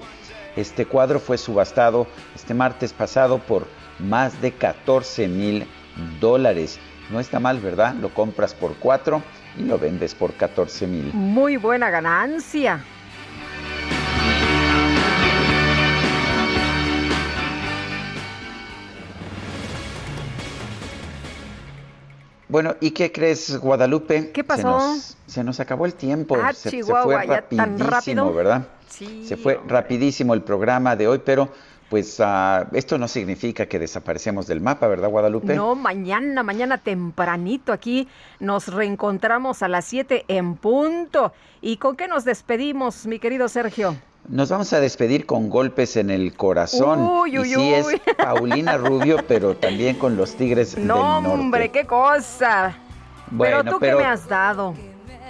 [0.59, 3.69] Este cuadro fue subastado este martes pasado por
[4.01, 5.69] más de 14 mil
[6.20, 6.81] dólares.
[7.11, 7.95] No está mal, ¿verdad?
[7.95, 9.23] Lo compras por 4
[9.57, 11.12] y lo vendes por 14 mil.
[11.15, 12.85] Muy buena ganancia.
[22.49, 24.33] Bueno, ¿y qué crees, Guadalupe?
[24.33, 24.62] ¿Qué pasó?
[24.62, 26.37] Se nos, se nos acabó el tiempo.
[26.43, 28.35] Ah, se, se Chihuahua, fue ya tan rapidísimo, rápido.
[28.35, 28.67] ¿verdad?
[28.99, 31.49] Sí, Se fue rapidísimo el programa de hoy, pero
[31.89, 35.55] pues ah, esto no significa que desaparecemos del mapa, ¿verdad, Guadalupe?
[35.55, 38.09] No, mañana, mañana tempranito aquí
[38.41, 41.33] nos reencontramos a las 7 en punto.
[41.60, 43.97] ¿Y con qué nos despedimos, mi querido Sergio?
[44.28, 47.01] Nos vamos a despedir con golpes en el corazón.
[47.01, 48.02] Uy, uy, y sí es uy.
[48.18, 51.28] Paulina Rubio, pero también con los Tigres del No, Norte.
[51.31, 52.77] hombre, qué cosa.
[53.31, 54.75] Bueno, pero tú pero qué me has dado.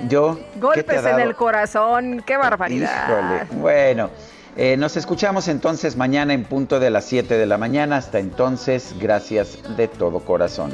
[0.07, 0.37] Yo,
[0.75, 3.09] ¿qué te ha Golpes en el corazón, qué barbaridad.
[3.09, 4.11] Híjole, bueno,
[4.57, 7.97] eh, nos escuchamos entonces mañana en punto de las 7 de la mañana.
[7.97, 10.73] Hasta entonces, gracias de todo corazón.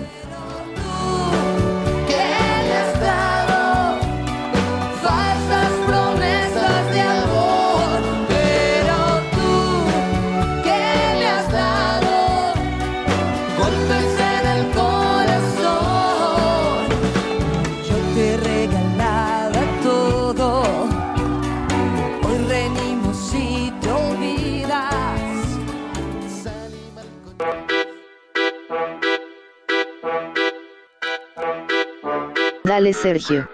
[32.74, 33.48] Dale Sergio.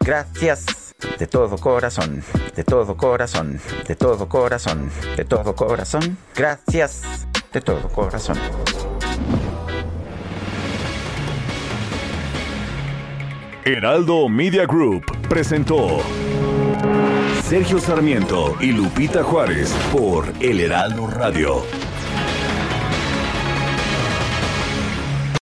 [0.00, 2.22] Gracias de todo corazón,
[2.54, 6.18] de todo corazón, de todo corazón, de todo corazón.
[6.36, 8.36] Gracias de todo corazón.
[13.64, 16.02] Heraldo Media Group presentó
[17.44, 21.62] Sergio Sarmiento y Lupita Juárez por El Heraldo Radio.